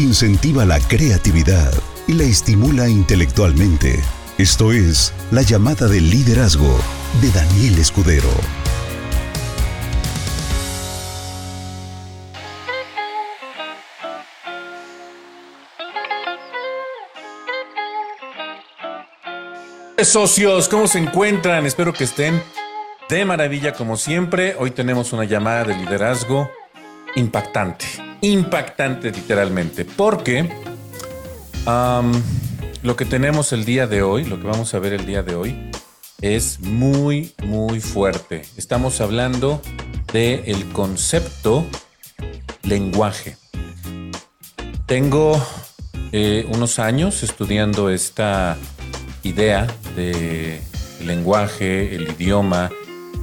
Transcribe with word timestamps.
incentiva 0.00 0.64
la 0.64 0.80
creatividad 0.80 1.72
y 2.06 2.14
la 2.14 2.24
estimula 2.24 2.88
intelectualmente. 2.88 4.00
Esto 4.38 4.72
es 4.72 5.12
La 5.30 5.42
llamada 5.42 5.86
del 5.86 6.10
liderazgo 6.10 6.78
de 7.20 7.30
Daniel 7.30 7.78
Escudero. 7.78 8.30
Socios, 20.02 20.68
¿cómo 20.68 20.86
se 20.86 20.98
encuentran? 20.98 21.66
Espero 21.66 21.92
que 21.92 22.04
estén 22.04 22.42
de 23.10 23.24
maravilla 23.26 23.74
como 23.74 23.96
siempre. 23.96 24.56
Hoy 24.58 24.70
tenemos 24.70 25.12
una 25.12 25.24
llamada 25.24 25.64
de 25.64 25.76
liderazgo 25.76 26.50
impactante, 27.16 27.84
impactante 28.22 29.10
literalmente, 29.10 29.84
porque 29.84 30.48
lo 32.82 32.96
que 32.96 33.04
tenemos 33.04 33.52
el 33.52 33.64
día 33.64 33.86
de 33.86 34.02
hoy, 34.02 34.24
lo 34.24 34.40
que 34.40 34.46
vamos 34.46 34.74
a 34.74 34.78
ver 34.78 34.92
el 34.92 35.06
día 35.06 35.22
de 35.22 35.34
hoy, 35.34 35.70
es 36.20 36.60
muy, 36.60 37.32
muy 37.42 37.80
fuerte. 37.80 38.42
Estamos 38.56 39.00
hablando 39.00 39.62
del 40.12 40.42
el 40.46 40.64
concepto 40.72 41.66
lenguaje. 42.62 43.36
Tengo 44.86 45.40
eh, 46.12 46.46
unos 46.52 46.78
años 46.78 47.22
estudiando 47.22 47.90
esta 47.90 48.56
idea 49.22 49.66
de 49.96 50.60
lenguaje, 51.04 51.94
el 51.94 52.10
idioma, 52.10 52.70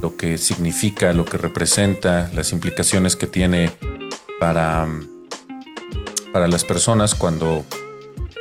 lo 0.00 0.16
que 0.16 0.38
significa, 0.38 1.12
lo 1.12 1.24
que 1.24 1.38
representa, 1.38 2.30
las 2.34 2.52
implicaciones 2.52 3.16
que 3.16 3.26
tiene 3.26 3.70
para, 4.38 4.88
para 6.32 6.48
las 6.48 6.64
personas 6.64 7.14
cuando 7.14 7.64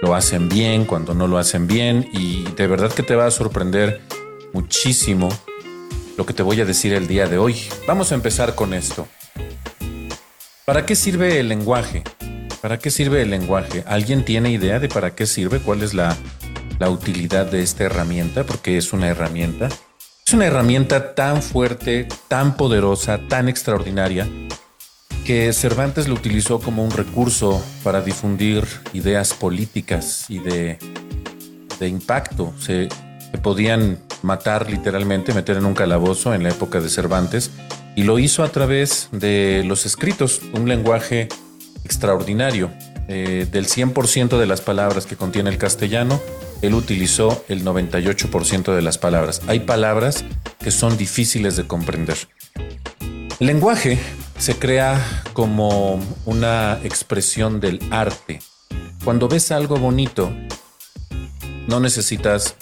lo 0.01 0.15
hacen 0.15 0.49
bien, 0.49 0.85
cuando 0.85 1.13
no 1.13 1.27
lo 1.27 1.37
hacen 1.37 1.67
bien 1.67 2.09
y 2.13 2.43
de 2.43 2.67
verdad 2.67 2.91
que 2.91 3.03
te 3.03 3.15
va 3.15 3.25
a 3.25 3.31
sorprender 3.31 4.01
muchísimo 4.53 5.29
lo 6.17 6.25
que 6.25 6.33
te 6.33 6.43
voy 6.43 6.61
a 6.61 6.65
decir 6.65 6.93
el 6.93 7.07
día 7.07 7.27
de 7.27 7.37
hoy. 7.37 7.55
Vamos 7.87 8.11
a 8.11 8.15
empezar 8.15 8.55
con 8.55 8.73
esto. 8.73 9.07
¿Para 10.65 10.85
qué 10.85 10.95
sirve 10.95 11.39
el 11.39 11.49
lenguaje? 11.49 12.03
¿Para 12.61 12.79
qué 12.79 12.89
sirve 12.91 13.21
el 13.21 13.29
lenguaje? 13.29 13.83
¿Alguien 13.87 14.25
tiene 14.25 14.51
idea 14.51 14.79
de 14.79 14.89
para 14.89 15.15
qué 15.15 15.25
sirve? 15.25 15.59
¿Cuál 15.59 15.83
es 15.83 15.93
la, 15.93 16.17
la 16.79 16.89
utilidad 16.89 17.45
de 17.45 17.61
esta 17.61 17.85
herramienta? 17.85 18.43
Porque 18.43 18.77
es 18.77 18.93
una 18.93 19.07
herramienta. 19.07 19.69
Es 20.25 20.33
una 20.33 20.45
herramienta 20.45 21.15
tan 21.15 21.41
fuerte, 21.41 22.07
tan 22.27 22.57
poderosa, 22.57 23.19
tan 23.29 23.47
extraordinaria, 23.47 24.27
que 25.27 25.51
Cervantes 25.51 26.07
lo 26.07 26.13
utilizó 26.13 26.61
como 26.61 26.85
un 26.85 26.91
recurso 26.91 27.61
para 27.83 27.99
difundir 27.99 28.63
ideas 28.93 29.33
políticas 29.33 30.23
y 30.29 30.39
de, 30.39 30.79
impacto. 31.81 32.53
Se, 32.57 32.87
podían 33.43 33.99
matar 34.21 34.71
literalmente, 34.71 35.33
meter 35.33 35.57
en 35.57 35.65
un 35.65 35.73
calabozo 35.73 36.33
en 36.33 36.43
la 36.43 36.49
época 36.49 36.79
de 36.79 36.87
Cervantes, 36.87 37.51
y 37.93 38.03
lo 38.03 38.19
hizo 38.19 38.41
a 38.41 38.53
través 38.53 39.09
de 39.11 39.63
los 39.65 39.85
escritos, 39.85 40.41
un 40.53 40.69
lenguaje 40.69 41.27
extraordinario. 41.83 42.71
Eh, 43.09 43.47
del 43.51 43.67
100% 43.67 44.37
de 44.37 44.45
las 44.45 44.61
palabras 44.61 45.05
que 45.05 45.17
contiene 45.17 45.49
el 45.49 45.57
castellano, 45.57 46.21
él 46.61 46.73
utilizó 46.73 47.43
el 47.49 47.65
98% 47.65 48.73
de 48.73 48.81
las 48.81 48.97
palabras. 48.97 49.41
Hay 49.47 49.59
palabras 49.59 50.23
que 50.59 50.71
son 50.71 50.97
difíciles 50.97 51.57
de 51.57 51.67
comprender. 51.67 52.17
Lenguaje 53.39 53.99
se 54.37 54.55
crea 54.57 55.23
como 55.33 55.99
una 56.25 56.79
expresión 56.83 57.59
del 57.59 57.79
arte. 57.91 58.39
Cuando 59.03 59.27
ves 59.27 59.51
algo 59.51 59.77
bonito, 59.77 60.31
no 61.67 61.79
necesitas 61.79 62.55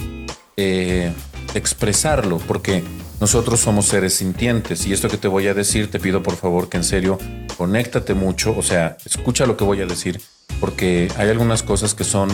eh, 0.57 1.13
expresarlo 1.53 2.37
porque 2.39 2.83
nosotros 3.19 3.59
somos 3.59 3.85
seres 3.85 4.15
sintientes 4.15 4.85
y 4.87 4.93
esto 4.93 5.09
que 5.09 5.17
te 5.17 5.27
voy 5.27 5.47
a 5.47 5.53
decir 5.53 5.89
te 5.89 5.99
pido 5.99 6.21
por 6.21 6.35
favor 6.35 6.69
que 6.69 6.77
en 6.77 6.83
serio 6.83 7.17
conéctate 7.57 8.13
mucho, 8.13 8.55
o 8.57 8.61
sea, 8.61 8.97
escucha 9.05 9.45
lo 9.45 9.55
que 9.55 9.63
voy 9.63 9.81
a 9.81 9.85
decir 9.85 10.21
porque 10.59 11.09
hay 11.17 11.29
algunas 11.29 11.63
cosas 11.63 11.93
que 11.93 12.03
son 12.03 12.29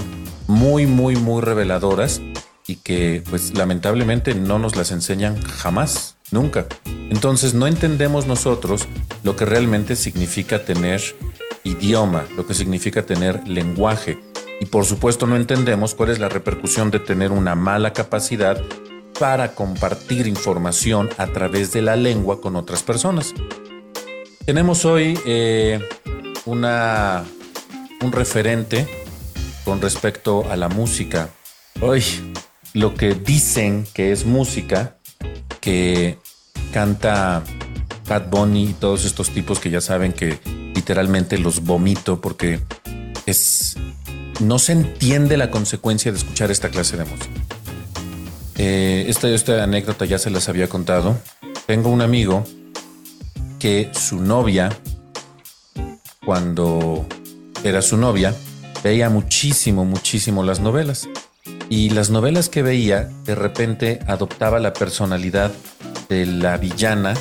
muy, 0.47 0.85
muy, 0.85 1.16
muy 1.16 1.41
reveladoras 1.41 2.22
y 2.68 2.78
que 2.78 3.23
pues 3.29 3.56
lamentablemente 3.56 4.35
no 4.35 4.59
nos 4.59 4.75
las 4.75 4.91
enseñan 4.91 5.41
jamás, 5.41 6.18
nunca. 6.31 6.66
Entonces 7.09 7.53
no 7.53 7.68
entendemos 7.68 8.28
nosotros 8.28 8.88
lo 9.24 9.36
que 9.36 9.46
realmente 9.46 9.96
significa 9.96 10.64
tener 10.64 11.02
idioma, 11.64 12.25
lo 12.36 12.46
que 12.47 12.53
significa 12.53 13.06
tener 13.06 13.47
lenguaje. 13.47 14.19
Y 14.59 14.66
por 14.66 14.86
supuesto 14.86 15.28
no 15.28 15.36
entendemos 15.36 15.96
cuál 15.96 16.09
es 16.09 16.20
la 16.20 16.30
repercusión 16.30 16.91
de 16.91 17.00
tener 17.00 17.31
una 17.31 17.56
mala 17.56 17.94
capacidad 17.94 18.62
para 19.20 19.53
compartir 19.53 20.28
información 20.28 21.09
a 21.18 21.28
través 21.28 21.72
de 21.72 21.81
la 21.81 21.96
lengua 21.96 22.41
con 22.41 22.56
otras 22.56 22.84
personas. 22.84 23.34
Tenemos 24.46 24.86
hoy 24.86 25.20
eh, 25.25 25.80
una 26.46 27.24
un 28.02 28.12
referente 28.12 28.88
con 29.64 29.81
respecto 29.81 30.50
a 30.50 30.56
la 30.56 30.70
música. 30.70 31.30
Hoy, 31.81 32.03
lo 32.74 32.96
que 32.96 33.14
dicen 33.14 33.86
que 33.94 34.12
es 34.12 34.25
música, 34.25 34.97
que 35.61 36.17
canta 36.73 37.44
Pat 38.07 38.29
Bunny 38.29 38.72
y 38.72 38.73
todos 38.73 39.05
estos 39.05 39.29
tipos 39.29 39.59
que 39.59 39.69
ya 39.69 39.79
saben 39.79 40.11
que 40.11 40.39
literalmente 40.75 41.38
los 41.38 41.63
vomito 41.63 42.19
porque 42.19 42.59
es 43.25 43.77
no 44.41 44.59
se 44.59 44.73
entiende 44.73 45.38
la 45.38 45.51
consecuencia 45.51 46.11
de 46.11 46.17
escuchar 46.17 46.51
esta 46.51 46.69
clase 46.69 46.97
de 46.97 47.05
música. 47.05 47.29
Eh, 48.57 49.05
esta, 49.07 49.29
esta 49.29 49.63
anécdota 49.63 50.05
ya 50.05 50.17
se 50.17 50.29
las 50.29 50.49
había 50.49 50.67
contado. 50.67 51.17
Tengo 51.67 51.89
un 51.89 52.01
amigo 52.01 52.43
que 53.59 53.91
su 53.93 54.19
novia, 54.19 54.75
cuando 56.25 57.05
era 57.63 57.81
su 57.81 57.97
novia, 57.97 58.35
veía 58.83 59.09
muchísimo, 59.09 59.85
muchísimo 59.85 60.43
las 60.43 60.59
novelas. 60.59 61.07
Y 61.72 61.90
las 61.92 62.09
novelas 62.09 62.50
que 62.50 62.64
veía, 62.64 63.09
de 63.24 63.34
repente 63.34 64.00
adoptaba 64.06 64.59
la 64.59 64.74
personalidad 64.74 65.54
de 66.09 66.26
la 66.26 66.58
villana 66.58 67.14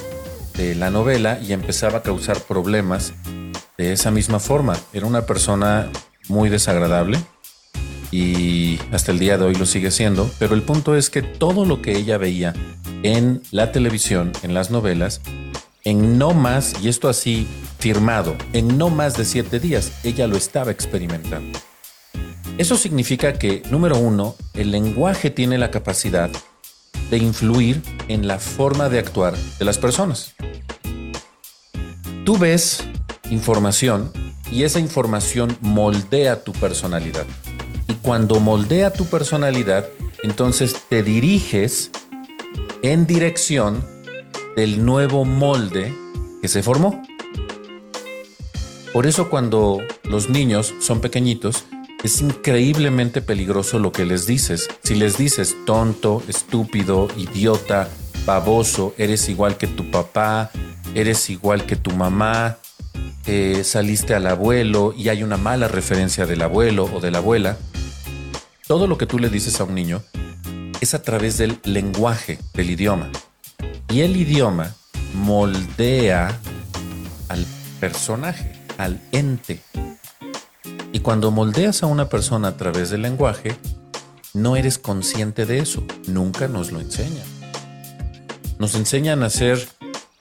de 0.56 0.75
la 0.75 0.91
novela 0.91 1.38
y 1.41 1.53
empezaba 1.53 1.99
a 1.99 2.03
causar 2.03 2.41
problemas 2.41 3.12
de 3.78 3.93
esa 3.93 4.11
misma 4.11 4.41
forma. 4.41 4.77
Era 4.93 5.06
una 5.06 5.25
persona 5.25 5.88
muy 6.27 6.49
desagradable 6.49 7.21
y 8.11 8.81
hasta 8.91 9.12
el 9.12 9.21
día 9.21 9.38
de 9.38 9.44
hoy 9.44 9.55
lo 9.55 9.66
sigue 9.66 9.93
siendo, 9.93 10.28
pero 10.41 10.56
el 10.56 10.62
punto 10.62 10.97
es 10.97 11.11
que 11.11 11.22
todo 11.22 11.65
lo 11.65 11.81
que 11.81 11.97
ella 11.97 12.19
veía 12.19 12.53
en 13.05 13.43
la 13.53 13.71
televisión, 13.71 14.32
en 14.43 14.53
las 14.53 14.72
novelas, 14.72 15.21
en 15.84 16.19
no 16.19 16.32
más, 16.32 16.75
y 16.82 16.88
esto 16.88 17.09
así 17.09 17.47
firmado, 17.78 18.34
en 18.53 18.77
no 18.77 18.91
más 18.91 19.17
de 19.17 19.27
siete 19.27 19.61
días, 19.61 19.93
ella 20.03 20.27
lo 20.27 20.37
estaba 20.37 20.72
experimentando. 20.72 21.56
Eso 22.60 22.76
significa 22.76 23.32
que, 23.38 23.62
número 23.71 23.97
uno, 23.97 24.37
el 24.53 24.71
lenguaje 24.71 25.31
tiene 25.31 25.56
la 25.56 25.71
capacidad 25.71 26.28
de 27.10 27.16
influir 27.16 27.81
en 28.06 28.28
la 28.28 28.38
forma 28.38 28.91
de 28.91 28.98
actuar 28.98 29.34
de 29.59 29.65
las 29.65 29.78
personas. 29.78 30.34
Tú 32.26 32.37
ves 32.37 32.84
información 33.31 34.12
y 34.53 34.65
esa 34.65 34.78
información 34.78 35.56
moldea 35.62 36.44
tu 36.44 36.53
personalidad. 36.53 37.25
Y 37.88 37.94
cuando 37.94 38.41
moldea 38.41 38.93
tu 38.93 39.06
personalidad, 39.06 39.88
entonces 40.22 40.76
te 40.91 41.03
diriges 41.03 41.91
en 42.82 43.06
dirección 43.06 43.82
del 44.54 44.84
nuevo 44.84 45.25
molde 45.25 45.94
que 46.43 46.49
se 46.49 46.62
formó. 46.62 47.03
Por 48.93 49.06
eso 49.06 49.31
cuando 49.31 49.79
los 50.05 50.29
niños 50.29 50.75
son 50.79 51.00
pequeñitos, 51.00 51.64
es 52.02 52.20
increíblemente 52.20 53.20
peligroso 53.20 53.79
lo 53.79 53.93
que 53.93 54.05
les 54.05 54.26
dices. 54.26 54.69
Si 54.82 54.94
les 54.94 55.19
dices 55.19 55.56
tonto, 55.67 56.23
estúpido, 56.29 57.08
idiota, 57.17 57.88
baboso, 58.25 58.94
eres 58.99 59.29
igual 59.29 59.56
que 59.56 59.67
tu 59.67 59.91
papá, 59.91 60.50
eres 60.94 61.31
igual 61.31 61.67
que 61.67 61.76
tu 61.76 61.91
mamá, 61.93 62.58
eh, 63.26 63.62
saliste 63.64 64.14
al 64.14 64.26
abuelo 64.26 64.94
y 64.97 65.08
hay 65.08 65.23
una 65.23 65.37
mala 65.37 65.69
referencia 65.69 66.26
del 66.26 66.43
abuelo 66.43 66.85
o 66.93 67.00
de 67.00 67.11
la 67.11 67.19
abuela, 67.19 67.58
todo 68.67 68.87
lo 68.87 68.96
que 68.96 69.06
tú 69.06 69.19
le 69.19 69.29
dices 69.29 69.61
a 69.61 69.64
un 69.64 69.75
niño 69.75 70.03
es 70.81 70.94
a 70.94 71.03
través 71.03 71.37
del 71.37 71.58
lenguaje, 71.64 72.38
del 72.55 72.70
idioma. 72.70 73.11
Y 73.88 74.00
el 74.00 74.17
idioma 74.17 74.75
moldea 75.14 76.38
al 77.29 77.44
personaje, 77.79 78.53
al 78.79 79.00
ente. 79.12 79.61
Y 80.92 81.00
cuando 81.00 81.31
moldeas 81.31 81.82
a 81.82 81.87
una 81.87 82.08
persona 82.08 82.48
a 82.48 82.56
través 82.56 82.90
del 82.90 83.02
lenguaje, 83.02 83.56
no 84.34 84.56
eres 84.56 84.78
consciente 84.78 85.46
de 85.46 85.58
eso. 85.58 85.84
Nunca 86.06 86.48
nos 86.48 86.72
lo 86.72 86.81
enseñan. 86.81 87.26
Nos 88.58 88.75
enseñan 88.75 89.22
a 89.22 89.31
ser 89.31 89.66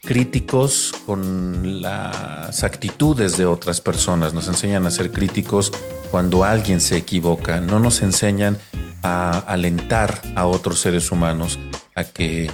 críticos 0.02 0.94
con 1.06 1.82
las 1.82 2.64
actitudes 2.64 3.38
de 3.38 3.46
otras 3.46 3.82
personas, 3.82 4.34
nos 4.34 4.48
enseñan 4.48 4.86
a 4.86 4.92
ser 4.92 5.12
críticos 5.12 5.72
cuando 6.10 6.44
alguien 6.44 6.80
se 6.80 6.98
equivoca, 6.98 7.60
no 7.60 7.80
nos 7.80 8.02
enseñan 8.02 8.58
a 9.04 9.38
alentar 9.40 10.22
a 10.36 10.46
otros 10.46 10.80
seres 10.80 11.12
humanos 11.12 11.60
a 11.96 12.06
que, 12.06 12.50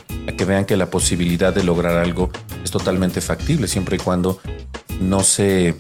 vean 0.45 0.65
que 0.65 0.75
la 0.75 0.89
posibilidad 0.89 1.53
de 1.53 1.63
lograr 1.63 1.97
algo 1.97 2.29
es 2.63 2.71
totalmente 2.71 3.21
factible, 3.21 3.68
siempre 3.68 3.97
y 3.97 4.00
cuando 4.00 4.39
no 5.00 5.21
se, 5.21 5.75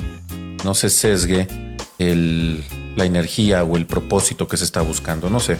no 0.63 0.75
se 0.75 0.89
sesgue 0.89 1.64
la 1.97 3.05
energía 3.05 3.63
o 3.63 3.77
el 3.77 3.85
propósito 3.85 4.47
que 4.47 4.57
se 4.57 4.65
está 4.65 4.81
buscando. 4.81 5.29
No 5.29 5.39
sé. 5.39 5.57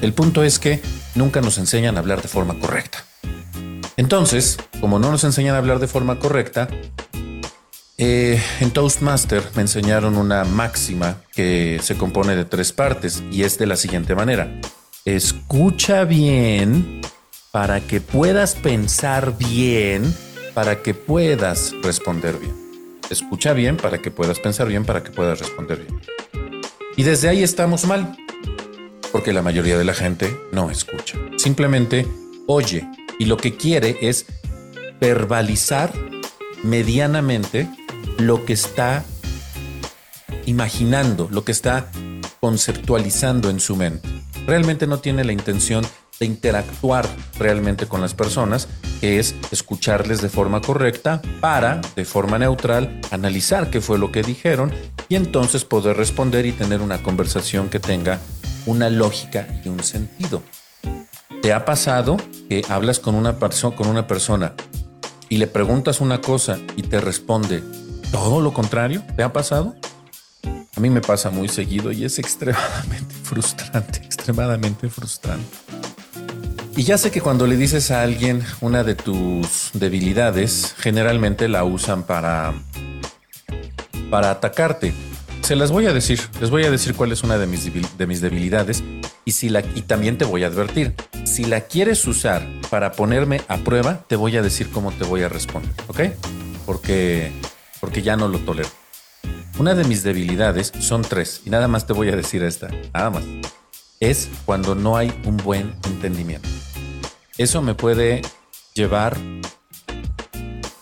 El 0.00 0.12
punto 0.12 0.44
es 0.44 0.58
que 0.58 0.80
nunca 1.14 1.40
nos 1.40 1.58
enseñan 1.58 1.96
a 1.96 2.00
hablar 2.00 2.22
de 2.22 2.28
forma 2.28 2.58
correcta. 2.58 3.04
Entonces, 3.96 4.58
como 4.80 4.98
no 4.98 5.10
nos 5.10 5.24
enseñan 5.24 5.56
a 5.56 5.58
hablar 5.58 5.80
de 5.80 5.88
forma 5.88 6.20
correcta, 6.20 6.68
eh, 8.00 8.40
en 8.60 8.70
Toastmaster 8.70 9.42
me 9.56 9.62
enseñaron 9.62 10.16
una 10.16 10.44
máxima 10.44 11.16
que 11.34 11.80
se 11.82 11.96
compone 11.96 12.36
de 12.36 12.44
tres 12.44 12.72
partes 12.72 13.24
y 13.32 13.42
es 13.42 13.58
de 13.58 13.66
la 13.66 13.76
siguiente 13.76 14.14
manera. 14.14 14.60
Escucha 15.04 16.04
bien 16.04 17.00
para 17.50 17.80
que 17.80 18.00
puedas 18.00 18.54
pensar 18.54 19.36
bien, 19.36 20.14
para 20.54 20.80
que 20.80 20.94
puedas 20.94 21.74
responder 21.82 22.38
bien. 22.38 22.67
Escucha 23.10 23.52
bien 23.52 23.76
para 23.76 23.98
que 23.98 24.10
puedas 24.10 24.38
pensar 24.38 24.68
bien, 24.68 24.84
para 24.84 25.02
que 25.02 25.10
puedas 25.10 25.38
responder 25.38 25.78
bien. 25.78 26.00
Y 26.96 27.04
desde 27.04 27.28
ahí 27.28 27.42
estamos 27.42 27.86
mal, 27.86 28.16
porque 29.12 29.32
la 29.32 29.42
mayoría 29.42 29.78
de 29.78 29.84
la 29.84 29.94
gente 29.94 30.36
no 30.52 30.70
escucha. 30.70 31.18
Simplemente 31.36 32.06
oye 32.46 32.88
y 33.18 33.26
lo 33.26 33.36
que 33.36 33.56
quiere 33.56 33.96
es 34.00 34.26
verbalizar 35.00 35.92
medianamente 36.62 37.68
lo 38.18 38.44
que 38.44 38.52
está 38.52 39.04
imaginando, 40.46 41.28
lo 41.30 41.44
que 41.44 41.52
está 41.52 41.90
conceptualizando 42.40 43.50
en 43.50 43.60
su 43.60 43.76
mente. 43.76 44.08
Realmente 44.46 44.86
no 44.86 44.98
tiene 44.98 45.24
la 45.24 45.32
intención 45.32 45.84
de 46.18 46.26
interactuar 46.26 47.08
realmente 47.38 47.86
con 47.86 48.00
las 48.00 48.14
personas, 48.14 48.68
que 49.00 49.18
es 49.18 49.34
escucharles 49.50 50.20
de 50.20 50.28
forma 50.28 50.60
correcta 50.60 51.22
para, 51.40 51.80
de 51.96 52.04
forma 52.04 52.38
neutral, 52.38 53.00
analizar 53.10 53.70
qué 53.70 53.80
fue 53.80 53.98
lo 53.98 54.10
que 54.10 54.22
dijeron 54.22 54.72
y 55.08 55.16
entonces 55.16 55.64
poder 55.64 55.96
responder 55.96 56.46
y 56.46 56.52
tener 56.52 56.80
una 56.82 57.02
conversación 57.02 57.68
que 57.68 57.80
tenga 57.80 58.18
una 58.66 58.90
lógica 58.90 59.46
y 59.64 59.68
un 59.68 59.82
sentido. 59.82 60.42
¿Te 61.42 61.52
ha 61.52 61.64
pasado 61.64 62.16
que 62.48 62.62
hablas 62.68 62.98
con 62.98 63.14
una, 63.14 63.38
con 63.38 63.86
una 63.86 64.06
persona 64.06 64.54
y 65.28 65.38
le 65.38 65.46
preguntas 65.46 66.00
una 66.00 66.20
cosa 66.20 66.58
y 66.76 66.82
te 66.82 67.00
responde 67.00 67.62
todo 68.10 68.40
lo 68.40 68.52
contrario? 68.52 69.02
¿Te 69.16 69.22
ha 69.22 69.32
pasado? 69.32 69.76
A 70.76 70.80
mí 70.80 70.90
me 70.90 71.00
pasa 71.00 71.30
muy 71.30 71.48
seguido 71.48 71.90
y 71.92 72.04
es 72.04 72.18
extremadamente 72.18 73.14
frustrante, 73.22 73.98
extremadamente 74.04 74.88
frustrante. 74.88 75.77
Y 76.78 76.84
ya 76.84 76.96
sé 76.96 77.10
que 77.10 77.20
cuando 77.20 77.48
le 77.48 77.56
dices 77.56 77.90
a 77.90 78.02
alguien 78.02 78.40
una 78.60 78.84
de 78.84 78.94
tus 78.94 79.70
debilidades, 79.72 80.76
generalmente 80.78 81.48
la 81.48 81.64
usan 81.64 82.04
para, 82.04 82.54
para 84.10 84.30
atacarte. 84.30 84.94
Se 85.42 85.56
las 85.56 85.72
voy 85.72 85.86
a 85.86 85.92
decir, 85.92 86.20
les 86.40 86.50
voy 86.50 86.64
a 86.64 86.70
decir 86.70 86.94
cuál 86.94 87.10
es 87.10 87.24
una 87.24 87.36
de 87.36 87.48
mis, 87.48 87.68
de 87.98 88.06
mis 88.06 88.20
debilidades 88.20 88.84
y, 89.24 89.32
si 89.32 89.48
la, 89.48 89.64
y 89.74 89.82
también 89.82 90.18
te 90.18 90.24
voy 90.24 90.44
a 90.44 90.46
advertir, 90.46 90.94
si 91.24 91.46
la 91.46 91.62
quieres 91.62 92.06
usar 92.06 92.46
para 92.70 92.92
ponerme 92.92 93.40
a 93.48 93.56
prueba, 93.56 94.04
te 94.06 94.14
voy 94.14 94.36
a 94.36 94.42
decir 94.42 94.70
cómo 94.70 94.92
te 94.92 95.02
voy 95.02 95.22
a 95.22 95.28
responder, 95.28 95.72
¿ok? 95.88 96.00
Porque, 96.64 97.32
porque 97.80 98.02
ya 98.02 98.16
no 98.16 98.28
lo 98.28 98.38
tolero. 98.38 98.68
Una 99.58 99.74
de 99.74 99.82
mis 99.82 100.04
debilidades 100.04 100.72
son 100.78 101.02
tres 101.02 101.42
y 101.44 101.50
nada 101.50 101.66
más 101.66 101.88
te 101.88 101.92
voy 101.92 102.08
a 102.10 102.14
decir 102.14 102.44
esta, 102.44 102.68
nada 102.94 103.10
más. 103.10 103.24
Es 103.98 104.28
cuando 104.44 104.76
no 104.76 104.96
hay 104.96 105.12
un 105.24 105.38
buen 105.38 105.74
entendimiento. 105.84 106.48
Eso 107.38 107.62
me 107.62 107.76
puede 107.76 108.22
llevar 108.74 109.16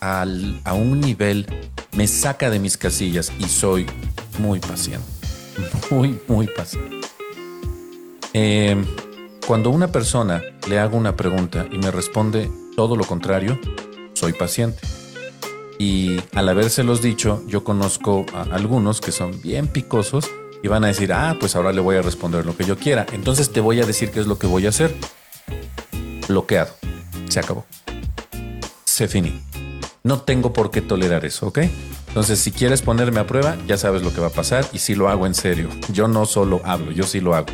a 0.01 0.73
un 0.73 0.99
nivel, 0.99 1.45
me 1.91 2.07
saca 2.07 2.49
de 2.49 2.57
mis 2.57 2.77
casillas 2.77 3.31
y 3.37 3.43
soy 3.43 3.85
muy 4.39 4.59
paciente, 4.59 5.05
muy, 5.91 6.19
muy 6.27 6.47
paciente. 6.47 6.97
Em, 8.33 8.85
cuando 9.45 9.69
una 9.69 9.91
persona 9.91 10.41
le 10.67 10.79
hago 10.79 10.97
una 10.97 11.15
pregunta 11.15 11.67
y 11.71 11.77
me 11.77 11.91
responde 11.91 12.49
todo 12.75 12.95
lo 12.95 13.03
contrario, 13.03 13.59
soy 14.13 14.33
paciente. 14.33 14.79
Y 15.77 16.19
al 16.33 16.49
habérselos 16.49 17.03
dicho, 17.03 17.43
yo 17.47 17.63
conozco 17.63 18.25
a 18.33 18.41
algunos 18.55 18.99
que 18.99 19.11
son 19.11 19.39
bien 19.43 19.67
picosos 19.67 20.27
y 20.63 20.67
van 20.69 20.83
a 20.85 20.87
decir, 20.87 21.13
ah, 21.13 21.37
pues 21.39 21.55
ahora 21.55 21.71
le 21.71 21.81
voy 21.81 21.97
a 21.97 22.01
responder 22.01 22.47
lo 22.47 22.57
que 22.57 22.65
yo 22.65 22.77
quiera. 22.77 23.05
Entonces 23.11 23.51
te 23.51 23.59
voy 23.59 23.79
a 23.79 23.85
decir 23.85 24.09
qué 24.09 24.19
es 24.19 24.25
lo 24.25 24.39
que 24.39 24.47
voy 24.47 24.65
a 24.65 24.69
hacer. 24.69 24.95
Bloqueado. 26.27 26.73
Se 27.29 27.39
acabó. 27.39 27.65
Se 28.85 29.07
finí. 29.07 29.41
No 30.03 30.21
tengo 30.21 30.53
por 30.53 30.71
qué 30.71 30.81
tolerar 30.81 31.25
eso, 31.25 31.47
¿ok? 31.47 31.59
Entonces, 32.07 32.39
si 32.39 32.51
quieres 32.51 32.81
ponerme 32.81 33.19
a 33.19 33.27
prueba, 33.27 33.57
ya 33.67 33.77
sabes 33.77 34.01
lo 34.01 34.13
que 34.13 34.21
va 34.21 34.27
a 34.27 34.31
pasar 34.31 34.65
y 34.73 34.79
si 34.79 34.95
lo 34.95 35.09
hago 35.09 35.27
en 35.27 35.35
serio. 35.35 35.69
Yo 35.91 36.07
no 36.07 36.25
solo 36.25 36.61
hablo, 36.63 36.91
yo 36.91 37.03
sí 37.03 37.19
lo 37.19 37.35
hago. 37.35 37.47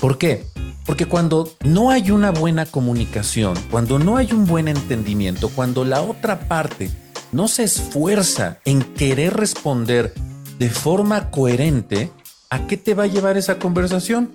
¿Por 0.00 0.18
qué? 0.18 0.44
Porque 0.86 1.06
cuando 1.06 1.50
no 1.64 1.90
hay 1.90 2.10
una 2.10 2.30
buena 2.30 2.66
comunicación, 2.66 3.54
cuando 3.70 3.98
no 3.98 4.16
hay 4.16 4.32
un 4.32 4.46
buen 4.46 4.68
entendimiento, 4.68 5.48
cuando 5.48 5.84
la 5.84 6.02
otra 6.02 6.40
parte 6.48 6.90
no 7.32 7.48
se 7.48 7.64
esfuerza 7.64 8.58
en 8.64 8.82
querer 8.82 9.34
responder 9.34 10.12
de 10.58 10.68
forma 10.68 11.30
coherente, 11.30 12.10
¿a 12.50 12.66
qué 12.66 12.76
te 12.76 12.94
va 12.94 13.04
a 13.04 13.06
llevar 13.06 13.36
esa 13.36 13.58
conversación? 13.58 14.30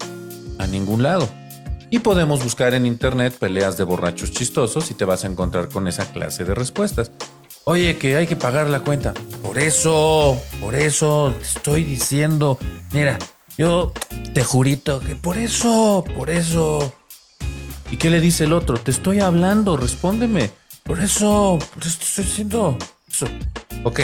A 0.58 0.68
ningún 0.68 1.04
lado. 1.04 1.30
Y 1.96 2.00
podemos 2.00 2.44
buscar 2.44 2.74
en 2.74 2.86
internet 2.86 3.38
peleas 3.40 3.78
de 3.78 3.86
borrachos 3.86 4.30
chistosos 4.30 4.92
y 4.92 4.96
te 4.96 5.06
vas 5.06 5.24
a 5.24 5.28
encontrar 5.28 5.70
con 5.70 5.88
esa 5.88 6.12
clase 6.12 6.44
de 6.44 6.54
respuestas. 6.54 7.10
Oye, 7.64 7.98
que 7.98 8.18
hay 8.18 8.28
que 8.28 8.36
pagar 8.36 8.68
la 8.68 8.82
cuenta. 8.82 9.14
Por 9.42 9.58
eso, 9.58 10.38
por 10.60 10.76
eso 10.76 11.34
estoy 11.42 11.86
diciendo, 11.86 12.60
mira, 12.92 13.18
yo 13.58 13.94
te 14.34 14.44
jurito 14.44 15.00
que 15.00 15.16
por 15.16 15.38
eso, 15.38 16.04
por 16.18 16.30
eso. 16.30 16.94
¿Y 17.90 17.96
qué 17.96 18.10
le 18.10 18.20
dice 18.20 18.44
el 18.44 18.52
otro? 18.52 18.78
Te 18.78 18.92
estoy 18.92 19.22
hablando, 19.22 19.78
respóndeme. 19.78 20.52
Por 20.84 21.00
eso, 21.00 21.58
por 21.74 21.82
eso 21.82 21.98
estoy 22.02 22.26
diciendo 22.26 22.78
eso. 23.10 23.28
Ok, 23.86 24.02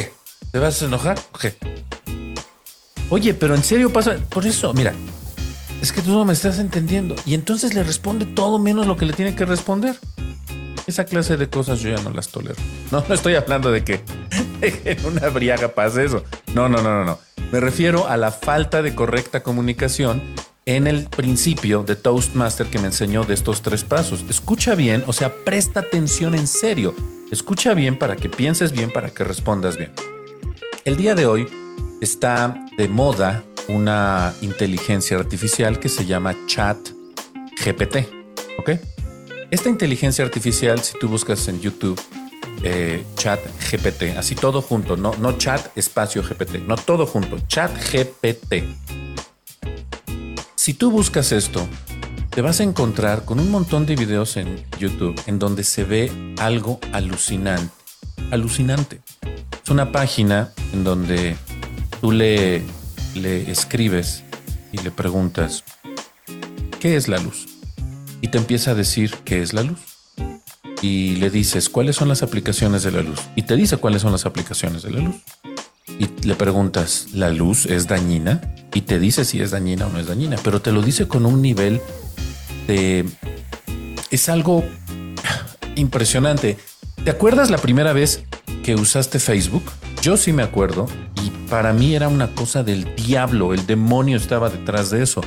¿te 0.50 0.60
vas 0.60 0.82
a 0.82 0.86
enojar? 0.86 1.20
Ok. 1.34 1.48
Oye, 3.10 3.34
pero 3.34 3.54
en 3.54 3.64
serio 3.66 3.92
pasa. 3.92 4.16
Por 4.30 4.48
eso, 4.48 4.74
mira, 4.74 4.94
es 5.82 5.92
que 5.92 6.02
tú 6.02 6.12
no 6.12 6.26
me 6.26 6.34
estás 6.34 6.60
entendiendo. 6.60 7.16
Y 7.26 7.34
entonces 7.34 7.74
le 7.74 7.84
responde 7.84 8.26
todo 8.26 8.60
menos 8.60 8.86
lo 8.86 8.98
que 8.98 9.06
le 9.06 9.14
tiene 9.14 9.36
que 9.36 9.46
responder. 9.46 9.98
Esa 10.88 11.06
clase 11.06 11.38
de 11.38 11.50
cosas 11.50 11.80
yo 11.80 11.90
ya 11.90 12.02
no 12.04 12.12
las 12.12 12.30
tolero. 12.30 12.56
No, 12.92 13.04
no 13.08 13.14
estoy 13.14 13.36
hablando 13.36 13.72
de 13.72 13.84
que 13.84 14.02
en 14.62 15.06
una 15.06 15.30
briaga 15.30 15.70
pase 15.70 16.06
eso. 16.06 16.24
No, 16.54 16.70
no, 16.70 16.82
no, 16.82 16.92
no, 16.92 17.06
no. 17.06 17.20
Me 17.52 17.60
refiero 17.60 18.08
a 18.08 18.16
la 18.18 18.32
falta 18.32 18.82
de 18.82 18.96
correcta 18.96 19.42
comunicación 19.42 20.22
en 20.66 20.86
el 20.86 21.06
principio 21.06 21.84
de 21.84 21.96
Toastmaster 21.96 22.68
que 22.68 22.80
me 22.80 22.88
enseñó 22.88 23.24
de 23.24 23.34
estos 23.34 23.62
tres 23.62 23.84
pasos. 23.84 24.24
Escucha 24.30 24.76
bien, 24.76 25.04
o 25.08 25.14
sea, 25.14 25.34
presta 25.44 25.82
atención 25.82 26.36
en 26.36 26.48
serio. 26.48 26.96
Escucha 27.32 27.74
bien 27.74 27.98
para 27.98 28.16
que 28.16 28.30
pienses 28.30 28.72
bien, 28.72 28.92
para 28.92 29.10
que 29.10 29.24
respondas 29.24 29.78
bien. 29.78 29.92
El 30.86 30.98
día 30.98 31.16
de 31.16 31.26
hoy 31.26 31.48
está 32.02 32.66
de 32.78 32.88
moda 32.88 33.44
una 33.72 34.34
inteligencia 34.42 35.18
artificial 35.18 35.80
que 35.80 35.90
se 35.90 36.06
llama 36.06 36.36
Chat 36.48 36.78
GPT. 37.64 38.08
¿Ok? 38.60 38.72
Esta 39.50 39.70
inteligencia 39.70 40.24
artificial, 40.24 40.80
si 40.82 40.98
tú 41.00 41.08
buscas 41.08 41.48
en 41.48 41.60
YouTube 41.60 42.00
eh, 42.64 43.04
Chat 43.16 43.40
GPT, 43.72 44.18
así 44.18 44.36
todo 44.36 44.62
junto, 44.62 44.96
no, 44.96 45.14
no 45.20 45.38
Chat 45.38 45.76
espacio 45.78 46.24
GPT, 46.24 46.60
no 46.68 46.76
todo 46.76 47.06
junto, 47.06 47.40
Chat 47.48 47.72
GPT. 47.92 48.64
Si 50.56 50.74
tú 50.74 50.92
buscas 50.92 51.32
esto, 51.32 51.68
te 52.30 52.42
vas 52.42 52.60
a 52.60 52.64
encontrar 52.64 53.26
con 53.26 53.40
un 53.40 53.50
montón 53.52 53.86
de 53.86 53.96
videos 53.96 54.38
en 54.38 54.64
YouTube 54.80 55.20
en 55.26 55.40
donde 55.40 55.64
se 55.64 55.84
ve 55.84 56.12
algo 56.38 56.80
alucinante. 56.94 57.74
Alucinante. 58.32 59.02
Es 59.64 59.70
una 59.70 59.92
página 59.92 60.54
en 60.72 60.84
donde 60.84 61.36
tú 62.00 62.12
le 62.12 62.64
le 63.16 63.52
escribes 63.52 64.24
y 64.72 64.78
le 64.78 64.92
preguntas, 64.92 65.64
¿qué 66.80 66.96
es 66.96 67.08
la 67.08 67.18
luz? 67.18 67.48
Y 68.22 68.30
te 68.30 68.38
empieza 68.38 68.72
a 68.72 68.76
decir 68.76 69.16
qué 69.26 69.42
es 69.42 69.54
la 69.54 69.64
luz. 69.64 69.80
Y 70.82 71.18
le 71.18 71.30
dices, 71.30 71.70
¿cuáles 71.70 71.96
son 71.96 72.08
las 72.08 72.24
aplicaciones 72.24 72.84
de 72.84 72.92
la 72.92 73.02
luz? 73.02 73.20
Y 73.36 73.44
te 73.44 73.56
dice 73.56 73.78
cuáles 73.78 74.02
son 74.02 74.12
las 74.12 74.26
aplicaciones 74.26 74.82
de 74.84 74.92
la 74.92 75.00
luz. 75.00 75.16
Y 76.00 76.08
le 76.26 76.36
preguntas, 76.36 77.08
¿la 77.14 77.30
luz 77.30 77.66
es 77.66 77.88
dañina? 77.88 78.42
Y 78.74 78.82
te 78.82 78.98
dice 78.98 79.26
si 79.26 79.42
es 79.42 79.52
dañina 79.52 79.86
o 79.86 79.90
no 79.90 80.00
es 80.00 80.08
dañina, 80.08 80.38
pero 80.44 80.62
te 80.62 80.72
lo 80.72 80.82
dice 80.82 81.08
con 81.08 81.26
un 81.26 81.42
nivel 81.42 81.82
de... 82.68 83.06
Es 84.10 84.30
algo 84.30 84.64
impresionante. 85.76 86.58
¿Te 87.04 87.12
acuerdas 87.12 87.50
la 87.50 87.58
primera 87.58 87.94
vez 87.94 88.24
que 88.64 88.76
usaste 88.76 89.20
Facebook? 89.20 89.64
Yo 90.02 90.18
sí 90.18 90.34
me 90.34 90.44
acuerdo 90.44 90.88
y 91.24 91.30
para 91.50 91.74
mí 91.74 91.96
era 91.96 92.08
una 92.08 92.34
cosa 92.34 92.64
del 92.64 92.96
diablo, 92.96 93.54
el 93.54 93.66
demonio 93.66 94.18
estaba 94.18 94.50
detrás 94.50 94.90
de 94.90 95.04
eso, 95.04 95.22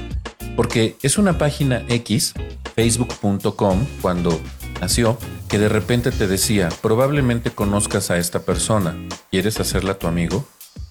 porque 0.56 0.96
es 1.02 1.18
una 1.18 1.38
página 1.38 1.84
X, 1.88 2.34
facebook.com, 2.74 3.86
cuando 4.00 4.40
nació, 4.80 5.18
que 5.48 5.58
de 5.58 5.68
repente 5.68 6.10
te 6.10 6.26
decía, 6.26 6.68
probablemente 6.82 7.50
conozcas 7.50 8.10
a 8.10 8.18
esta 8.18 8.40
persona, 8.40 8.96
¿quieres 9.30 9.60
hacerla 9.60 9.94
tu 9.98 10.06
amigo? 10.06 10.46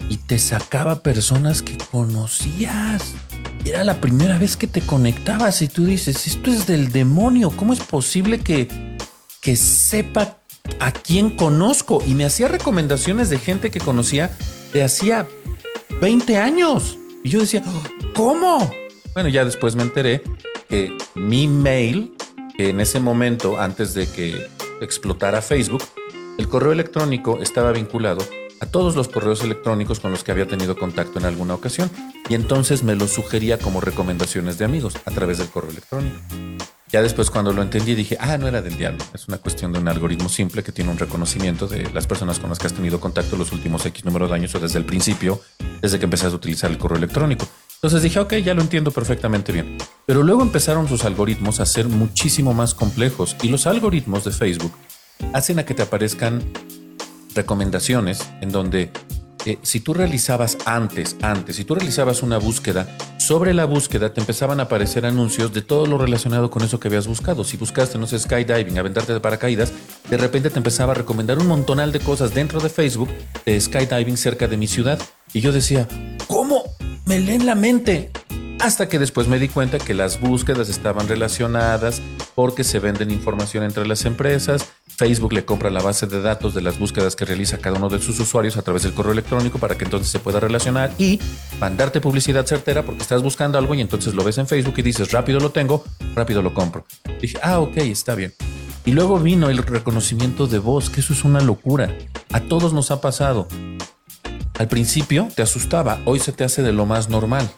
Y 0.10 0.18
te 0.18 0.38
sacaba 0.40 1.02
personas 1.02 1.62
que 1.62 1.78
conocías. 1.92 3.14
Era 3.66 3.84
la 3.84 4.02
primera 4.02 4.38
vez 4.38 4.58
que 4.58 4.68
te 4.68 4.82
conectabas 4.82 5.62
y 5.62 5.68
tú 5.68 5.86
dices, 5.86 6.28
esto 6.28 6.52
es 6.52 6.68
del 6.68 6.92
demonio, 6.92 7.52
¿cómo 7.52 7.74
es 7.74 7.80
posible 7.80 8.40
que, 8.40 8.68
que 9.42 9.56
sepa 9.56 10.38
a 10.80 10.92
quién 10.92 11.30
conozco? 11.30 12.04
Y 12.06 12.14
me 12.14 12.26
hacía 12.26 12.50
recomendaciones 12.50 13.30
de 13.30 13.40
gente 13.40 13.72
que 13.72 13.80
conocía 13.80 14.32
de 14.74 14.84
hacía 14.84 15.28
20 16.02 16.38
años. 16.38 16.98
Y 17.24 17.30
yo 17.30 17.40
decía, 17.40 17.64
¿cómo? 18.16 18.72
Bueno, 19.14 19.30
ya 19.30 19.46
después 19.46 19.76
me 19.76 19.84
enteré 19.84 20.22
que 20.68 20.98
mi 21.16 21.48
mail, 21.48 22.16
que 22.58 22.70
en 22.70 22.80
ese 22.82 23.00
momento, 23.00 23.60
antes 23.60 23.94
de 23.94 24.08
que 24.08 24.48
explotara 24.82 25.42
Facebook, 25.42 25.84
el 26.38 26.50
correo 26.50 26.72
electrónico 26.72 27.40
estaba 27.42 27.72
vinculado 27.72 28.26
a 28.60 28.66
todos 28.66 28.96
los 28.96 29.08
correos 29.08 29.44
electrónicos 29.44 30.00
con 30.00 30.12
los 30.12 30.24
que 30.24 30.32
había 30.32 30.48
tenido 30.48 30.78
contacto 30.78 31.20
en 31.20 31.26
alguna 31.26 31.54
ocasión 31.54 31.92
y 32.30 32.34
entonces 32.34 32.84
me 32.84 32.96
lo 32.96 33.08
sugería 33.08 33.60
como 33.60 33.82
recomendaciones 33.82 34.58
de 34.58 34.66
amigos 34.66 34.96
a 35.06 35.12
través 35.12 35.38
del 35.38 35.50
correo 35.50 35.72
electrónico. 35.72 36.18
Ya 36.94 37.02
después 37.02 37.32
cuando 37.32 37.52
lo 37.54 37.64
entendí 37.64 37.96
dije, 37.96 38.18
ah, 38.20 38.38
no 38.38 38.48
era 38.48 38.62
del 38.62 38.78
diablo, 38.78 39.04
es 39.16 39.28
una 39.28 39.40
cuestión 39.40 39.74
de 39.74 39.80
un 39.80 39.88
algoritmo 39.88 40.30
simple 40.30 40.62
que 40.62 40.72
tiene 40.72 40.92
un 40.92 41.00
reconocimiento 41.00 41.66
de 41.66 41.90
las 41.92 42.06
personas 42.06 42.38
con 42.38 42.52
las 42.52 42.60
que 42.60 42.68
has 42.68 42.74
tenido 42.74 43.00
contacto 43.00 43.36
los 43.36 43.52
últimos 43.52 43.84
X 43.84 44.06
número 44.06 44.28
de 44.28 44.36
años 44.36 44.54
o 44.54 44.60
desde 44.60 44.78
el 44.78 44.86
principio, 44.86 45.42
desde 45.82 45.98
que 45.98 46.06
empezaste 46.06 46.34
a 46.34 46.38
utilizar 46.38 46.70
el 46.70 46.78
correo 46.78 47.00
electrónico. 47.00 47.48
Entonces 47.78 48.04
dije, 48.04 48.20
ok, 48.20 48.36
ya 48.36 48.54
lo 48.54 48.62
entiendo 48.62 48.92
perfectamente 48.92 49.52
bien. 49.52 49.76
Pero 50.06 50.22
luego 50.22 50.44
empezaron 50.44 50.88
sus 50.88 51.04
algoritmos 51.04 51.60
a 51.60 51.66
ser 51.66 51.88
muchísimo 51.88 52.54
más 52.54 52.76
complejos 52.76 53.38
y 53.42 53.48
los 53.48 53.66
algoritmos 53.66 54.24
de 54.24 54.30
Facebook 54.30 54.74
hacen 55.34 55.58
a 55.58 55.66
que 55.66 55.74
te 55.74 55.82
aparezcan 55.82 56.44
recomendaciones 57.34 58.20
en 58.42 58.52
donde 58.52 58.92
eh, 59.46 59.58
si 59.62 59.80
tú 59.82 59.94
realizabas 59.94 60.58
antes, 60.66 61.18
antes, 61.22 61.58
si 61.58 61.66
tú 61.66 61.76
realizabas 61.76 62.24
una 62.24 62.38
búsqueda, 62.38 62.88
sobre 63.18 63.54
la 63.54 63.66
búsqueda 63.66 64.14
te 64.14 64.22
empezaban 64.22 64.60
a 64.60 64.64
aparecer 64.64 65.06
anuncios 65.06 65.54
de 65.54 65.62
todo 65.62 65.86
lo 65.86 65.98
relacionado 65.98 66.50
con 66.50 66.64
eso 66.64 66.80
que 66.80 66.88
habías 66.88 67.08
buscado. 67.08 67.44
Si 67.44 67.58
buscaste, 67.58 67.98
no 67.98 68.08
sé, 68.08 68.20
skydiving, 68.20 68.80
aventarte 68.80 69.14
de 69.14 69.20
paracaídas, 69.20 69.74
de 70.10 70.18
repente 70.18 70.50
te 70.50 70.58
empezaba 70.58 70.94
a 70.94 70.96
recomendar 70.96 71.40
un 71.40 71.48
montonal 71.48 71.92
de 71.92 72.00
cosas 72.00 72.34
dentro 72.34 72.60
de 72.60 72.70
Facebook 72.70 73.10
de 73.46 73.60
skydiving 73.60 74.18
cerca 74.18 74.48
de 74.48 74.58
mi 74.58 74.68
ciudad. 74.68 75.00
Y 75.34 75.42
yo 75.42 75.52
decía, 75.52 75.88
¿cómo? 76.28 76.64
Me 77.06 77.20
leen 77.20 77.46
la 77.46 77.56
mente. 77.56 78.12
Hasta 78.60 78.88
que 78.88 79.00
después 79.00 79.28
me 79.28 79.40
di 79.40 79.50
cuenta 79.50 79.78
que 79.78 79.94
las 79.94 80.20
búsquedas 80.22 80.70
estaban 80.70 81.08
relacionadas 81.08 82.02
porque 82.34 82.64
se 82.64 82.80
venden 82.80 83.12
información 83.12 83.64
entre 83.64 83.86
las 83.86 84.06
empresas. 84.06 84.72
Facebook 84.96 85.34
le 85.34 85.44
compra 85.44 85.70
la 85.70 85.82
base 85.82 86.08
de 86.08 86.22
datos 86.22 86.54
de 86.54 86.62
las 86.62 86.80
búsquedas 86.80 87.16
que 87.16 87.26
realiza 87.26 87.58
cada 87.58 87.78
uno 87.78 87.90
de 87.90 88.00
sus 88.00 88.20
usuarios 88.20 88.58
a 88.58 88.62
través 88.62 88.84
del 88.84 88.94
correo 88.94 89.12
electrónico 89.12 89.58
para 89.58 89.76
que 89.76 89.86
entonces 89.86 90.10
se 90.10 90.20
pueda 90.20 90.40
relacionar 90.40 90.94
y 90.98 91.20
mandarte 91.60 92.00
publicidad 92.00 92.46
certera 92.46 92.84
porque 92.84 93.02
estás 93.02 93.22
buscando 93.22 93.58
algo 93.58 93.74
y 93.74 93.82
entonces 93.82 94.14
lo 94.14 94.24
ves 94.24 94.38
en 94.38 94.48
Facebook 94.48 94.76
y 94.78 94.82
dices, 94.84 95.12
rápido 95.12 95.40
lo 95.40 95.50
tengo, 95.50 95.84
rápido 96.16 96.42
lo 96.42 96.54
compro. 96.54 96.86
Dije, 97.20 97.38
ah, 97.42 97.60
ok, 97.60 97.78
está 97.78 98.16
bien. 98.16 98.34
Y 98.86 98.92
luego 98.92 99.20
vino 99.20 99.50
el 99.50 99.58
reconocimiento 99.58 100.48
de 100.48 100.60
voz, 100.60 100.90
que 100.90 101.02
eso 101.02 101.14
es 101.14 101.24
una 101.24 101.42
locura. 101.42 101.96
A 102.32 102.42
todos 102.42 102.74
nos 102.74 102.92
ha 102.92 103.02
pasado. 103.02 103.48
Al 104.60 104.68
principio 104.68 105.28
te 105.36 105.42
asustaba, 105.42 106.00
hoy 106.06 106.20
se 106.20 106.32
te 106.32 106.44
hace 106.44 106.62
de 106.62 106.72
lo 106.72 106.86
más 106.86 107.10
normal 107.10 107.50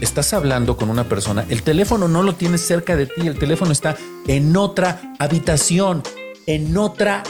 estás 0.00 0.32
hablando 0.32 0.76
con 0.76 0.90
una 0.90 1.04
persona, 1.04 1.44
el 1.48 1.62
teléfono 1.62 2.08
no 2.08 2.22
lo 2.22 2.34
tienes 2.34 2.60
cerca 2.60 2.96
de 2.96 3.06
ti, 3.06 3.26
el 3.26 3.38
teléfono 3.38 3.72
está 3.72 3.96
en 4.26 4.56
otra 4.56 5.14
habitación, 5.18 6.02
en 6.46 6.76
otra 6.76 7.22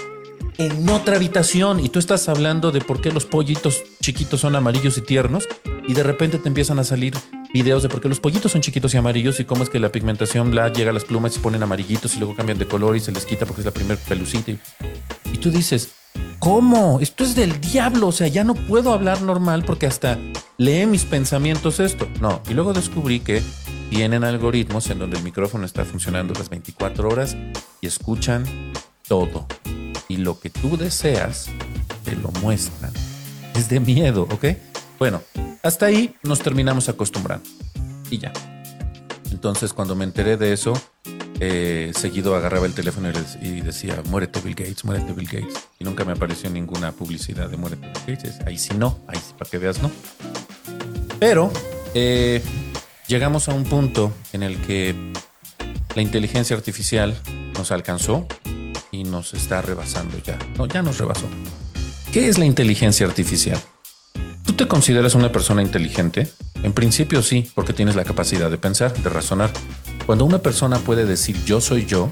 en 0.59 0.89
otra 0.89 1.17
habitación 1.17 1.79
y 1.79 1.89
tú 1.89 2.01
estás 2.01 2.29
hablando 2.29 2.73
de 2.73 2.81
por 2.81 3.01
qué 3.01 3.13
los 3.13 3.27
pollitos 3.27 3.85
chiquitos 4.01 4.41
son 4.41 4.57
amarillos 4.57 4.99
y 4.99 5.03
tiernos 5.03 5.47
y 5.87 5.95
de 5.95 6.03
repente 6.03 6.39
te 6.39 6.49
empiezan 6.49 6.81
a 6.81 6.85
salir 6.85 7.15
videos 7.55 7.85
de 7.85 7.89
por 7.89 8.01
qué 8.01 8.09
los 8.09 8.19
pollitos 8.19 8.53
son 8.53 8.61
chiquitos 8.61 8.93
y 8.93 8.97
amarillos 8.97 9.39
y 9.39 9.45
cómo 9.45 9.63
es 9.63 9.71
que 9.71 9.79
la 9.79 9.91
pigmentación 9.91 10.51
llega 10.51 10.91
a 10.91 10.93
las 10.93 11.05
plumas 11.05 11.33
y 11.33 11.35
se 11.37 11.41
ponen 11.41 11.63
amarillitos 11.63 12.17
y 12.17 12.19
luego 12.19 12.35
cambian 12.35 12.59
de 12.59 12.67
color 12.67 12.97
y 12.97 13.01
se 13.01 13.13
les 13.13 13.25
quita 13.25 13.47
porque 13.47 13.61
es 13.61 13.67
la 13.67 13.71
primer 13.71 13.99
pelucita. 13.99 14.53
Y 15.33 15.39
tú 15.39 15.51
dices, 15.51 15.91
¿Cómo? 16.39 17.01
Esto 17.01 17.25
es 17.25 17.35
del 17.35 17.61
diablo. 17.61 18.09
O 18.09 18.13
sea, 18.13 18.29
ya 18.29 18.45
no 18.45 18.55
puedo 18.55 18.93
hablar 18.93 19.23
normal 19.23 19.65
porque 19.65 19.87
hasta 19.87 20.19
lee 20.57 20.87
mis 20.87 21.05
pensamientos 21.05 21.81
esto. 21.81 22.09
No. 22.21 22.43
Y 22.49 22.55
luego 22.55 22.73
descubrí 22.73 23.21
que 23.21 23.43
tienen 23.91 24.25
algoritmos 24.25 24.89
en 24.91 24.99
donde 24.99 25.19
el 25.19 25.25
micrófono 25.25 25.65
está 25.65 25.85
funcionando 25.85 26.35
las 26.35 26.49
24 26.49 27.09
horas 27.09 27.37
y 27.81 27.87
escuchan 27.87 28.45
todo. 29.07 29.47
Y 30.09 30.19
lo 30.19 30.39
que 30.41 30.51
tú 30.51 30.77
deseas, 30.77 31.49
te 32.05 32.15
lo 32.17 32.31
muestran. 32.43 32.93
Es 33.55 33.69
de 33.69 33.81
miedo, 33.81 34.23
¿ok? 34.31 34.47
Bueno, 34.99 35.23
hasta 35.63 35.87
ahí 35.87 36.15
nos 36.23 36.41
terminamos 36.41 36.89
acostumbrando. 36.89 37.49
Y 38.11 38.19
ya. 38.19 38.33
Entonces, 39.31 39.73
cuando 39.73 39.95
me 39.95 40.05
enteré 40.05 40.37
de 40.37 40.53
eso, 40.53 40.73
eh, 41.41 41.93
seguido 41.95 42.35
agarraba 42.35 42.67
el 42.67 42.75
teléfono 42.75 43.11
y 43.41 43.61
decía, 43.61 44.03
muérete 44.07 44.41
Bill 44.41 44.55
Gates, 44.55 44.85
muérete 44.85 45.13
Bill 45.13 45.29
Gates. 45.29 45.69
Y 45.79 45.85
nunca 45.85 46.05
me 46.05 46.13
apareció 46.13 46.51
ninguna 46.51 46.93
publicidad 46.93 47.49
de 47.49 47.57
muérete 47.57 47.89
Bill 48.07 48.17
Gates. 48.17 48.41
Ahí 48.47 48.59
sí 48.59 48.75
no, 48.77 48.99
ahí 49.07 49.19
sí 49.19 49.35
para 49.39 49.51
que 49.51 49.59
veas 49.59 49.81
no. 49.83 49.91
Pero 51.19 51.53
eh, 51.95 52.43
llegamos 53.07 53.49
a 53.49 53.55
un 53.55 53.65
punto 53.65 54.13
en 54.33 54.43
el 54.43 54.57
que 54.59 54.95
la 55.95 56.03
inteligencia 56.03 56.57
artificial 56.57 57.17
nos 57.55 57.73
alcanzó 57.73 58.27
y 58.91 59.05
nos 59.05 59.35
está 59.35 59.63
rebasando 59.63 60.19
ya. 60.19 60.39
No, 60.57 60.67
ya 60.67 60.83
nos 60.83 60.99
rebasó. 60.99 61.27
¿Qué 62.13 62.29
es 62.29 62.39
la 62.39 62.47
inteligencia 62.47 63.07
artificial? 63.07 63.59
¿Tú 64.45 64.55
te 64.55 64.67
consideras 64.67 65.15
una 65.15 65.31
persona 65.31 65.63
inteligente? 65.63 66.29
En 66.63 66.73
principio 66.73 67.23
sí, 67.23 67.51
porque 67.55 67.73
tienes 67.73 67.97
la 67.97 68.05
capacidad 68.05 68.51
de 68.51 68.59
pensar, 68.59 68.93
de 68.95 69.09
razonar. 69.11 69.51
Cuando 70.09 70.25
una 70.25 70.39
persona 70.39 70.79
puede 70.79 71.05
decir 71.05 71.37
yo 71.45 71.61
soy 71.61 71.85
yo, 71.85 72.11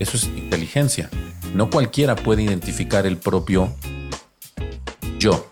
eso 0.00 0.16
es 0.16 0.24
inteligencia. 0.24 1.08
No 1.54 1.70
cualquiera 1.70 2.16
puede 2.16 2.42
identificar 2.42 3.06
el 3.06 3.18
propio 3.18 3.72
yo, 5.20 5.46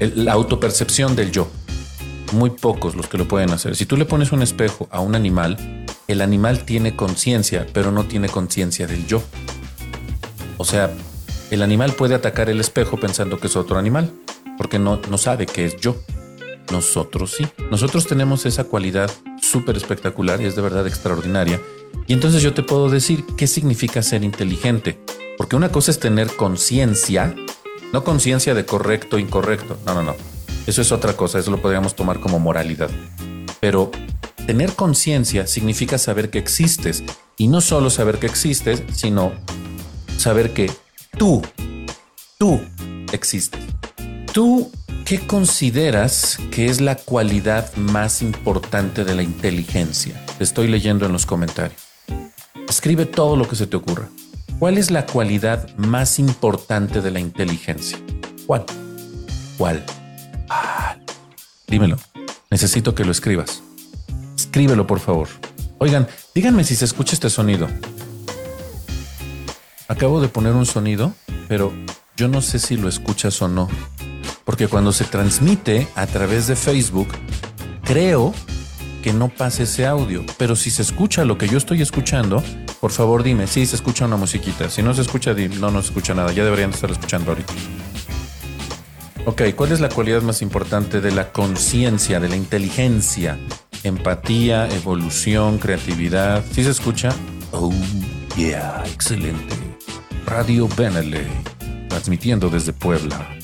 la 0.00 0.32
autopercepción 0.32 1.14
del 1.14 1.30
yo. 1.30 1.46
Muy 2.32 2.50
pocos 2.50 2.96
los 2.96 3.06
que 3.06 3.16
lo 3.16 3.28
pueden 3.28 3.50
hacer. 3.50 3.76
Si 3.76 3.86
tú 3.86 3.96
le 3.96 4.06
pones 4.06 4.32
un 4.32 4.42
espejo 4.42 4.88
a 4.90 4.98
un 4.98 5.14
animal, 5.14 5.86
el 6.08 6.20
animal 6.20 6.64
tiene 6.64 6.96
conciencia, 6.96 7.64
pero 7.72 7.92
no 7.92 8.06
tiene 8.06 8.28
conciencia 8.28 8.88
del 8.88 9.06
yo. 9.06 9.22
O 10.56 10.64
sea, 10.64 10.90
el 11.52 11.62
animal 11.62 11.92
puede 11.92 12.16
atacar 12.16 12.50
el 12.50 12.58
espejo 12.58 12.98
pensando 12.98 13.38
que 13.38 13.46
es 13.46 13.54
otro 13.54 13.78
animal, 13.78 14.10
porque 14.58 14.80
no, 14.80 15.00
no 15.08 15.16
sabe 15.16 15.46
que 15.46 15.64
es 15.64 15.76
yo. 15.76 15.94
Nosotros 16.72 17.34
sí. 17.36 17.46
Nosotros 17.70 18.08
tenemos 18.08 18.46
esa 18.46 18.64
cualidad 18.64 19.12
súper 19.52 19.76
espectacular 19.76 20.40
y 20.40 20.46
es 20.46 20.56
de 20.56 20.62
verdad 20.62 20.86
extraordinaria. 20.86 21.60
Y 22.06 22.14
entonces 22.14 22.42
yo 22.42 22.54
te 22.54 22.62
puedo 22.62 22.88
decir 22.88 23.24
qué 23.36 23.46
significa 23.46 24.02
ser 24.02 24.24
inteligente. 24.24 24.98
Porque 25.36 25.56
una 25.56 25.70
cosa 25.70 25.90
es 25.90 26.00
tener 26.00 26.34
conciencia, 26.36 27.34
no 27.92 28.02
conciencia 28.02 28.54
de 28.54 28.64
correcto 28.64 29.16
o 29.16 29.18
incorrecto. 29.18 29.78
No, 29.86 29.94
no, 29.94 30.02
no. 30.02 30.14
Eso 30.66 30.80
es 30.80 30.90
otra 30.90 31.14
cosa, 31.14 31.38
eso 31.38 31.50
lo 31.50 31.60
podríamos 31.60 31.94
tomar 31.94 32.20
como 32.20 32.38
moralidad. 32.38 32.90
Pero 33.60 33.90
tener 34.46 34.72
conciencia 34.72 35.46
significa 35.46 35.98
saber 35.98 36.30
que 36.30 36.38
existes. 36.38 37.04
Y 37.36 37.48
no 37.48 37.60
solo 37.60 37.90
saber 37.90 38.18
que 38.18 38.26
existes, 38.26 38.82
sino 38.92 39.32
saber 40.16 40.52
que 40.54 40.70
tú, 41.18 41.42
tú 42.38 42.60
existes. 43.12 43.60
Tú 44.32 44.70
¿Qué 45.04 45.26
consideras 45.26 46.38
que 46.50 46.66
es 46.66 46.80
la 46.80 46.94
cualidad 46.96 47.74
más 47.74 48.22
importante 48.22 49.04
de 49.04 49.14
la 49.14 49.22
inteligencia? 49.22 50.24
Te 50.38 50.44
estoy 50.44 50.68
leyendo 50.68 51.04
en 51.04 51.12
los 51.12 51.26
comentarios. 51.26 51.80
Escribe 52.68 53.04
todo 53.04 53.36
lo 53.36 53.48
que 53.48 53.56
se 53.56 53.66
te 53.66 53.76
ocurra. 53.76 54.08
¿Cuál 54.58 54.78
es 54.78 54.90
la 54.90 55.04
cualidad 55.04 55.68
más 55.76 56.18
importante 56.18 57.00
de 57.00 57.10
la 57.10 57.20
inteligencia? 57.20 57.98
¿Cuál? 58.46 58.64
¿Cuál? 59.58 59.84
Ah, 60.48 60.96
dímelo. 61.66 61.98
Necesito 62.50 62.94
que 62.94 63.04
lo 63.04 63.10
escribas. 63.10 63.62
Escríbelo, 64.36 64.86
por 64.86 65.00
favor. 65.00 65.28
Oigan, 65.78 66.06
díganme 66.34 66.64
si 66.64 66.76
se 66.76 66.84
escucha 66.84 67.14
este 67.14 67.28
sonido. 67.28 67.68
Acabo 69.88 70.20
de 70.20 70.28
poner 70.28 70.54
un 70.54 70.64
sonido, 70.64 71.12
pero 71.48 71.72
yo 72.16 72.28
no 72.28 72.40
sé 72.40 72.60
si 72.60 72.76
lo 72.76 72.88
escuchas 72.88 73.42
o 73.42 73.48
no 73.48 73.68
porque 74.52 74.68
cuando 74.68 74.92
se 74.92 75.04
transmite 75.04 75.88
a 75.94 76.06
través 76.06 76.46
de 76.46 76.56
Facebook, 76.56 77.08
creo 77.84 78.34
que 79.02 79.14
no 79.14 79.30
pasa 79.30 79.62
ese 79.62 79.86
audio, 79.86 80.26
pero 80.36 80.56
si 80.56 80.70
se 80.70 80.82
escucha 80.82 81.24
lo 81.24 81.38
que 81.38 81.48
yo 81.48 81.56
estoy 81.56 81.80
escuchando, 81.80 82.44
Por 82.78 82.90
favor, 82.90 83.22
dime, 83.22 83.46
si 83.46 83.64
se 83.64 83.76
escucha 83.76 84.04
una 84.04 84.16
musiquita. 84.16 84.68
Si 84.68 84.82
no 84.82 84.92
se 84.92 85.00
escucha, 85.00 85.32
no, 85.32 85.70
no 85.70 85.80
se 85.80 85.88
escucha 85.88 86.12
nada. 86.12 86.32
Ya 86.32 86.44
deberían 86.44 86.70
estar 86.70 86.90
escuchando 86.90 87.30
ahorita. 87.30 87.54
Ok, 89.24 89.42
¿cuál 89.56 89.72
es 89.72 89.80
la 89.80 89.88
cualidad 89.88 90.20
más 90.20 90.42
importante 90.42 91.00
de 91.00 91.12
la 91.12 91.32
conciencia, 91.32 92.20
de 92.20 92.28
la 92.28 92.36
inteligencia? 92.36 93.38
Empatía, 93.84 94.68
evolución, 94.68 95.56
creatividad. 95.58 96.44
¿Sí 96.52 96.62
se 96.62 96.70
escucha? 96.70 97.14
Oh, 97.52 97.72
yeah, 98.36 98.82
excelente. 98.84 99.54
Radio 100.26 100.68
Benele, 100.76 101.24
transmitiendo 101.88 102.50
desde 102.50 102.74
Puebla. 102.74 103.41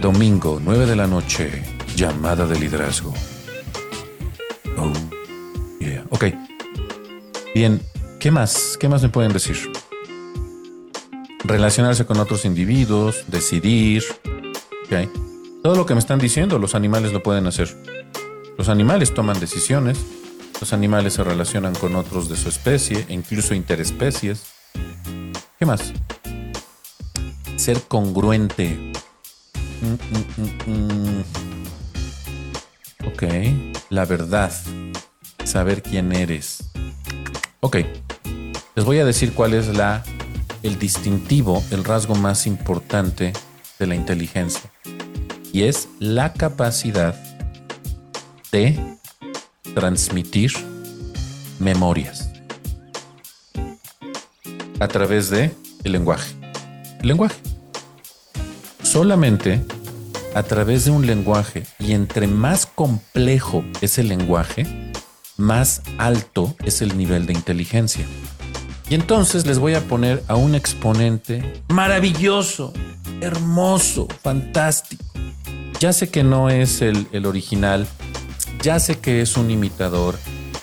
Domingo, 0.00 0.60
9 0.62 0.86
de 0.86 0.96
la 0.96 1.06
noche, 1.06 1.62
llamada 1.96 2.46
de 2.46 2.58
liderazgo. 2.58 3.14
Oh, 4.76 4.92
yeah. 5.80 6.04
Ok. 6.10 6.24
Bien, 7.54 7.80
¿qué 8.20 8.30
más? 8.30 8.76
¿Qué 8.78 8.88
más 8.88 9.02
me 9.02 9.08
pueden 9.08 9.32
decir? 9.32 9.72
Relacionarse 11.44 12.04
con 12.04 12.18
otros 12.18 12.44
individuos, 12.44 13.24
decidir, 13.28 14.04
todo 15.62 15.74
lo 15.74 15.86
que 15.86 15.94
me 15.94 16.00
están 16.00 16.18
diciendo, 16.18 16.58
los 16.58 16.74
animales 16.74 17.12
lo 17.12 17.22
pueden 17.22 17.46
hacer. 17.46 17.76
Los 18.56 18.68
animales 18.68 19.14
toman 19.14 19.40
decisiones, 19.40 19.98
los 20.60 20.72
animales 20.72 21.14
se 21.14 21.24
relacionan 21.24 21.74
con 21.74 21.96
otros 21.96 22.28
de 22.28 22.36
su 22.36 22.48
especie, 22.48 23.04
incluso 23.08 23.54
interespecies. 23.54 24.44
¿Qué 25.58 25.66
más? 25.66 25.92
Ser 27.56 27.80
congruente. 27.88 28.92
Mm, 29.82 29.96
mm, 30.40 30.70
mm, 30.70 31.24
ok, 33.06 33.22
la 33.90 34.04
verdad. 34.04 34.52
Saber 35.44 35.82
quién 35.82 36.12
eres. 36.12 36.70
Ok, 37.60 37.78
les 38.74 38.84
voy 38.84 38.98
a 38.98 39.04
decir 39.04 39.32
cuál 39.32 39.54
es 39.54 39.68
la, 39.68 40.04
el 40.62 40.78
distintivo, 40.78 41.62
el 41.70 41.84
rasgo 41.84 42.14
más 42.14 42.46
importante 42.46 43.32
de 43.78 43.86
la 43.86 43.94
inteligencia 43.94 44.70
y 45.52 45.62
es 45.62 45.88
la 45.98 46.32
capacidad 46.32 47.14
de 48.52 48.78
transmitir 49.74 50.52
memorias 51.58 52.30
a 54.80 54.88
través 54.88 55.30
de 55.30 55.50
el 55.84 55.92
lenguaje. 55.92 56.34
El 57.00 57.08
lenguaje. 57.08 57.55
Solamente 58.96 59.62
a 60.34 60.42
través 60.42 60.86
de 60.86 60.90
un 60.90 61.04
lenguaje 61.04 61.64
y 61.78 61.92
entre 61.92 62.26
más 62.26 62.64
complejo 62.64 63.62
es 63.82 63.98
el 63.98 64.08
lenguaje, 64.08 64.66
más 65.36 65.82
alto 65.98 66.56
es 66.64 66.80
el 66.80 66.96
nivel 66.96 67.26
de 67.26 67.34
inteligencia. 67.34 68.06
Y 68.88 68.94
entonces 68.94 69.44
les 69.44 69.58
voy 69.58 69.74
a 69.74 69.82
poner 69.82 70.22
a 70.28 70.36
un 70.36 70.54
exponente 70.54 71.62
maravilloso, 71.68 72.72
hermoso, 73.20 74.08
fantástico, 74.22 75.04
ya 75.78 75.92
sé 75.92 76.08
que 76.08 76.24
no 76.24 76.48
es 76.48 76.80
el, 76.80 77.06
original, 77.26 77.86
ya 78.62 78.80
sé 78.80 78.98
que 78.98 79.20
es 79.20 79.36
un 79.36 79.50
imitador, 79.50 80.18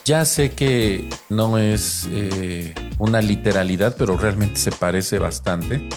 ya 0.06 0.26
sé 0.26 0.54
que 0.54 1.08
no 1.30 1.60
es 1.60 2.08
eh, 2.10 2.74
una 2.98 3.22
literalidad, 3.22 3.96
pero 3.96 4.18
realmente 4.18 4.60
se 4.60 4.72
parece 4.72 5.20
bastante. 5.20 5.88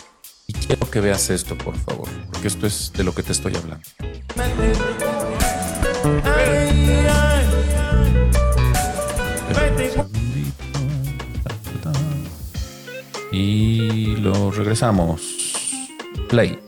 Y 0.47 0.53
quiero 0.53 0.89
que 0.91 1.01
veas 1.01 1.31
esto, 1.31 1.57
por 1.59 1.77
favor, 1.77 2.09
porque 2.31 2.49
esto 2.49 2.67
es 2.67 2.93
de 2.93 3.05
lo 3.05 3.15
que 3.15 3.23
te 3.23 3.33
estoy 3.33 3.55
hablando. 3.57 3.85
Y 13.33 14.17
lo 14.17 14.51
regresamos. 14.51 15.23
Play. 16.29 16.59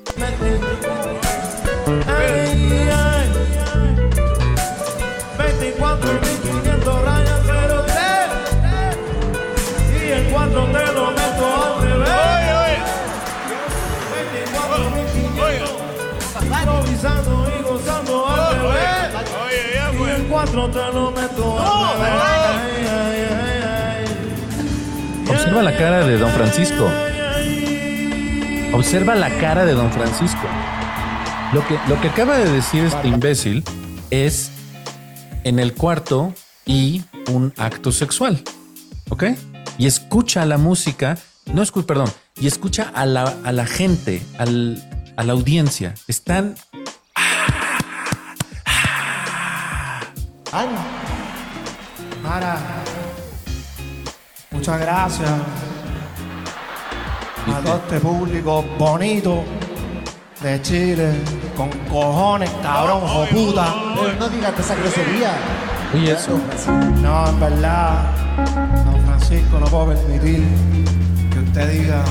Te 20.67 20.93
lo 20.93 21.11
meto. 21.13 21.57
Observa 25.31 25.63
la 25.63 25.77
cara 25.77 26.05
de 26.05 26.19
Don 26.19 26.31
Francisco. 26.33 26.91
Observa 28.73 29.15
la 29.15 29.31
cara 29.39 29.65
de 29.65 29.75
Don 29.75 29.91
Francisco. 29.93 30.47
Lo 31.53 31.67
que, 31.67 31.79
lo 31.89 32.01
que 32.01 32.09
acaba 32.09 32.37
de 32.37 32.51
decir 32.51 32.85
este 32.85 33.09
imbécil 33.09 33.63
es 34.11 34.51
en 35.45 35.59
el 35.59 35.75
cuarto 35.75 36.35
y 36.67 37.03
un 37.31 37.53
acto 37.57 37.93
sexual. 37.93 38.43
¿Ok? 39.11 39.25
Y 39.79 39.87
escucha 39.87 40.45
la 40.45 40.59
música, 40.59 41.17
no 41.47 41.63
escucha, 41.63 41.87
perdón, 41.87 42.11
y 42.41 42.47
escucha 42.47 42.91
a 42.95 43.07
la, 43.07 43.35
a 43.45 43.53
la 43.53 43.65
gente, 43.65 44.23
al, 44.39 44.83
a 45.17 45.23
la 45.25 45.33
audiencia. 45.33 45.95
Están. 46.09 46.57
Ay, 50.51 50.67
Mara, 52.23 52.57
muchas 54.51 54.81
gracias 54.81 55.31
a 57.55 57.61
todo 57.63 57.77
este 57.77 58.01
público 58.01 58.65
bonito 58.79 59.45
de 60.43 60.63
Chile, 60.63 61.13
con 61.55 61.69
cojones, 61.91 62.51
cabrón, 62.63 63.03
o 63.05 63.27
puta. 63.27 63.75
no 64.19 64.29
digas 64.31 64.59
esa 64.59 64.75
grosería. 64.77 65.33
Oye, 65.95 66.13
eso. 66.13 66.41
No, 67.03 67.29
en 67.29 67.41
verdad, 67.41 68.07
don 68.87 69.05
Francisco, 69.05 69.59
no 69.59 69.67
puedo 69.67 69.89
permitir 69.89 70.43
que 71.31 71.39
usted 71.41 71.73
diga 71.73 72.03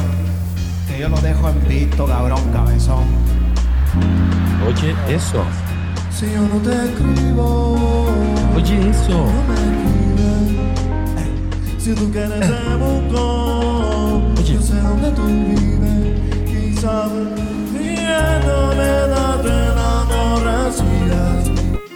que 0.87 0.99
yo 0.99 1.09
lo 1.09 1.19
dejo 1.21 1.49
en 1.49 1.67
visto, 1.67 2.05
cabrón, 2.05 2.41
cabezón. 2.53 3.05
Oye, 4.67 4.95
eso. 5.07 5.43
Si 6.17 6.25
yo 6.25 6.41
no 6.41 6.59
te 6.63 6.71
escribo. 6.71 7.75
Oye, 8.55 8.89
eso. 8.89 9.27
Si 11.77 11.93
tú 11.93 12.11
quieres 12.11 12.39
te 12.39 12.75
busco. 12.75 14.23
Oye. 14.39 14.53
Yo 14.55 14.61
sé 14.61 14.81
dónde 14.81 15.11
tú 15.11 15.25
vives. 15.27 16.73
Quizás 16.73 17.11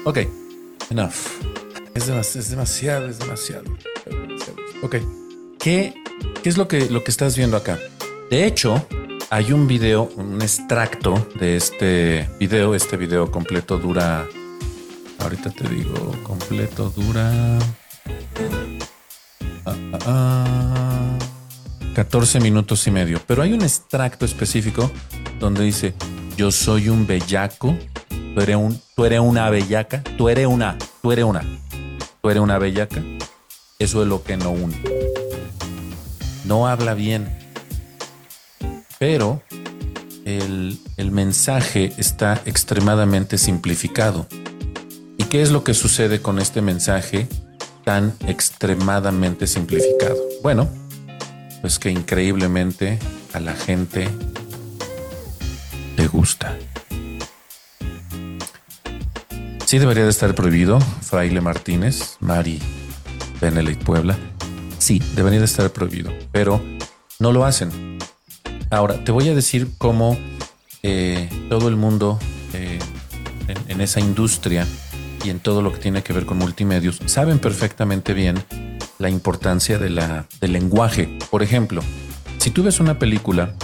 Ok, 0.03 0.17
enough. 0.89 1.13
Es, 1.95 2.07
demasiado, 2.49 3.07
es 3.07 3.19
demasiado, 3.19 3.63
Ok, 4.81 4.95
¿Qué, 5.59 5.93
¿qué 6.41 6.49
es 6.49 6.57
lo 6.57 6.67
que, 6.67 6.89
lo 6.89 7.03
que 7.03 7.11
estás 7.11 7.37
viendo 7.37 7.55
acá? 7.55 7.79
De 8.29 8.45
hecho, 8.45 8.85
hay 9.31 9.53
un 9.53 9.65
video, 9.65 10.09
un 10.17 10.41
extracto 10.41 11.25
de 11.39 11.55
este 11.55 12.29
video. 12.37 12.75
Este 12.75 12.97
video 12.97 13.31
completo 13.31 13.77
dura. 13.77 14.27
Ahorita 15.19 15.49
te 15.49 15.69
digo, 15.69 15.93
completo 16.23 16.89
dura. 16.89 17.31
14 19.63 19.65
ah, 19.65 19.75
ah, 20.05 21.17
ah, 21.95 22.39
minutos 22.41 22.85
y 22.87 22.91
medio. 22.91 23.21
Pero 23.25 23.41
hay 23.41 23.53
un 23.53 23.61
extracto 23.61 24.25
específico 24.25 24.91
donde 25.39 25.63
dice: 25.63 25.93
Yo 26.35 26.51
soy 26.51 26.89
un 26.89 27.07
bellaco 27.07 27.73
Tú 28.35 28.41
eres, 28.41 28.55
un, 28.57 28.81
tú 28.95 29.05
eres 29.05 29.21
una 29.21 29.49
bellaca. 29.49 30.03
Tú 30.17 30.27
eres 30.27 30.45
una. 30.45 30.77
Tú 31.01 31.13
eres 31.13 31.23
una. 31.23 31.41
Tú 32.21 32.29
eres 32.29 32.43
una 32.43 32.57
bellaca. 32.57 33.01
Eso 33.79 34.01
es 34.01 34.07
lo 34.09 34.23
que 34.23 34.35
no 34.35 34.51
une. 34.51 34.75
No 36.43 36.67
habla 36.67 36.93
bien. 36.95 37.40
Pero 39.01 39.41
el, 40.25 40.77
el 40.95 41.09
mensaje 41.09 41.91
está 41.97 42.39
extremadamente 42.45 43.39
simplificado. 43.39 44.27
¿Y 45.17 45.23
qué 45.23 45.41
es 45.41 45.49
lo 45.49 45.63
que 45.63 45.73
sucede 45.73 46.21
con 46.21 46.37
este 46.37 46.61
mensaje 46.61 47.27
tan 47.83 48.13
extremadamente 48.27 49.47
simplificado? 49.47 50.17
Bueno, 50.43 50.69
pues 51.61 51.79
que 51.79 51.89
increíblemente 51.89 52.99
a 53.33 53.39
la 53.39 53.53
gente 53.53 54.07
le 55.97 56.05
gusta. 56.05 56.55
Sí 59.65 59.79
debería 59.79 60.03
de 60.03 60.11
estar 60.11 60.35
prohibido, 60.35 60.79
Fraile 60.79 61.41
Martínez, 61.41 62.17
Mari 62.19 62.61
Benelete 63.41 63.83
Puebla. 63.83 64.15
Sí, 64.77 65.01
debería 65.15 65.39
de 65.39 65.45
estar 65.45 65.71
prohibido, 65.71 66.13
pero 66.31 66.61
no 67.17 67.31
lo 67.31 67.45
hacen. 67.45 67.97
Ahora, 68.71 69.03
te 69.03 69.11
voy 69.11 69.27
a 69.27 69.35
decir 69.35 69.67
cómo 69.77 70.17
eh, 70.81 71.29
todo 71.49 71.67
el 71.67 71.75
mundo 71.75 72.17
eh, 72.53 72.79
en, 73.67 73.81
esa 73.81 73.99
industria 73.99 74.65
y 75.25 75.29
en 75.29 75.41
todo 75.41 75.61
lo 75.61 75.73
que 75.73 75.79
tiene 75.79 76.03
que 76.03 76.13
ver 76.13 76.25
con 76.25 76.37
multimedios 76.37 77.01
saben 77.05 77.39
perfectamente 77.39 78.13
bien 78.13 78.41
la 78.97 79.09
importancia 79.09 79.77
del 79.77 80.15
lenguaje. 80.39 81.17
Por 81.29 81.43
ejemplo, 81.43 81.81
si 82.37 82.49
tú 82.49 82.63
ves 82.63 82.79
una 82.79 82.97
película, 82.97 83.55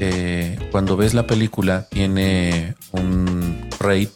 eh, 0.00 0.58
cuando 0.72 0.96
ves 0.96 1.14
la 1.14 1.28
película 1.28 1.86
tiene 1.88 2.74
un 2.90 3.68
rate, 3.78 4.10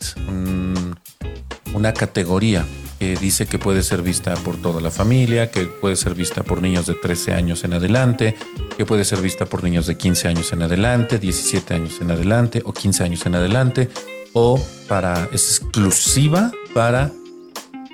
una 1.75 1.95
categoría 1.95 2.65
que 2.99 3.17
dice 3.17 3.47
que 3.47 3.59
puede 3.59 3.83
ser 3.83 4.03
vista 4.03 4.35
por 4.37 4.57
toda 4.57 4.81
la 4.81 4.91
familia, 4.91 5.51
que 5.51 5.63
puede 5.63 5.97
ser 5.97 6.15
vista 6.15 6.43
por 6.43 6.63
niños 6.63 6.87
de 6.87 6.95
13 6.95 7.33
años 7.33 7.65
en 7.65 7.75
adelante, 7.75 8.37
que 8.77 8.87
puede 8.87 9.05
ser 9.05 9.21
vista 9.21 9.47
por 9.47 9.63
niños 9.63 9.87
de 9.87 9.97
15 9.97 10.29
años 10.29 10.53
en 10.53 10.63
adelante, 10.63 11.19
17 11.19 11.75
años 11.75 12.01
en 12.01 12.11
adelante 12.11 12.63
o 12.65 12.73
15 12.73 13.05
años 13.05 13.27
en 13.27 13.35
adelante, 13.35 13.91
o 14.33 14.61
para, 14.89 15.29
es 15.33 15.61
exclusiva 15.61 16.53
para 16.75 17.13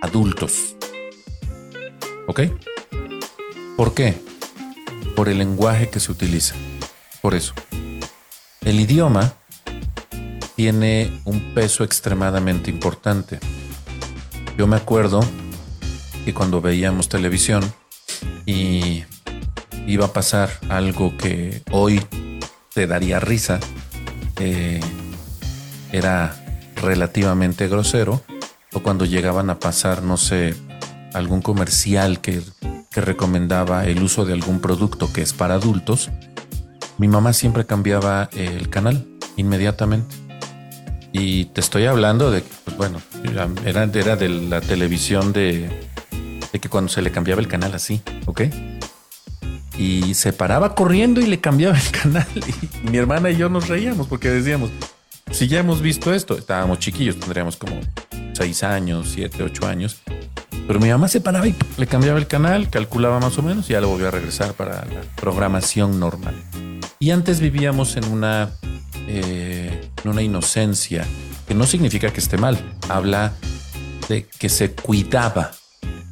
adultos. 0.01 0.77
¿Ok? 2.27 2.41
¿Por 3.77 3.95
qué? 3.95 4.15
Por 5.17 5.29
el 5.29 5.39
lenguaje 5.39 5.89
que 5.89 6.01
se 6.01 6.13
utiliza. 6.13 6.55
Por 7.21 7.35
eso. 7.35 7.55
El 8.61 8.79
idioma 8.79 9.35
tiene 10.55 11.21
un 11.25 11.55
peso 11.55 11.83
extremadamente 11.83 12.71
importante. 12.71 13.41
Yo 14.57 14.67
me 14.67 14.77
acuerdo 14.77 15.21
que 16.25 16.35
cuando 16.35 16.61
veíamos 16.61 17.09
televisión 17.09 17.65
y 18.47 19.05
iba 19.87 20.07
a 20.07 20.13
pasar 20.13 20.51
algo 20.69 21.17
que 21.17 21.63
hoy 21.71 22.01
te 22.75 22.87
daría 22.87 23.19
risa, 23.19 23.59
eh, 24.39 24.81
era 25.91 26.37
relativamente 26.77 27.69
grosero, 27.69 28.23
o 28.73 28.81
cuando 28.81 29.05
llegaban 29.05 29.51
a 29.51 29.59
pasar, 29.59 30.03
no 30.03 30.17
sé, 30.17 30.55
algún 31.13 31.43
comercial 31.43 32.21
que, 32.21 32.43
que 32.91 33.01
recomendaba 33.01 33.87
el 33.87 34.03
uso 34.03 34.25
de 34.25 34.33
algún 34.33 34.61
producto 34.61 35.13
que 35.13 35.23
es 35.23 35.33
para 35.33 35.55
adultos, 35.55 36.11
mi 36.99 37.09
mamá 37.09 37.33
siempre 37.33 37.67
cambiaba 37.67 38.29
el 38.33 38.69
canal 38.69 39.07
inmediatamente. 39.37 40.15
Y 41.13 41.47
te 41.47 41.61
estoy 41.61 41.87
hablando 41.87 42.31
de, 42.31 42.43
pues 42.65 42.77
bueno, 42.77 43.03
era, 43.25 43.49
era 43.65 44.17
de 44.17 44.29
la 44.29 44.61
televisión 44.61 45.33
de, 45.33 45.69
de 46.53 46.59
que 46.59 46.69
cuando 46.69 46.91
se 46.91 47.03
le 47.03 47.11
cambiaba 47.11 47.41
el 47.41 47.49
canal 47.49 47.75
así, 47.75 48.01
¿ok? 48.27 48.43
Y 49.79 50.15
se 50.15 50.33
paraba 50.33 50.75
corriendo 50.75 51.21
y 51.21 51.27
le 51.27 51.41
cambiaba 51.41 51.77
el 51.79 51.91
canal. 52.03 52.27
Y 52.35 52.91
mi 52.91 52.99
hermana 52.99 53.31
y 53.31 53.37
yo 53.37 53.49
nos 53.49 53.69
reíamos 53.69 54.07
porque 54.07 54.31
decíamos, 54.31 54.71
si 55.31 55.49
ya 55.49 55.61
hemos 55.61 55.81
visto 55.81 56.13
esto, 56.13 56.37
estábamos 56.37 56.79
chiquillos, 56.79 57.19
tendríamos 57.19 57.57
como 57.57 57.81
seis 58.35 58.63
años, 58.63 59.11
siete, 59.13 59.43
ocho 59.43 59.67
años. 59.67 60.03
Pero 60.67 60.79
mi 60.79 60.89
mamá 60.91 61.09
se 61.09 61.21
paraba 61.21 61.47
y 61.47 61.55
le 61.77 61.87
cambiaba 61.87 62.19
el 62.19 62.27
canal, 62.27 62.71
calculaba 62.71 63.19
más 63.19 63.37
o 63.39 63.43
menos 63.43 63.69
y 63.69 63.73
ya 63.73 63.81
lo 63.81 63.89
volvió 63.89 64.09
a 64.09 64.11
regresar 64.11 64.53
para 64.53 64.85
la 64.85 65.01
programación 65.17 65.99
normal. 65.99 66.35
Y 66.99 67.11
antes 67.11 67.41
vivíamos 67.41 67.97
en 67.97 68.05
una, 68.05 68.51
eh, 69.09 69.91
una 70.05 70.23
inocencia, 70.23 71.07
que 71.47 71.55
no 71.55 71.67
significa 71.67 72.13
que 72.13 72.21
esté 72.21 72.37
mal, 72.39 72.59
habla 72.89 73.33
de 74.09 74.27
que 74.39 74.49
se 74.49 74.73
cuidaba 74.73 75.53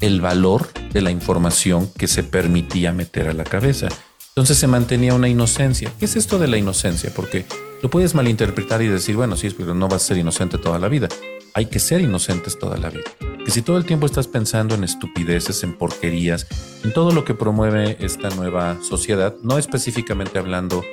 el 0.00 0.20
valor 0.20 0.68
de 0.92 1.03
la 1.03 1.11
información 1.11 1.90
que 1.96 2.09
se 2.09 2.22
permitía 2.22 2.92
meter 2.92 3.29
a 3.29 3.33
la 3.33 3.44
cabeza. 3.44 3.88
Entonces 4.29 4.59
se 4.59 4.66
mantenía 4.66 5.14
una 5.14 5.29
inocencia. 5.29 5.92
¿Qué 5.98 6.07
es 6.07 6.16
esto 6.16 6.38
de 6.38 6.48
la 6.48 6.57
inocencia? 6.57 7.12
Porque 7.14 7.44
lo 7.83 7.90
puedes 7.90 8.14
malinterpretar 8.14 8.83
y 8.83 8.87
decir, 8.87 9.16
bueno, 9.16 9.37
sí, 9.37 9.50
pero 9.50 9.74
no 9.74 9.88
vas 9.88 10.05
a 10.05 10.07
ser 10.07 10.18
inocente 10.18 10.59
toda 10.59 10.79
la 10.79 10.88
vida. 10.88 11.09
Hay 11.55 11.66
que 11.66 11.79
ser 11.79 12.00
inocentes 12.00 12.59
toda 12.59 12.76
la 12.76 12.90
vida. 12.90 13.11
Que 13.44 13.50
si 13.50 13.62
todo 13.62 13.76
el 13.76 13.85
tiempo 13.85 14.07
estás 14.07 14.29
pensando 14.29 14.74
en 14.74 14.85
estupideces, 14.85 15.62
en 15.62 15.76
porquerías, 15.76 16.46
en 16.85 16.92
todo 16.92 17.12
lo 17.12 17.24
que 17.24 17.35
promueve 17.35 17.96
esta 18.00 18.31
nueva 18.31 18.79
sociedad, 18.83 19.35
no 19.42 19.59
específicamente 19.59 20.38
hablando 20.38 20.85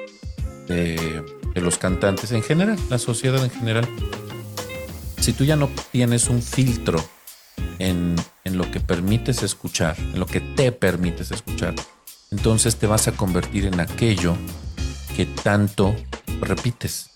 de, 0.68 1.24
los 1.62 1.78
cantantes 1.78 2.32
en 2.32 2.44
general, 2.44 2.78
la 2.90 3.00
sociedad 3.00 3.44
en 3.44 3.52
general, 3.52 3.88
si 5.20 5.34
tú 5.34 5.44
ya 5.44 5.56
no 5.56 5.70
tienes 5.92 6.30
un 6.30 6.42
filtro 6.42 7.04
en, 7.80 8.16
en, 8.44 8.58
lo 8.58 8.70
que 8.72 8.80
permites 8.80 9.44
escuchar, 9.44 9.96
en 10.00 10.20
lo 10.20 10.26
que 10.26 10.40
te 10.40 10.72
permites 10.72 11.32
escuchar, 11.32 11.76
entonces 12.32 12.76
te 12.76 12.88
vas 12.88 13.08
a 13.08 13.14
convertir 13.14 13.66
en 13.66 13.80
aquello 13.80 14.36
que 15.16 15.26
tanto 15.26 15.96
repites. 16.42 17.12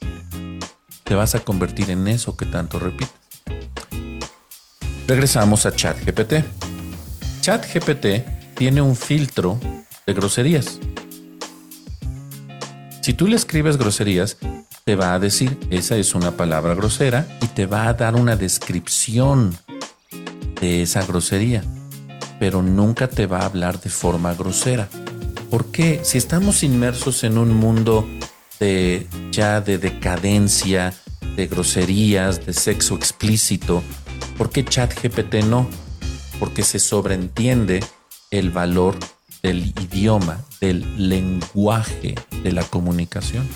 Te 1.04 1.16
vas 1.16 1.36
a 1.36 1.40
convertir 1.40 1.92
en 1.92 2.08
eso 2.08 2.38
que 2.38 2.46
tanto 2.46 2.80
repites. 2.80 3.14
Regresamos 5.08 5.66
a 5.66 5.76
ChatGPT. 5.76 6.36
ChatGPT 7.42 8.56
tiene 8.56 8.82
un 8.82 8.96
filtro 8.96 9.60
de 10.06 10.14
groserías. 10.14 10.80
Si 13.02 13.14
tú 13.14 13.28
le 13.28 13.36
escribes 13.36 13.78
groserías, 13.78 14.38
te 14.86 14.96
va 14.96 15.14
a 15.14 15.20
decir, 15.20 15.58
esa 15.70 15.98
es 15.98 16.16
una 16.16 16.32
palabra 16.32 16.76
grosera 16.76 17.28
y 17.42 17.48
te 17.48 17.66
va 17.66 17.88
a 17.88 17.94
dar 17.94 18.16
una 18.16 18.36
descripción 18.36 19.58
de 20.60 20.84
esa 20.84 21.06
grosería, 21.06 21.64
pero 22.40 22.62
nunca 22.62 23.08
te 23.08 23.26
va 23.26 23.40
a 23.40 23.46
hablar 23.46 23.80
de 23.82 23.90
forma 23.90 24.34
grosera. 24.34 24.88
¿Por 25.50 25.66
qué? 25.72 26.02
Si 26.04 26.18
estamos 26.18 26.64
inmersos 26.64 27.24
en 27.24 27.38
un 27.38 27.54
mundo 27.54 28.08
de 28.60 29.08
ya 29.32 29.62
de 29.62 29.78
decadencia, 29.78 30.94
de 31.36 31.48
groserías, 31.48 32.46
de 32.46 32.54
sexo 32.54 32.96
explícito, 32.96 33.84
¿Por 34.42 34.50
qué 34.50 34.66
ChatGPT 34.66 35.44
no? 35.46 35.70
Porque 36.40 36.64
se 36.64 36.80
sobreentiende 36.80 37.84
el 38.32 38.50
valor 38.50 38.98
del 39.42 39.74
idioma, 39.80 40.42
del 40.60 41.10
lenguaje 41.10 42.16
de 42.44 42.52
la 42.52 42.64
comunicación. 42.64 43.48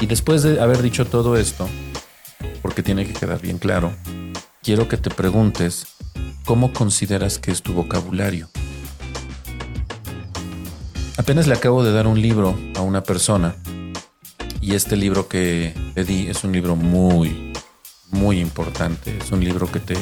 Y 0.00 0.06
después 0.06 0.42
de 0.42 0.60
haber 0.60 0.82
dicho 0.82 1.06
todo 1.06 1.36
esto, 1.36 1.68
porque 2.62 2.82
tiene 2.82 3.06
que 3.06 3.12
quedar 3.12 3.40
bien 3.40 3.58
claro, 3.58 3.92
quiero 4.62 4.88
que 4.88 4.96
te 4.96 5.10
preguntes 5.10 5.86
cómo 6.44 6.72
consideras 6.72 7.38
que 7.38 7.50
es 7.50 7.62
tu 7.62 7.72
vocabulario. 7.74 8.48
Apenas 11.16 11.46
le 11.46 11.54
acabo 11.54 11.84
de 11.84 11.92
dar 11.92 12.06
un 12.06 12.20
libro 12.20 12.58
a 12.74 12.80
una 12.80 13.02
persona 13.02 13.54
y 14.60 14.74
este 14.74 14.96
libro 14.96 15.28
que 15.28 15.74
le 15.94 16.04
di 16.04 16.26
es 16.28 16.42
un 16.42 16.52
libro 16.52 16.74
muy, 16.74 17.52
muy 18.10 18.40
importante. 18.40 19.16
Es 19.18 19.30
un 19.30 19.44
libro 19.44 19.70
que 19.70 19.80
te, 19.80 19.94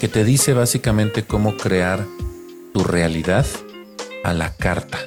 que 0.00 0.08
te 0.08 0.24
dice 0.24 0.52
básicamente 0.52 1.24
cómo 1.24 1.56
crear 1.56 2.06
tu 2.72 2.84
realidad 2.84 3.46
a 4.24 4.32
la 4.32 4.54
carta. 4.54 4.98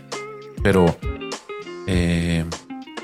Pero 0.63 0.97
eh, 1.88 2.45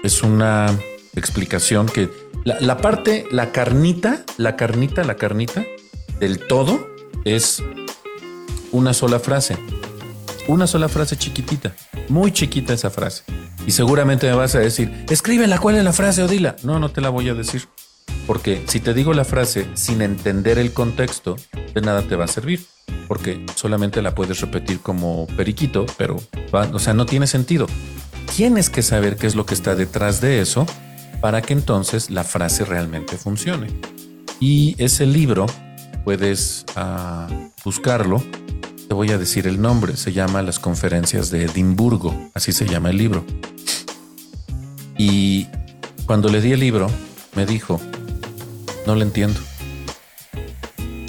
es 0.04 0.24
una 0.24 0.68
explicación 1.16 1.88
que 1.88 2.10
la, 2.44 2.60
la, 2.60 2.78
parte, 2.78 3.26
la 3.32 3.52
carnita, 3.52 4.24
la 4.38 4.56
carnita, 4.56 5.04
la 5.04 5.16
carnita 5.16 5.66
del 6.20 6.40
todo 6.48 6.88
es 7.26 7.64
una 8.72 8.94
sola 8.94 9.20
frase. 9.20 9.58
Una 10.48 10.66
sola 10.66 10.88
frase 10.88 11.18
chiquitita, 11.18 11.74
muy 12.08 12.32
chiquita 12.32 12.74
esa 12.74 12.90
frase. 12.90 13.24
Y 13.66 13.72
seguramente 13.72 14.30
me 14.30 14.36
vas 14.36 14.56
a 14.56 14.60
decir, 14.60 15.06
escríbela, 15.10 15.60
¿cuál 15.60 15.76
es 15.76 15.84
la 15.84 15.92
frase 15.92 16.24
o 16.24 16.28
dila? 16.28 16.56
No, 16.64 16.80
no 16.80 16.90
te 16.90 17.02
la 17.02 17.10
voy 17.10 17.28
a 17.28 17.34
decir. 17.34 17.68
Porque 18.26 18.62
si 18.68 18.80
te 18.80 18.94
digo 18.94 19.14
la 19.14 19.26
frase 19.26 19.68
sin 19.74 20.02
entender 20.02 20.60
el 20.60 20.74
contexto, 20.74 21.38
de 21.74 21.82
nada 21.82 22.02
te 22.02 22.16
va 22.16 22.26
a 22.26 22.28
servir. 22.28 22.66
Porque 23.08 23.46
solamente 23.56 24.02
la 24.02 24.14
puedes 24.14 24.42
repetir 24.42 24.80
como 24.82 25.28
periquito, 25.28 25.86
pero, 25.98 26.18
o 26.52 26.80
sea, 26.80 26.94
no 26.94 27.06
tiene 27.06 27.26
sentido. 27.26 27.68
Tienes 28.36 28.70
que 28.70 28.82
saber 28.82 29.16
qué 29.16 29.28
es 29.28 29.36
lo 29.36 29.46
que 29.46 29.54
está 29.54 29.76
detrás 29.76 30.20
de 30.20 30.42
eso 30.42 30.66
para 31.22 31.42
que 31.42 31.54
entonces 31.54 32.10
la 32.10 32.24
frase 32.24 32.66
realmente 32.66 33.18
funcione. 33.18 33.68
Y 34.40 34.76
ese 34.78 35.06
libro, 35.06 35.46
puedes 36.04 36.66
ah, 36.76 37.28
buscarlo. 37.64 38.24
Te 38.88 38.94
voy 38.94 39.12
a 39.12 39.18
decir 39.18 39.48
el 39.48 39.62
nombre. 39.62 39.98
Se 39.98 40.14
llama 40.14 40.42
Las 40.42 40.60
conferencias 40.60 41.32
de 41.32 41.46
Edimburgo. 41.46 42.30
Así 42.34 42.52
se 42.52 42.66
llama 42.66 42.90
el 42.90 42.98
libro. 42.98 43.26
Y 44.98 45.48
cuando 46.06 46.30
le 46.30 46.42
di 46.42 46.54
el 46.54 46.60
libro, 46.60 46.88
me 47.36 47.46
dijo, 47.46 47.82
no 48.88 48.96
le 48.96 49.04
entiendo. 49.04 49.40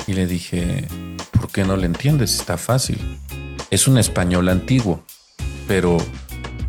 Y 0.08 0.12
le 0.12 0.26
dije, 0.26 0.88
¿por 1.30 1.48
qué 1.48 1.62
no 1.64 1.76
le 1.76 1.86
entiendes? 1.86 2.34
Está 2.34 2.56
fácil. 2.58 2.98
Es 3.70 3.86
un 3.86 3.98
español 3.98 4.48
antiguo, 4.48 5.04
pero 5.68 5.96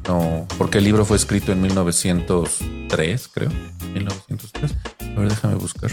no, 0.07 0.47
porque 0.59 0.77
el 0.77 0.83
libro 0.83 1.05
fue 1.05 1.17
escrito 1.17 1.51
en 1.51 1.61
1903, 1.61 3.27
creo. 3.27 3.49
1903. 3.91 4.75
A 4.99 5.19
ver, 5.19 5.29
déjame 5.29 5.55
buscar. 5.55 5.89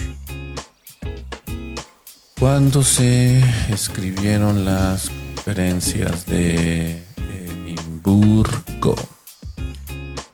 ¿Cuándo 2.39 2.83
se 2.83 3.43
escribieron 3.73 4.67
las 4.67 5.11
conferencias 5.37 6.27
de 6.27 7.03
Edimburgo? 7.17 8.97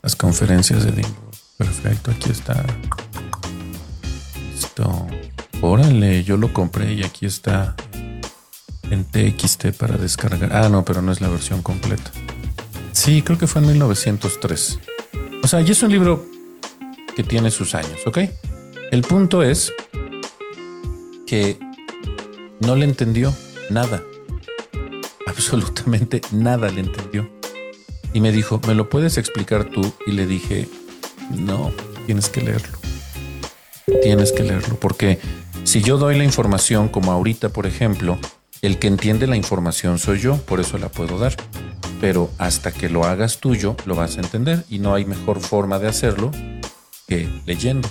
Las 0.02 0.16
conferencias 0.16 0.82
de 0.82 0.88
Edimburgo. 0.90 1.30
Perfecto, 1.56 2.10
aquí 2.10 2.30
está. 2.30 2.64
Órale, 5.60 6.24
yo 6.24 6.36
lo 6.36 6.52
compré 6.52 6.92
y 6.92 7.04
aquí 7.04 7.24
está 7.24 7.76
en 8.90 9.04
TXT 9.04 9.68
para 9.78 9.96
descargar. 9.96 10.52
Ah, 10.52 10.68
no, 10.68 10.84
pero 10.84 11.02
no 11.02 11.12
es 11.12 11.20
la 11.20 11.28
versión 11.28 11.62
completa. 11.62 12.10
Sí, 12.92 13.22
creo 13.22 13.38
que 13.38 13.46
fue 13.46 13.62
en 13.62 13.68
1903. 13.68 14.78
O 15.42 15.46
sea, 15.46 15.60
y 15.60 15.70
es 15.70 15.82
un 15.82 15.92
libro 15.92 16.26
que 17.14 17.22
tiene 17.22 17.50
sus 17.50 17.74
años, 17.74 18.06
¿ok? 18.06 18.18
El 18.90 19.02
punto 19.02 19.42
es 19.42 19.72
que 21.26 21.58
no 22.60 22.76
le 22.76 22.84
entendió 22.84 23.34
nada. 23.70 24.02
Absolutamente 25.26 26.20
nada 26.32 26.70
le 26.70 26.80
entendió. 26.80 27.30
Y 28.12 28.20
me 28.20 28.32
dijo, 28.32 28.60
¿me 28.66 28.74
lo 28.74 28.90
puedes 28.90 29.16
explicar 29.16 29.70
tú? 29.70 29.94
Y 30.06 30.12
le 30.12 30.26
dije, 30.26 30.68
no, 31.30 31.72
tienes 32.06 32.28
que 32.28 32.42
leerlo. 32.42 32.81
Tienes 34.02 34.32
que 34.32 34.42
leerlo, 34.42 34.78
porque 34.78 35.18
si 35.64 35.82
yo 35.82 35.98
doy 35.98 36.16
la 36.16 36.24
información, 36.24 36.88
como 36.88 37.12
ahorita, 37.12 37.48
por 37.48 37.66
ejemplo, 37.66 38.18
el 38.62 38.78
que 38.78 38.86
entiende 38.86 39.26
la 39.26 39.36
información 39.36 39.98
soy 39.98 40.20
yo, 40.20 40.36
por 40.36 40.60
eso 40.60 40.78
la 40.78 40.88
puedo 40.88 41.18
dar. 41.18 41.34
Pero 42.00 42.30
hasta 42.38 42.72
que 42.72 42.88
lo 42.88 43.04
hagas 43.04 43.38
tuyo, 43.38 43.76
lo 43.86 43.94
vas 43.94 44.16
a 44.16 44.20
entender 44.20 44.64
y 44.68 44.78
no 44.78 44.94
hay 44.94 45.04
mejor 45.04 45.40
forma 45.40 45.78
de 45.78 45.88
hacerlo 45.88 46.30
que 47.06 47.28
leyendo. 47.46 47.88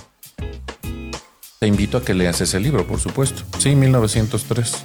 Te 1.58 1.66
invito 1.66 1.98
a 1.98 2.04
que 2.04 2.14
leas 2.14 2.40
ese 2.40 2.58
libro, 2.58 2.86
por 2.86 3.00
supuesto. 3.00 3.42
Sí, 3.58 3.74
1903. 3.74 4.84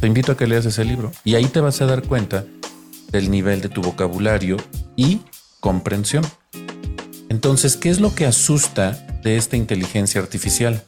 Te 0.00 0.06
invito 0.06 0.32
a 0.32 0.36
que 0.36 0.46
leas 0.46 0.66
ese 0.66 0.84
libro 0.84 1.12
y 1.24 1.34
ahí 1.34 1.46
te 1.46 1.60
vas 1.60 1.80
a 1.82 1.86
dar 1.86 2.02
cuenta 2.02 2.44
del 3.10 3.30
nivel 3.30 3.60
de 3.60 3.68
tu 3.68 3.82
vocabulario 3.82 4.56
y 4.96 5.20
comprensión. 5.60 6.24
Entonces, 7.28 7.76
¿qué 7.76 7.90
es 7.90 8.00
lo 8.00 8.14
que 8.14 8.26
asusta 8.26 9.06
de 9.22 9.36
esta 9.36 9.56
inteligencia 9.56 10.20
artificial? 10.20 10.82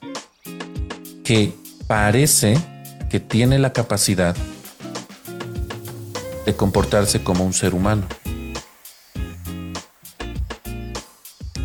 Que 1.24 1.52
parece 1.86 2.56
que 3.08 3.20
tiene 3.20 3.58
la 3.58 3.72
capacidad 3.72 4.36
de 6.44 6.54
comportarse 6.56 7.22
como 7.22 7.44
un 7.44 7.52
ser 7.52 7.74
humano. 7.74 8.06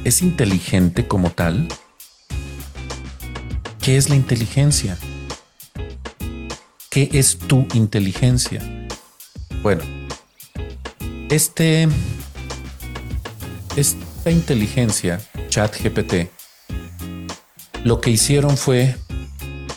¿Es 0.03 0.21
inteligente 0.21 1.07
como 1.07 1.31
tal? 1.31 1.67
¿Qué 3.81 3.97
es 3.97 4.09
la 4.09 4.15
inteligencia? 4.15 4.97
¿Qué 6.89 7.09
es 7.13 7.37
tu 7.37 7.67
inteligencia? 7.73 8.61
Bueno, 9.61 9.83
este, 11.29 11.87
esta 13.75 14.31
inteligencia, 14.31 15.21
ChatGPT, 15.49 16.38
lo 17.83 18.01
que 18.01 18.09
hicieron 18.09 18.57
fue 18.57 18.95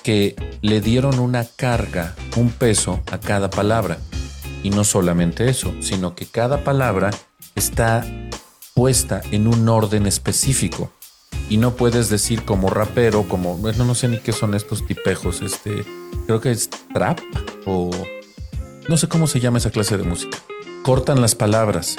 que 0.02 0.36
le 0.60 0.80
dieron 0.80 1.18
una 1.18 1.44
carga, 1.44 2.14
un 2.36 2.50
peso 2.50 3.00
a 3.10 3.18
cada 3.18 3.50
palabra. 3.50 3.98
Y 4.62 4.70
no 4.70 4.84
solamente 4.84 5.48
eso, 5.48 5.74
sino 5.80 6.14
que 6.14 6.26
cada 6.26 6.64
palabra 6.64 7.10
está 7.54 8.04
puesta 8.74 9.20
en 9.30 9.48
un 9.48 9.68
orden 9.68 10.06
específico. 10.06 10.92
Y 11.48 11.56
no 11.56 11.74
puedes 11.74 12.08
decir 12.08 12.44
como 12.44 12.70
rapero, 12.70 13.28
como, 13.28 13.56
bueno, 13.56 13.84
no 13.84 13.94
sé 13.94 14.08
ni 14.08 14.18
qué 14.18 14.32
son 14.32 14.54
estos 14.54 14.86
tipejos, 14.86 15.42
este, 15.42 15.84
creo 16.26 16.40
que 16.40 16.52
es 16.52 16.70
trap 16.94 17.18
o 17.66 17.90
no 18.88 18.96
sé 18.96 19.08
cómo 19.08 19.26
se 19.26 19.40
llama 19.40 19.58
esa 19.58 19.70
clase 19.70 19.96
de 19.96 20.04
música 20.04 20.38
cortan 20.82 21.20
las 21.20 21.34
palabras. 21.34 21.96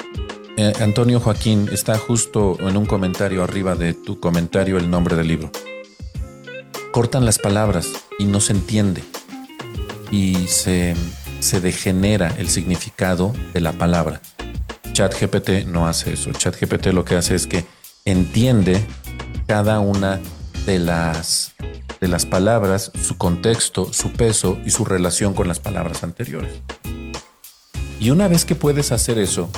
Eh, 0.56 0.72
Antonio 0.80 1.18
Joaquín 1.18 1.68
está 1.72 1.98
justo 1.98 2.56
en 2.60 2.76
un 2.76 2.86
comentario 2.86 3.42
arriba 3.42 3.74
de 3.74 3.94
tu 3.94 4.20
comentario 4.20 4.76
el 4.76 4.90
nombre 4.90 5.16
del 5.16 5.28
libro. 5.28 5.50
Cortan 6.94 7.24
las 7.24 7.40
palabras 7.40 7.88
y 8.20 8.24
no 8.26 8.38
se 8.38 8.52
entiende. 8.52 9.02
Y 10.12 10.46
se, 10.46 10.94
se 11.40 11.60
degenera 11.60 12.32
el 12.38 12.48
significado 12.48 13.32
de 13.52 13.60
la 13.60 13.72
palabra. 13.72 14.20
ChatGPT 14.92 15.66
no 15.66 15.88
hace 15.88 16.12
eso. 16.12 16.30
ChatGPT 16.30 16.86
lo 16.92 17.04
que 17.04 17.16
hace 17.16 17.34
es 17.34 17.48
que 17.48 17.64
entiende 18.04 18.80
cada 19.48 19.80
una 19.80 20.20
de 20.66 20.78
las, 20.78 21.54
de 22.00 22.06
las 22.06 22.26
palabras, 22.26 22.92
su 23.02 23.18
contexto, 23.18 23.92
su 23.92 24.12
peso 24.12 24.56
y 24.64 24.70
su 24.70 24.84
relación 24.84 25.34
con 25.34 25.48
las 25.48 25.58
palabras 25.58 26.04
anteriores. 26.04 26.52
Y 27.98 28.10
una 28.10 28.28
vez 28.28 28.44
que 28.44 28.54
puedes 28.54 28.92
hacer 28.92 29.18
eso, 29.18 29.50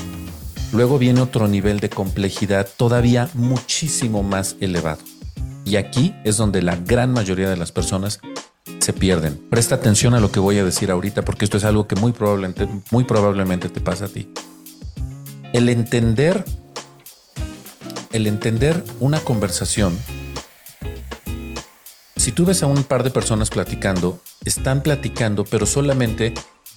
luego 0.72 0.98
viene 0.98 1.20
otro 1.20 1.48
nivel 1.48 1.80
de 1.80 1.90
complejidad 1.90 2.66
todavía 2.78 3.28
muchísimo 3.34 4.22
más 4.22 4.56
elevado. 4.58 5.02
Y 5.66 5.76
aquí 5.76 6.14
es 6.22 6.36
donde 6.36 6.62
la 6.62 6.76
gran 6.76 7.12
mayoría 7.12 7.50
de 7.50 7.56
las 7.56 7.72
personas 7.72 8.20
se 8.78 8.92
pierden. 8.92 9.36
Presta 9.50 9.74
atención 9.74 10.14
a 10.14 10.20
lo 10.20 10.30
que 10.30 10.38
voy 10.38 10.58
a 10.58 10.64
decir 10.64 10.92
ahorita 10.92 11.24
porque 11.24 11.44
esto 11.44 11.56
es 11.56 11.64
algo 11.64 11.88
que 11.88 11.96
muy 11.96 12.12
probablemente, 12.12 12.68
muy 12.92 13.02
probablemente 13.02 13.68
te 13.68 13.80
pasa 13.80 14.04
a 14.04 14.08
ti. 14.08 14.32
El 15.52 15.68
entender, 15.68 16.44
el 18.12 18.28
entender 18.28 18.84
una 19.00 19.18
conversación. 19.18 19.98
Si 22.14 22.30
tú 22.30 22.44
ves 22.44 22.62
a 22.62 22.66
un 22.66 22.84
par 22.84 23.02
de 23.02 23.10
personas 23.10 23.50
platicando, 23.50 24.20
están 24.44 24.84
platicando, 24.84 25.44
pero 25.44 25.66
solamente 25.66 26.32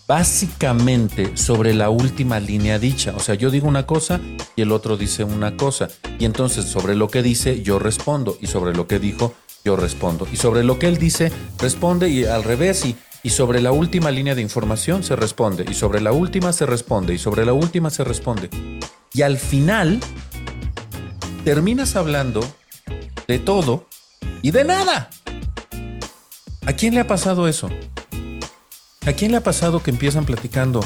básicamente 0.09 1.37
sobre 1.37 1.75
la 1.75 1.91
última 1.91 2.39
línea 2.39 2.79
dicha. 2.79 3.13
O 3.15 3.19
sea, 3.19 3.35
yo 3.35 3.51
digo 3.51 3.67
una 3.67 3.85
cosa 3.85 4.19
y 4.55 4.63
el 4.63 4.71
otro 4.71 4.97
dice 4.97 5.23
una 5.23 5.55
cosa. 5.55 5.87
Y 6.17 6.25
entonces 6.25 6.65
sobre 6.65 6.95
lo 6.95 7.09
que 7.09 7.21
dice 7.21 7.61
yo 7.61 7.77
respondo 7.77 8.35
y 8.41 8.47
sobre 8.47 8.73
lo 8.73 8.87
que 8.87 8.97
dijo 8.97 9.35
yo 9.63 9.75
respondo. 9.75 10.27
Y 10.33 10.37
sobre 10.37 10.63
lo 10.63 10.79
que 10.79 10.87
él 10.87 10.97
dice 10.97 11.31
responde 11.59 12.09
y 12.09 12.25
al 12.25 12.43
revés 12.43 12.87
y, 12.87 12.95
y 13.21 13.29
sobre 13.29 13.61
la 13.61 13.71
última 13.71 14.09
línea 14.09 14.33
de 14.33 14.41
información 14.41 15.03
se 15.03 15.15
responde 15.15 15.63
y 15.69 15.75
sobre 15.75 16.01
la 16.01 16.11
última 16.11 16.53
se 16.53 16.65
responde 16.65 17.13
y 17.13 17.19
sobre 17.19 17.45
la 17.45 17.53
última 17.53 17.91
se 17.91 18.03
responde. 18.03 18.49
Y 19.13 19.21
al 19.21 19.37
final 19.37 19.99
terminas 21.45 21.95
hablando 21.95 22.41
de 23.27 23.37
todo 23.37 23.85
y 24.41 24.49
de 24.49 24.63
nada. 24.63 25.11
¿A 26.65 26.73
quién 26.73 26.95
le 26.95 27.01
ha 27.01 27.07
pasado 27.07 27.47
eso? 27.47 27.69
¿A 29.05 29.13
quién 29.13 29.31
le 29.31 29.37
ha 29.37 29.43
pasado 29.43 29.81
que 29.81 29.91
empiezan 29.91 30.25
platicando 30.25 30.81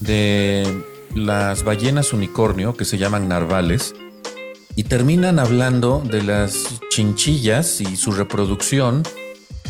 de 0.00 0.84
las 1.14 1.62
ballenas 1.64 2.12
unicornio 2.12 2.76
que 2.76 2.84
se 2.84 2.98
llaman 2.98 3.28
narvales 3.28 3.94
y 4.74 4.84
terminan 4.84 5.38
hablando 5.38 6.02
de 6.04 6.22
las 6.22 6.80
chinchillas 6.90 7.80
y 7.80 7.96
su 7.96 8.12
reproducción 8.12 9.02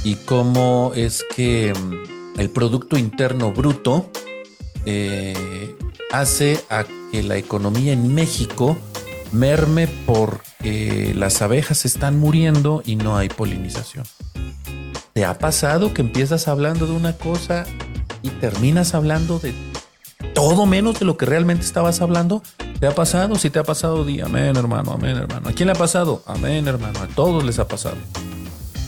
y 0.05 0.17
cómo 0.17 0.93
es 0.95 1.25
que 1.35 1.73
mm, 1.75 2.41
el 2.41 2.51
Producto 2.51 2.97
Interno 2.97 3.53
Bruto 3.53 4.11
eh, 4.87 5.77
hace 6.11 6.61
que 7.11 7.23
la 7.23 7.37
economía 7.37 7.93
en 7.93 8.15
México 8.15 8.79
merme 9.33 9.89
porque 10.07 11.13
las 11.17 11.43
abejas 11.43 11.85
están 11.85 12.19
muriendo 12.19 12.83
y 12.85 12.97
no 12.97 13.17
hay 13.17 13.29
polinización. 13.29 14.05
¿Te 15.13 15.25
ha 15.25 15.39
pasado 15.39 15.93
que 15.93 16.03
empiezas 16.03 16.49
hablando 16.49 16.87
de 16.87 16.93
una 16.93 17.17
cosa 17.17 17.65
y 18.23 18.31
terminas 18.31 18.95
hablando 18.95 19.39
de 19.39 19.53
todo 20.35 20.65
menos 20.65 20.99
de 20.99 21.05
lo 21.05 21.17
que 21.17 21.27
realmente 21.27 21.65
estabas 21.65 22.01
hablando? 22.01 22.43
¿Te 22.81 22.87
ha 22.87 22.95
pasado? 22.95 23.37
Si 23.37 23.51
te 23.51 23.59
ha 23.59 23.65
pasado, 23.65 24.05
di 24.05 24.21
amén, 24.21 24.57
hermano, 24.57 24.93
amén, 24.93 25.17
hermano. 25.17 25.49
¿A 25.49 25.53
quién 25.53 25.67
le 25.67 25.73
ha 25.73 25.77
pasado? 25.77 26.23
Amén, 26.27 26.67
hermano. 26.67 27.01
A 27.01 27.09
todos 27.09 27.45
les 27.45 27.59
ha 27.59 27.69
pasado. 27.69 27.97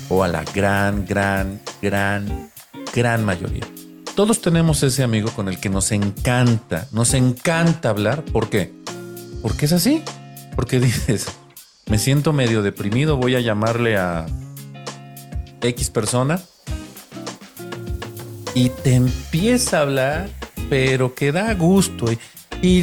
O 0.08 0.24
a 0.24 0.28
la 0.28 0.44
gran, 0.54 1.06
gran, 1.06 1.60
gran, 1.82 2.50
gran 2.94 3.24
mayoría. 3.24 3.66
Todos 4.16 4.40
tenemos 4.40 4.82
ese 4.82 5.02
amigo 5.02 5.30
con 5.30 5.48
el 5.48 5.58
que 5.60 5.68
nos 5.68 5.92
encanta, 5.92 6.88
nos 6.92 7.14
encanta 7.14 7.90
hablar. 7.90 8.24
¿Por 8.24 8.48
qué? 8.48 8.72
Porque 9.42 9.66
es 9.66 9.72
así. 9.72 10.02
Porque 10.54 10.80
dices, 10.80 11.26
me 11.86 11.98
siento 11.98 12.32
medio 12.32 12.62
deprimido, 12.62 13.16
voy 13.16 13.36
a 13.36 13.40
llamarle 13.40 13.96
a 13.96 14.26
X 15.60 15.90
persona 15.90 16.40
y 18.54 18.68
te 18.68 18.94
empieza 18.94 19.78
a 19.78 19.82
hablar, 19.82 20.30
pero 20.70 21.14
que 21.14 21.32
da 21.32 21.52
gusto. 21.54 22.12
Y, 22.12 22.18
y 22.62 22.82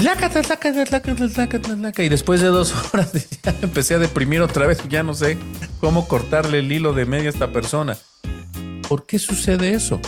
y 1.97 2.09
después 2.09 2.41
de 2.41 2.47
dos 2.47 2.73
horas 2.93 3.11
ya 3.43 3.55
empecé 3.61 3.95
a 3.95 3.99
deprimir 3.99 4.41
otra 4.41 4.67
vez. 4.67 4.79
Ya 4.89 5.03
no 5.03 5.13
sé 5.13 5.37
cómo 5.79 6.07
cortarle 6.07 6.59
el 6.59 6.71
hilo 6.71 6.93
de 6.93 7.05
medio 7.05 7.29
a 7.29 7.33
esta 7.33 7.51
persona. 7.51 7.97
¿Por 8.87 9.05
qué 9.05 9.17
sucede 9.17 9.73
eso? 9.73 9.99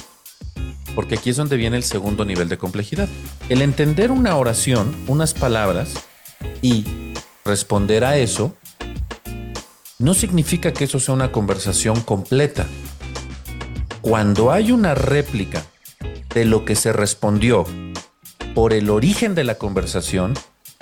Porque 0.96 1.16
aquí 1.16 1.30
es 1.30 1.38
donde 1.38 1.58
viene 1.58 1.78
el 1.78 1.84
segundo 1.84 2.26
nivel 2.26 2.50
de 2.50 2.58
complejidad. 2.58 3.08
El 3.50 3.62
entender 3.62 4.12
una 4.12 4.36
oración, 4.36 4.94
unas 5.08 5.34
palabras 5.34 5.94
y 6.62 6.86
responder 7.46 8.04
a 8.04 8.18
eso 8.18 8.56
no 10.00 10.14
significa 10.14 10.74
que 10.74 10.86
eso 10.86 11.00
sea 11.00 11.14
una 11.14 11.32
conversación 11.32 12.02
completa. 12.02 12.68
Cuando 14.02 14.52
hay 14.52 14.72
una 14.72 14.96
réplica 14.96 15.64
de 16.34 16.46
lo 16.46 16.66
que 16.66 16.76
se 16.76 16.92
respondió 16.92 17.66
por 18.54 18.74
el 18.74 18.90
origen 18.90 19.36
de 19.36 19.44
la 19.44 19.56
conversación, 19.56 20.34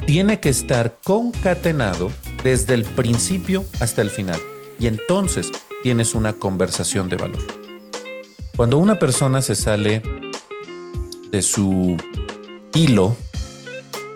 tiene 0.05 0.39
que 0.39 0.49
estar 0.49 0.97
concatenado 1.03 2.11
desde 2.43 2.73
el 2.73 2.83
principio 2.83 3.63
hasta 3.79 4.01
el 4.01 4.09
final. 4.09 4.39
Y 4.79 4.87
entonces 4.87 5.51
tienes 5.83 6.15
una 6.15 6.33
conversación 6.33 7.09
de 7.09 7.17
valor. 7.17 7.45
Cuando 8.55 8.77
una 8.77 8.97
persona 8.97 9.41
se 9.41 9.55
sale 9.55 10.01
de 11.31 11.41
su 11.41 11.97
hilo, 12.73 13.15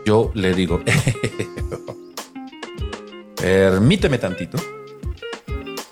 yo 0.06 0.32
le 0.34 0.54
digo, 0.54 0.82
permíteme 3.36 4.18
tantito, 4.18 4.58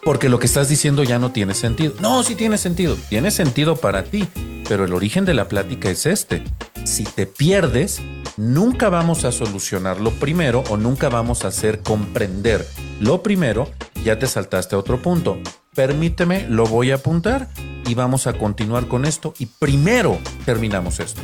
porque 0.03 0.29
lo 0.29 0.39
que 0.39 0.45
estás 0.45 0.69
diciendo 0.69 1.03
ya 1.03 1.19
no 1.19 1.31
tiene 1.31 1.53
sentido. 1.53 1.93
No, 1.99 2.23
sí 2.23 2.35
tiene 2.35 2.57
sentido, 2.57 2.97
tiene 3.09 3.31
sentido 3.31 3.75
para 3.75 4.03
ti, 4.03 4.27
pero 4.67 4.85
el 4.85 4.93
origen 4.93 5.25
de 5.25 5.33
la 5.33 5.47
plática 5.47 5.89
es 5.89 6.05
este. 6.05 6.43
Si 6.83 7.03
te 7.03 7.25
pierdes, 7.25 8.01
nunca 8.37 8.89
vamos 8.89 9.23
a 9.25 9.31
solucionar 9.31 10.01
lo 10.01 10.11
primero 10.11 10.63
o 10.69 10.77
nunca 10.77 11.09
vamos 11.09 11.45
a 11.45 11.49
hacer 11.49 11.81
comprender 11.81 12.67
lo 12.99 13.23
primero, 13.23 13.69
ya 14.03 14.19
te 14.19 14.27
saltaste 14.27 14.75
a 14.75 14.79
otro 14.79 15.01
punto. 15.01 15.37
Permíteme, 15.75 16.47
lo 16.49 16.65
voy 16.65 16.91
a 16.91 16.95
apuntar 16.95 17.49
y 17.85 17.95
vamos 17.95 18.27
a 18.27 18.33
continuar 18.33 18.87
con 18.87 19.05
esto 19.05 19.33
y 19.39 19.47
primero 19.47 20.19
terminamos 20.45 20.99
esto. 20.99 21.21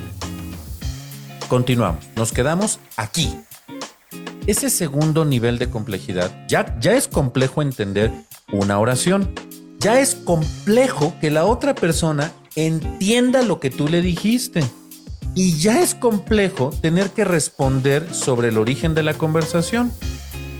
Continuamos, 1.48 2.06
nos 2.16 2.32
quedamos 2.32 2.80
aquí. 2.96 3.34
Ese 4.50 4.72
segundo 4.72 5.26
nivel 5.26 5.60
de 5.60 5.70
complejidad 5.70 6.36
ya, 6.48 6.76
ya 6.80 6.94
es 6.94 7.08
complejo 7.08 7.62
entender 7.62 8.12
una 8.52 8.80
oración. 8.80 9.32
Ya 9.80 10.00
es 10.00 10.16
complejo 10.16 11.14
que 11.22 11.30
la 11.30 11.46
otra 11.46 11.76
persona 11.76 12.32
entienda 12.56 13.44
lo 13.44 13.60
que 13.60 13.70
tú 13.70 13.88
le 13.88 14.02
dijiste. 14.02 14.64
Y 15.36 15.60
ya 15.60 15.84
es 15.84 15.94
complejo 15.94 16.72
tener 16.82 17.12
que 17.12 17.26
responder 17.26 18.12
sobre 18.12 18.48
el 18.48 18.58
origen 18.58 18.96
de 18.96 19.04
la 19.04 19.14
conversación. 19.14 19.92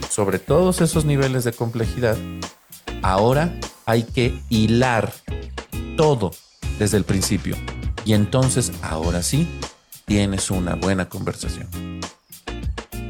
Sobre 0.08 0.38
todos 0.38 0.80
esos 0.82 1.04
niveles 1.04 1.42
de 1.42 1.52
complejidad, 1.52 2.16
ahora 3.02 3.58
hay 3.86 4.04
que 4.04 4.40
hilar 4.50 5.12
todo 5.96 6.30
desde 6.78 6.96
el 6.96 7.02
principio. 7.02 7.56
Y 8.04 8.12
entonces, 8.12 8.70
ahora 8.82 9.24
sí, 9.24 9.48
tienes 10.04 10.52
una 10.52 10.76
buena 10.76 11.08
conversación. 11.08 11.66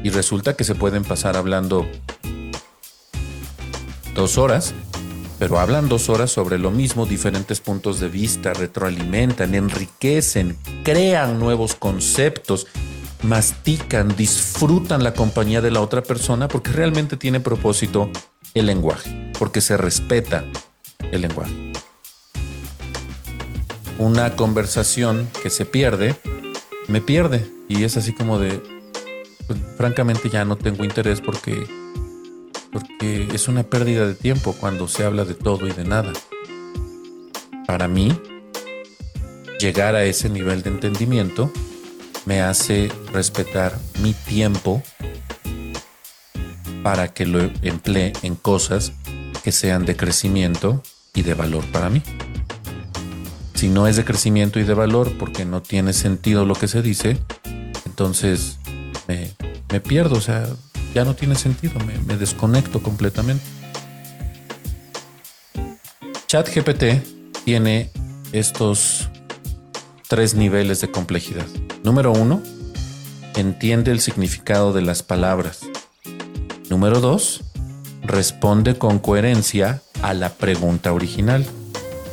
Y 0.03 0.09
resulta 0.09 0.55
que 0.55 0.63
se 0.63 0.75
pueden 0.75 1.03
pasar 1.03 1.37
hablando 1.37 1.87
dos 4.15 4.37
horas, 4.37 4.73
pero 5.39 5.59
hablan 5.59 5.89
dos 5.89 6.09
horas 6.09 6.31
sobre 6.31 6.57
lo 6.57 6.71
mismo, 6.71 7.05
diferentes 7.05 7.59
puntos 7.59 7.99
de 7.99 8.09
vista, 8.09 8.53
retroalimentan, 8.53 9.55
enriquecen, 9.55 10.57
crean 10.83 11.39
nuevos 11.39 11.75
conceptos, 11.75 12.67
mastican, 13.23 14.15
disfrutan 14.15 15.03
la 15.03 15.13
compañía 15.13 15.61
de 15.61 15.71
la 15.71 15.81
otra 15.81 16.03
persona 16.03 16.47
porque 16.47 16.71
realmente 16.71 17.17
tiene 17.17 17.39
propósito 17.39 18.09
el 18.53 18.65
lenguaje, 18.65 19.31
porque 19.37 19.61
se 19.61 19.77
respeta 19.77 20.43
el 21.11 21.21
lenguaje. 21.21 21.71
Una 23.97 24.35
conversación 24.35 25.29
que 25.43 25.49
se 25.49 25.65
pierde, 25.65 26.15
me 26.87 27.01
pierde 27.01 27.47
y 27.69 27.83
es 27.83 27.97
así 27.97 28.13
como 28.13 28.39
de, 28.39 28.61
pues, 29.47 29.59
francamente 29.77 30.29
ya 30.29 30.45
no 30.45 30.55
tengo 30.55 30.83
interés 30.83 31.21
porque, 31.21 31.65
porque 32.71 33.27
es 33.33 33.47
una 33.47 33.63
pérdida 33.63 34.07
de 34.07 34.15
tiempo 34.15 34.55
cuando 34.59 34.87
se 34.87 35.03
habla 35.03 35.25
de 35.25 35.33
todo 35.33 35.67
y 35.67 35.71
de 35.71 35.83
nada. 35.83 36.13
Para 37.67 37.87
mí, 37.87 38.11
llegar 39.59 39.95
a 39.95 40.03
ese 40.03 40.29
nivel 40.29 40.63
de 40.63 40.71
entendimiento 40.71 41.51
me 42.25 42.41
hace 42.41 42.91
respetar 43.13 43.77
mi 44.01 44.13
tiempo 44.13 44.83
para 46.83 47.13
que 47.13 47.25
lo 47.25 47.39
emplee 47.61 48.13
en 48.23 48.35
cosas 48.35 48.91
que 49.43 49.51
sean 49.51 49.85
de 49.85 49.95
crecimiento 49.95 50.81
y 51.13 51.21
de 51.23 51.33
valor 51.33 51.63
para 51.71 51.89
mí. 51.89 52.01
Si 53.55 53.69
no 53.69 53.87
es 53.87 53.95
de 53.95 54.05
crecimiento 54.05 54.59
y 54.59 54.63
de 54.63 54.73
valor 54.73 55.17
porque 55.17 55.45
no 55.45 55.61
tiene 55.61 55.93
sentido 55.93 56.45
lo 56.45 56.55
que 56.55 56.67
se 56.67 56.81
dice, 56.81 57.19
entonces 57.85 58.57
me, 59.69 59.79
pierdo, 59.79 60.15
o 60.15 60.21
sea, 60.21 60.47
ya 60.93 61.05
no 61.05 61.15
tiene 61.15 61.35
sentido, 61.35 61.79
me, 61.85 61.97
me 61.99 62.17
desconecto 62.17 62.81
completamente. 62.81 63.43
ChatGPT 66.27 66.83
tiene 67.43 67.91
estos 68.31 69.09
tres 70.07 70.35
niveles 70.35 70.81
de 70.81 70.91
complejidad. 70.91 71.45
Número 71.83 72.11
uno, 72.11 72.41
entiende 73.35 73.91
el 73.91 73.99
significado 73.99 74.73
de 74.73 74.81
las 74.81 75.03
palabras. 75.03 75.61
Número 76.69 76.99
dos, 77.01 77.41
responde 78.03 78.77
con 78.77 78.99
coherencia 78.99 79.81
a 80.01 80.13
la 80.13 80.29
pregunta 80.29 80.93
original. 80.93 81.45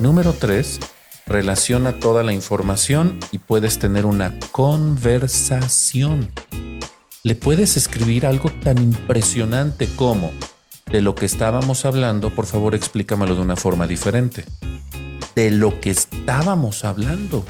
Número 0.01 0.33
tres, 0.33 0.81
relaciona 1.27 2.01
toda 2.01 2.23
la 2.23 2.33
información 2.33 3.19
y 3.31 3.39
puedes 3.39 3.79
tener 3.79 4.07
una 4.07 4.35
conversación. 4.51 6.31
Le 7.29 7.35
puedes 7.35 7.77
escribir 7.77 8.25
algo 8.25 8.49
tan 8.49 8.79
impresionante 8.79 9.87
como, 9.97 10.33
de 10.91 11.03
lo 11.03 11.15
que 11.15 11.27
estábamos 11.27 11.85
hablando, 11.85 12.35
por 12.35 12.47
favor 12.47 12.75
explícamelo 12.75 13.35
de 13.35 13.43
una 13.43 13.55
forma 13.55 13.87
diferente. 13.87 14.47
De 15.35 15.51
lo 15.51 15.79
que 15.79 15.91
estábamos 15.91 16.87
hablando. 16.87 17.45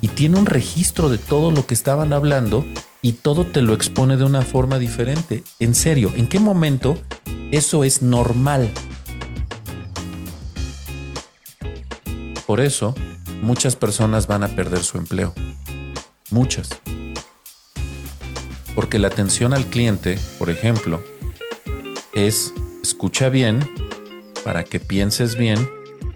Y 0.00 0.08
tiene 0.08 0.36
un 0.36 0.46
registro 0.46 1.10
de 1.10 1.18
todo 1.18 1.52
lo 1.52 1.64
que 1.64 1.74
estaban 1.74 2.12
hablando 2.12 2.66
y 3.02 3.12
todo 3.12 3.46
te 3.46 3.62
lo 3.62 3.72
expone 3.72 4.16
de 4.16 4.24
una 4.24 4.42
forma 4.42 4.80
diferente. 4.80 5.44
En 5.60 5.76
serio, 5.76 6.12
¿en 6.16 6.26
qué 6.26 6.40
momento 6.40 6.98
eso 7.52 7.84
es 7.84 8.02
normal? 8.02 8.68
Por 12.48 12.58
eso, 12.58 12.96
muchas 13.42 13.76
personas 13.76 14.26
van 14.26 14.42
a 14.42 14.48
perder 14.48 14.82
su 14.82 14.98
empleo. 14.98 15.32
Muchas. 16.32 16.81
Porque 18.74 18.98
la 18.98 19.08
atención 19.08 19.52
al 19.52 19.66
cliente, 19.66 20.18
por 20.38 20.50
ejemplo, 20.50 21.02
es 22.14 22.52
escucha 22.82 23.28
bien 23.28 23.60
para 24.44 24.64
que 24.64 24.80
pienses 24.80 25.36
bien, 25.36 25.68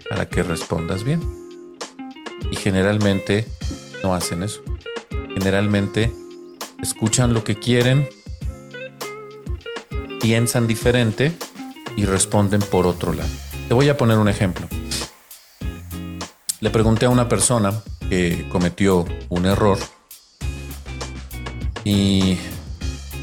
para 0.09 0.27
que 0.27 0.43
respondas 0.43 1.03
bien. 1.03 1.21
Y 2.51 2.55
generalmente 2.55 3.45
no 4.03 4.13
hacen 4.13 4.43
eso. 4.43 4.61
Generalmente 5.33 6.11
escuchan 6.81 7.33
lo 7.33 7.43
que 7.43 7.55
quieren, 7.55 8.07
piensan 10.21 10.67
diferente 10.67 11.31
y 11.95 12.05
responden 12.05 12.61
por 12.61 12.87
otro 12.87 13.13
lado. 13.13 13.29
Te 13.67 13.73
voy 13.73 13.89
a 13.89 13.97
poner 13.97 14.17
un 14.17 14.29
ejemplo. 14.29 14.67
Le 16.59 16.69
pregunté 16.69 17.05
a 17.05 17.09
una 17.09 17.29
persona 17.29 17.73
que 18.09 18.47
cometió 18.49 19.05
un 19.29 19.45
error 19.45 19.77
y 21.87 22.37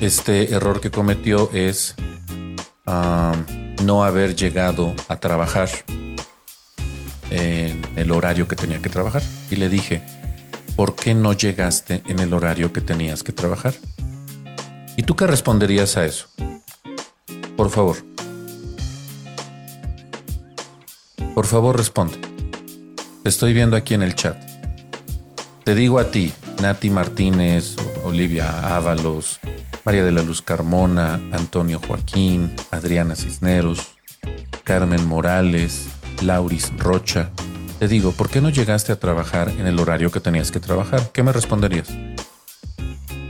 este 0.01 0.55
error 0.55 0.81
que 0.81 0.91
cometió 0.91 1.51
es 1.53 1.95
no 3.85 4.05
haber 4.05 4.35
llegado 4.35 4.95
a 5.07 5.21
trabajar 5.21 5.69
en 7.31 7.83
el 7.95 8.11
horario 8.11 8.49
que 8.49 8.57
tenía 8.57 8.81
que 8.81 8.89
trabajar. 8.89 9.23
Y 9.51 9.57
le 9.57 9.69
dije, 9.69 10.03
¿por 10.77 10.95
qué 10.95 11.15
no 11.15 11.35
llegaste 11.35 12.03
en 12.07 12.21
el 12.21 12.33
horario 12.33 12.73
que 12.73 12.81
tenías 12.81 13.23
que 13.23 13.33
trabajar? 13.33 13.75
¿Y 14.97 15.03
tú 15.03 15.15
qué 15.15 15.27
responderías 15.27 15.99
a 15.99 16.07
eso? 16.07 16.29
Por 17.59 17.69
favor. 17.69 17.99
Por 21.35 21.45
favor, 21.45 21.77
responde. 21.77 22.17
Te 23.23 23.29
estoy 23.29 23.53
viendo 23.53 23.77
aquí 23.77 23.93
en 23.93 24.03
el 24.03 24.15
chat. 24.15 24.39
Te 25.65 25.75
digo 25.75 25.99
a 25.99 26.11
ti, 26.11 26.33
Nati 26.61 26.91
Martínez, 26.91 27.77
Olivia 28.05 28.77
Ábalos, 28.77 29.41
María 29.85 30.05
de 30.05 30.13
la 30.13 30.23
Luz 30.23 30.43
Carmona, 30.43 31.21
Antonio 31.33 31.81
Joaquín, 31.87 32.55
Adriana 32.71 33.17
Cisneros, 33.17 33.95
Carmen 34.65 35.07
Morales, 35.07 35.87
Lauris 36.23 36.73
Rocha, 36.79 37.31
te 37.79 37.89
digo, 37.89 38.13
¿por 38.13 38.31
qué 38.31 38.41
no 38.41 38.51
llegaste 38.51 38.93
a 38.93 39.01
trabajar 39.01 39.51
en 39.51 39.67
el 39.67 39.79
horario 39.79 40.11
que 40.11 40.21
tenías 40.21 40.51
que 40.51 40.61
trabajar? 40.61 41.11
¿Qué 41.13 41.23
me 41.23 41.33
responderías? 41.33 41.89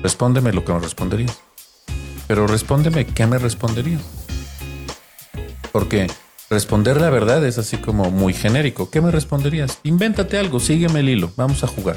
Respóndeme 0.02 0.52
lo 0.52 0.64
que 0.64 0.72
me 0.72 0.78
responderías. 0.78 1.36
Pero 2.28 2.46
respóndeme 2.46 3.06
qué 3.06 3.26
me 3.26 3.38
responderías. 3.38 4.02
Porque 5.72 6.06
responder 6.50 7.00
la 7.00 7.10
verdad 7.10 7.44
es 7.44 7.58
así 7.58 7.78
como 7.78 8.10
muy 8.10 8.32
genérico. 8.32 8.90
¿Qué 8.90 9.00
me 9.00 9.10
responderías? 9.10 9.80
Invéntate 9.82 10.38
algo, 10.38 10.60
sígueme 10.60 11.00
el 11.00 11.08
hilo, 11.08 11.32
vamos 11.36 11.64
a 11.64 11.66
jugar. 11.66 11.96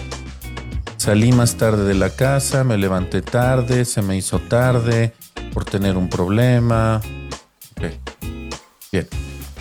Salí 1.07 1.31
más 1.31 1.55
tarde 1.55 1.85
de 1.85 1.93
la 1.93 2.09
casa, 2.09 2.65
me 2.65 2.77
levanté 2.77 3.21
tarde, 3.21 3.85
se 3.85 4.01
me 4.01 4.17
hizo 4.17 4.39
tarde 4.39 5.13
por 5.53 5.63
tener 5.63 5.95
un 5.95 6.09
problema. 6.09 6.99
Bien. 8.91 9.07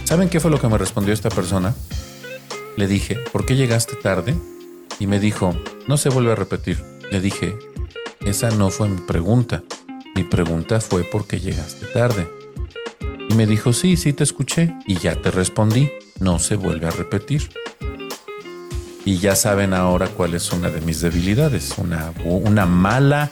¿Saben 0.02 0.28
qué 0.28 0.40
fue 0.40 0.50
lo 0.50 0.60
que 0.60 0.66
me 0.66 0.76
respondió 0.76 1.14
esta 1.14 1.28
persona? 1.28 1.72
Le 2.76 2.88
dije, 2.88 3.14
¿por 3.30 3.46
qué 3.46 3.54
llegaste 3.54 3.94
tarde? 3.94 4.34
Y 4.98 5.06
me 5.06 5.20
dijo, 5.20 5.54
no 5.86 5.96
se 5.96 6.08
vuelve 6.08 6.32
a 6.32 6.34
repetir. 6.34 6.82
Le 7.12 7.20
dije, 7.20 7.56
esa 8.22 8.50
no 8.50 8.70
fue 8.70 8.88
mi 8.88 9.00
pregunta. 9.02 9.62
Mi 10.16 10.24
pregunta 10.24 10.80
fue 10.80 11.04
por 11.04 11.28
qué 11.28 11.38
llegaste 11.38 11.86
tarde. 11.86 12.28
Y 13.30 13.34
me 13.34 13.46
dijo, 13.46 13.72
sí, 13.72 13.96
sí 13.96 14.12
te 14.12 14.24
escuché 14.24 14.74
y 14.84 14.98
ya 14.98 15.14
te 15.14 15.30
respondí. 15.30 15.92
No 16.18 16.40
se 16.40 16.56
vuelve 16.56 16.88
a 16.88 16.90
repetir. 16.90 17.50
Y 19.06 19.18
ya 19.18 19.36
saben 19.36 19.72
ahora 19.72 20.08
cuál 20.08 20.34
es 20.34 20.50
una 20.50 20.68
de 20.68 20.80
mis 20.80 21.00
debilidades. 21.00 21.76
Una, 21.78 22.66
mala 22.66 23.30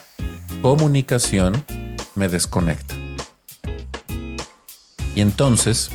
comunicación 0.62 1.64
me 2.14 2.28
desconecta. 2.28 2.94
Y 5.16 5.20
entonces 5.20 5.90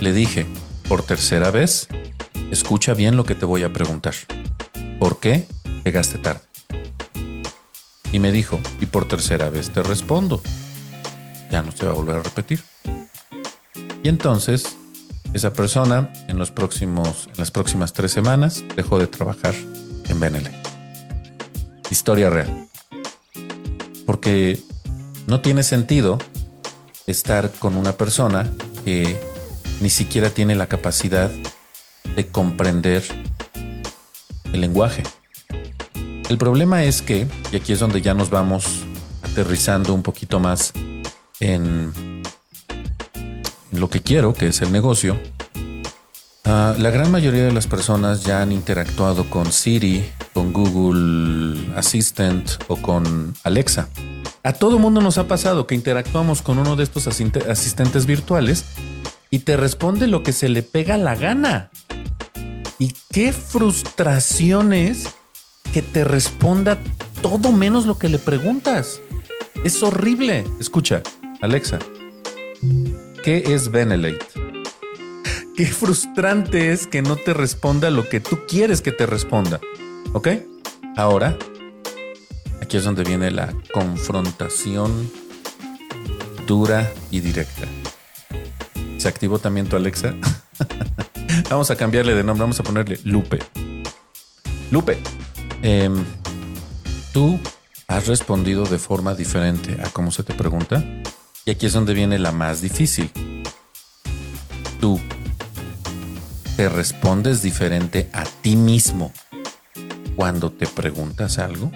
le 0.00 0.14
dije, 0.14 0.46
por 0.88 1.02
tercera 1.02 1.50
vez, 1.50 1.86
escucha 2.50 2.94
bien 2.94 3.18
lo 3.18 3.24
que 3.24 3.34
te 3.34 3.44
voy 3.44 3.62
a 3.62 3.70
preguntar. 3.74 4.14
¿Por 4.98 5.20
qué 5.20 5.46
llegaste 5.84 6.16
tarde? 6.16 6.40
Y 8.12 8.20
me 8.20 8.32
dijo, 8.32 8.58
y 8.80 8.86
por 8.86 9.06
tercera 9.06 9.50
vez 9.50 9.68
te 9.68 9.82
respondo. 9.82 10.40
Ya 11.50 11.60
no 11.60 11.72
se 11.72 11.84
va 11.84 11.92
a 11.92 11.94
volver 11.94 12.16
a 12.16 12.22
repetir. 12.22 12.64
Y 14.02 14.08
entonces, 14.08 14.78
esa 15.32 15.52
persona 15.52 16.12
en, 16.28 16.38
los 16.38 16.50
próximos, 16.50 17.26
en 17.28 17.38
las 17.38 17.50
próximas 17.50 17.92
tres 17.92 18.12
semanas 18.12 18.64
dejó 18.76 18.98
de 18.98 19.06
trabajar 19.06 19.54
en 20.08 20.20
BNL. 20.20 20.50
Historia 21.90 22.30
real. 22.30 22.68
Porque 24.06 24.58
no 25.26 25.40
tiene 25.40 25.62
sentido 25.62 26.18
estar 27.06 27.50
con 27.52 27.76
una 27.76 27.92
persona 27.92 28.50
que 28.84 29.20
ni 29.80 29.90
siquiera 29.90 30.30
tiene 30.30 30.54
la 30.54 30.66
capacidad 30.66 31.30
de 32.16 32.26
comprender 32.26 33.02
el 34.52 34.60
lenguaje. 34.60 35.02
El 36.28 36.38
problema 36.38 36.84
es 36.84 37.02
que, 37.02 37.26
y 37.52 37.56
aquí 37.56 37.72
es 37.72 37.80
donde 37.80 38.00
ya 38.00 38.14
nos 38.14 38.30
vamos 38.30 38.84
aterrizando 39.22 39.94
un 39.94 40.02
poquito 40.02 40.38
más 40.38 40.72
en, 41.40 42.19
lo 43.72 43.88
que 43.88 44.00
quiero, 44.00 44.34
que 44.34 44.48
es 44.48 44.60
el 44.62 44.72
negocio, 44.72 45.18
ah, 46.44 46.74
la 46.78 46.90
gran 46.90 47.10
mayoría 47.10 47.44
de 47.44 47.52
las 47.52 47.66
personas 47.66 48.24
ya 48.24 48.42
han 48.42 48.52
interactuado 48.52 49.28
con 49.28 49.52
Siri, 49.52 50.04
con 50.32 50.52
Google 50.52 51.74
Assistant 51.76 52.50
o 52.68 52.76
con 52.76 53.34
Alexa. 53.44 53.88
A 54.42 54.52
todo 54.52 54.78
mundo 54.78 55.00
nos 55.00 55.18
ha 55.18 55.28
pasado 55.28 55.66
que 55.66 55.74
interactuamos 55.74 56.42
con 56.42 56.58
uno 56.58 56.74
de 56.76 56.84
estos 56.84 57.06
asistentes 57.06 58.06
virtuales 58.06 58.64
y 59.28 59.40
te 59.40 59.56
responde 59.56 60.06
lo 60.06 60.22
que 60.22 60.32
se 60.32 60.48
le 60.48 60.62
pega 60.62 60.96
la 60.96 61.14
gana. 61.14 61.70
Y 62.78 62.94
qué 63.12 63.32
frustraciones 63.32 65.08
que 65.72 65.82
te 65.82 66.04
responda 66.04 66.78
todo 67.20 67.52
menos 67.52 67.84
lo 67.84 67.98
que 67.98 68.08
le 68.08 68.18
preguntas. 68.18 69.00
Es 69.62 69.82
horrible. 69.82 70.44
Escucha, 70.58 71.02
Alexa, 71.42 71.78
¿qué 73.22 73.54
es 73.54 73.70
Benelate? 73.70 74.26
Qué 75.56 75.66
frustrante 75.66 76.72
es 76.72 76.86
que 76.86 77.02
no 77.02 77.16
te 77.16 77.34
responda 77.34 77.90
lo 77.90 78.08
que 78.08 78.20
tú 78.20 78.40
quieres 78.48 78.80
que 78.80 78.92
te 78.92 79.06
responda. 79.06 79.60
¿Ok? 80.12 80.28
Ahora, 80.96 81.36
aquí 82.60 82.76
es 82.76 82.84
donde 82.84 83.04
viene 83.04 83.30
la 83.30 83.54
confrontación 83.72 85.10
dura 86.46 86.90
y 87.10 87.20
directa. 87.20 87.66
¿Se 88.98 89.08
activó 89.08 89.38
también 89.38 89.66
tu 89.66 89.76
Alexa? 89.76 90.14
vamos 91.50 91.70
a 91.70 91.76
cambiarle 91.76 92.14
de 92.14 92.24
nombre, 92.24 92.42
vamos 92.42 92.60
a 92.60 92.62
ponerle 92.62 92.98
Lupe. 93.04 93.38
Lupe, 94.70 94.98
Em, 95.62 96.04
tú 97.12 97.38
has 97.86 98.06
respondido 98.06 98.64
de 98.64 98.78
forma 98.78 99.14
diferente 99.14 99.78
a 99.84 99.90
cómo 99.90 100.10
se 100.10 100.22
te 100.22 100.34
pregunta. 100.34 100.82
Aquí 101.50 101.66
es 101.66 101.72
donde 101.72 101.94
viene 101.94 102.18
la 102.18 102.32
más 102.32 102.60
difícil. 102.60 103.10
Tú 104.80 105.00
te 106.56 106.68
respondes 106.68 107.42
diferente 107.42 108.08
a 108.12 108.24
ti 108.24 108.56
mismo 108.56 109.12
cuando 110.16 110.52
te 110.52 110.66
preguntas 110.66 111.38
algo. 111.38 111.72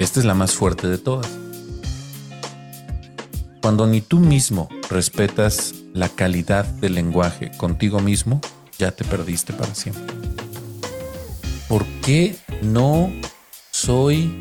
Esta 0.00 0.20
es 0.20 0.26
la 0.26 0.34
más 0.34 0.52
fuerte 0.52 0.88
de 0.88 0.98
todas. 0.98 1.28
Cuando 3.60 3.86
ni 3.86 4.00
tú 4.00 4.20
mismo 4.20 4.68
respetas 4.88 5.74
la 5.92 6.08
calidad 6.08 6.64
del 6.64 6.94
lenguaje 6.94 7.50
contigo 7.56 8.00
mismo, 8.00 8.40
ya 8.78 8.92
te 8.92 9.04
perdiste 9.04 9.52
para 9.52 9.74
siempre. 9.74 10.18
¿por 11.68 11.84
qué 12.02 12.34
no 12.62 13.12
soy 13.70 14.40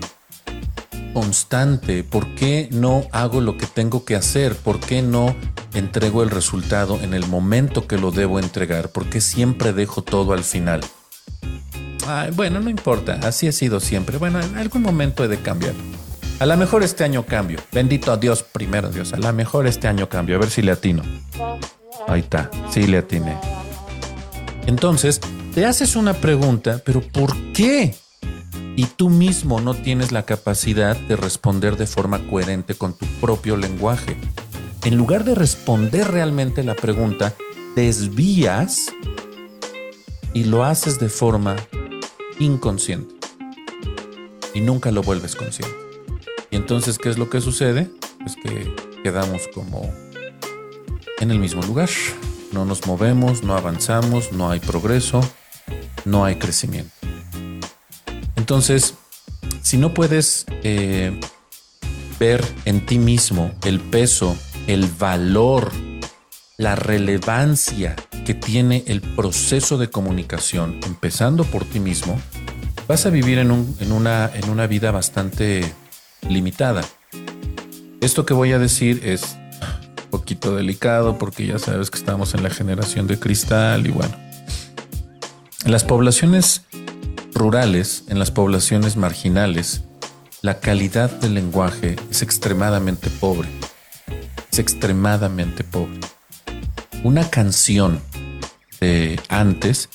constante? 1.14 2.03
¿Por 2.03 2.36
qué 2.36 2.70
no 2.72 3.08
hago 3.12 3.41
lo 3.41 3.58
que 3.58 3.66
tengo 3.66 4.05
que 4.05 4.16
hacer? 4.16 4.55
¿Por 4.55 4.80
qué 4.80 5.01
no 5.01 5.36
entrego 5.74 6.24
el 6.24 6.30
resultado 6.30 6.99
en 7.01 7.14
el 7.14 7.28
momento 7.28 7.88
que 7.88 7.97
lo 7.97 8.12
debo 8.12 8.39
entregar? 8.39 8.89
¿Por 8.89 9.10
qué 9.10 9.22
siempre 9.22 9.74
dejo 9.74 10.01
todo 10.01 10.34
al 10.34 10.43
final? 10.43 10.82
bueno, 12.36 12.62
no 12.62 12.70
importa, 12.70 13.20
así 13.24 13.47
ha 13.47 13.51
sido 13.51 13.82
siempre. 13.82 14.18
Bueno, 14.18 14.39
en 14.39 14.58
algún 14.58 14.82
momento 14.82 15.26
he 15.26 15.28
de 15.28 15.41
cambiar. 15.41 15.74
A 16.39 16.45
lo 16.45 16.55
mejor 16.55 16.84
este 16.84 17.03
año 17.03 17.26
cambio. 17.26 17.60
Bendito 17.72 18.12
a 18.12 18.18
Dios, 18.18 18.43
primero 18.43 18.89
Dios. 18.89 19.12
A 19.12 19.18
lo 19.18 19.34
mejor 19.34 19.68
este 19.68 19.88
año 19.88 20.08
cambio. 20.08 20.38
A 20.38 20.39
ver 20.39 20.49
si 20.49 20.62
le 20.62 20.72
atino. 20.72 21.03
Ahí 22.08 22.22
está, 22.22 22.49
sí 22.72 22.88
le 22.88 22.99
atiné. 22.99 23.38
Entonces, 24.68 25.20
te 25.53 25.66
haces 25.66 25.95
una 25.95 26.14
pregunta, 26.14 26.82
pero 26.86 27.01
¿por 27.01 27.36
qué? 27.53 27.95
Y 28.76 28.86
tú 28.86 29.09
mismo 29.09 29.59
no 29.59 29.74
tienes 29.74 30.11
la 30.11 30.24
capacidad 30.24 30.95
de 30.95 31.15
responder 31.15 31.78
de 31.78 31.88
forma 31.88 32.28
coherente 32.28 32.76
con 32.76 32.97
tu 32.97 33.05
propio 33.20 33.57
lenguaje. 33.57 34.18
En 34.84 34.95
lugar 34.97 35.24
de 35.24 35.36
responder 35.36 36.11
realmente 36.11 36.63
la 36.63 36.76
pregunta, 36.76 37.34
desvías 37.76 38.91
y 40.34 40.43
lo 40.43 40.63
haces 40.63 40.99
de 40.99 41.09
forma 41.09 41.55
inconsciente. 42.39 43.15
Y 44.53 44.61
nunca 44.61 44.91
lo 44.91 45.01
vuelves 45.01 45.36
consciente. 45.36 45.76
Y 46.51 46.55
entonces, 46.55 46.97
¿qué 46.97 47.09
es 47.09 47.18
lo 47.18 47.30
que 47.30 47.41
sucede? 47.41 47.91
Es 48.26 48.36
que 48.36 48.74
quedamos 49.03 49.47
como 49.53 49.91
en 51.20 51.32
el 51.32 51.39
mismo 51.39 51.61
lugar. 51.63 51.89
No 52.51 52.63
nos 52.63 52.86
movemos, 52.86 53.43
no 53.43 53.57
avanzamos, 53.57 54.32
no 54.32 54.49
hay 54.49 54.59
progreso 54.59 55.22
no 56.07 56.24
hay 56.26 56.36
crecimiento. 56.36 56.97
Entonces, 58.48 58.93
si 59.62 59.78
no 59.78 59.93
puedes 59.93 60.45
eh, 60.64 61.20
ver 62.18 62.41
en 62.64 62.86
ti 62.86 62.98
mismo 62.98 63.52
el 63.66 63.82
peso, 63.82 64.38
el 64.68 64.86
valor, 64.86 65.70
la 66.56 66.78
relevancia 66.78 67.98
que 68.26 68.34
tiene 68.34 68.86
el 68.88 69.02
proceso 69.02 69.78
de 69.78 69.89
comunicación, 69.89 70.80
empezando 70.86 71.43
por 71.43 71.66
ti 71.66 71.82
mismo, 71.82 72.18
vas 72.88 73.06
a 73.06 73.10
vivir 73.10 73.38
en, 73.38 73.52
una, 73.52 74.32
en 74.34 74.50
una 74.50 74.66
vida 74.66 74.91
bastante 74.91 75.70
limitada. 76.30 76.86
Esto 78.00 78.26
que 78.26 78.34
voy 78.34 78.54
a 78.54 78.60
decir 78.60 79.02
es 79.04 79.36
un 80.06 80.10
poquito 80.10 80.56
delicado 80.56 81.18
porque 81.18 81.45
ya 81.48 81.60
sabes 81.60 81.91
que 81.91 81.98
estamos 81.98 82.34
en 82.34 82.43
la 82.43 82.50
generación 82.50 83.08
de 83.08 83.20
cristal 83.20 83.86
y 83.88 83.89
bueno, 83.89 84.16
en 85.66 85.72
las 85.74 85.84
poblaciones 85.84 86.62
rurales, 87.38 88.04
en 88.08 88.20
las 88.20 88.32
poblaciones 88.32 88.98
marginales, 88.98 89.82
la 90.42 90.60
calidad 90.60 91.10
del 91.10 91.36
lenguaje 91.36 91.96
es 92.10 92.22
extremadamente 92.22 93.10
pobre. 93.10 93.48
Es 94.52 94.60
extremadamente 94.60 95.64
pobre. 95.64 96.00
Una 97.04 97.30
canción 97.30 98.02
de 98.80 99.20
antes 99.30 99.90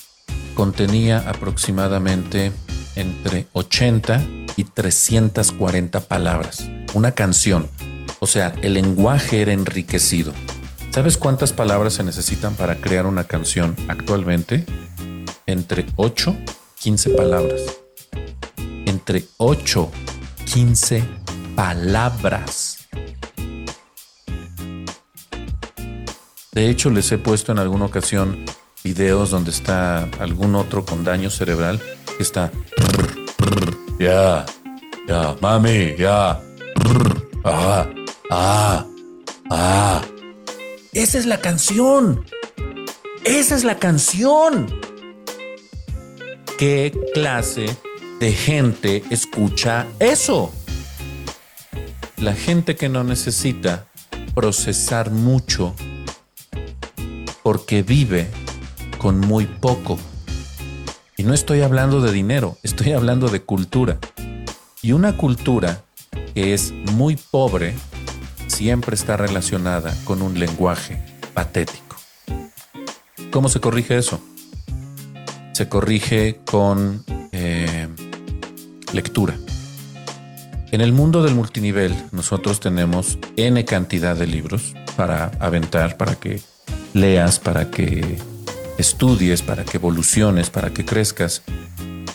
contenía 0.55 1.19
aproximadamente 1.29 2.51
entre 2.95 3.47
80 3.53 4.23
y 4.55 4.63
340 4.63 5.99
palabras. 6.01 6.69
Una 6.93 7.11
canción. 7.11 7.69
O 8.19 8.27
sea, 8.27 8.53
el 8.61 8.75
lenguaje 8.75 9.41
era 9.41 9.53
enriquecido. 9.53 10.33
¿Sabes 10.91 11.17
cuántas 11.17 11.53
palabras 11.53 11.93
se 11.93 12.03
necesitan 12.03 12.55
para 12.55 12.75
crear 12.75 13.05
una 13.05 13.23
canción 13.25 13.75
actualmente? 13.87 14.65
entre 15.45 15.85
8 15.95 16.35
15 16.83 17.11
palabras. 17.11 17.61
Entre 18.85 19.23
8 19.37 19.89
15 20.45 21.01
palabras. 21.55 22.89
De 26.51 26.69
hecho, 26.69 26.89
les 26.89 27.09
he 27.13 27.17
puesto 27.17 27.53
en 27.53 27.59
alguna 27.59 27.85
ocasión 27.85 28.43
videos 28.83 29.29
donde 29.29 29.51
está 29.51 30.09
algún 30.19 30.55
otro 30.55 30.83
con 30.83 31.05
daño 31.05 31.29
cerebral 31.29 31.81
que 32.17 32.23
está. 32.23 32.51
Ya, 33.97 34.45
ya, 35.07 35.37
mami, 35.39 35.95
ya. 35.97 36.41
Ah, 37.45 37.87
ah, 38.29 38.85
ah. 39.49 40.01
Esa 40.91 41.17
es 41.17 41.25
la 41.25 41.39
canción. 41.39 42.25
Esa 43.23 43.55
es 43.55 43.63
la 43.63 43.79
canción. 43.79 44.92
¿Qué 46.57 46.93
clase 47.15 47.65
de 48.19 48.31
gente 48.31 49.03
escucha 49.09 49.87
eso? 49.99 50.53
La 52.17 52.33
gente 52.33 52.75
que 52.75 52.89
no 52.89 53.03
necesita 53.03 53.87
procesar 54.35 55.09
mucho 55.09 55.73
porque 57.41 57.81
vive 57.81 58.27
con 58.99 59.19
muy 59.19 59.45
poco. 59.45 59.97
Y 61.17 61.23
no 61.23 61.33
estoy 61.33 61.61
hablando 61.61 62.01
de 62.01 62.11
dinero, 62.11 62.57
estoy 62.61 62.93
hablando 62.93 63.29
de 63.29 63.41
cultura. 63.41 63.97
Y 64.83 64.91
una 64.91 65.17
cultura 65.17 65.83
que 66.35 66.53
es 66.53 66.71
muy 66.71 67.15
pobre 67.15 67.73
siempre 68.47 68.95
está 68.95 69.17
relacionada 69.17 69.93
con 70.05 70.21
un 70.21 70.39
lenguaje 70.39 71.01
patético. 71.33 71.97
¿Cómo 73.31 73.49
se 73.49 73.59
corrige 73.59 73.97
eso? 73.97 74.21
Se 75.53 75.69
corrige 75.69 76.39
con 76.45 77.03
eh, 77.31 77.87
lectura. 78.91 79.35
En 80.71 80.81
el 80.81 80.91
mundo 80.91 81.21
del 81.21 81.35
multinivel 81.35 81.95
nosotros 82.11 82.59
tenemos 82.59 83.19
N 83.37 83.63
cantidad 83.63 84.15
de 84.15 84.25
libros 84.25 84.73
para 84.97 85.31
aventar, 85.39 85.97
para 85.97 86.15
que 86.15 86.41
leas, 86.93 87.39
para 87.39 87.69
que 87.69 88.17
estudies, 88.79 89.43
para 89.43 89.63
que 89.63 89.77
evoluciones, 89.77 90.49
para 90.49 90.71
que 90.71 90.85
crezcas. 90.85 91.43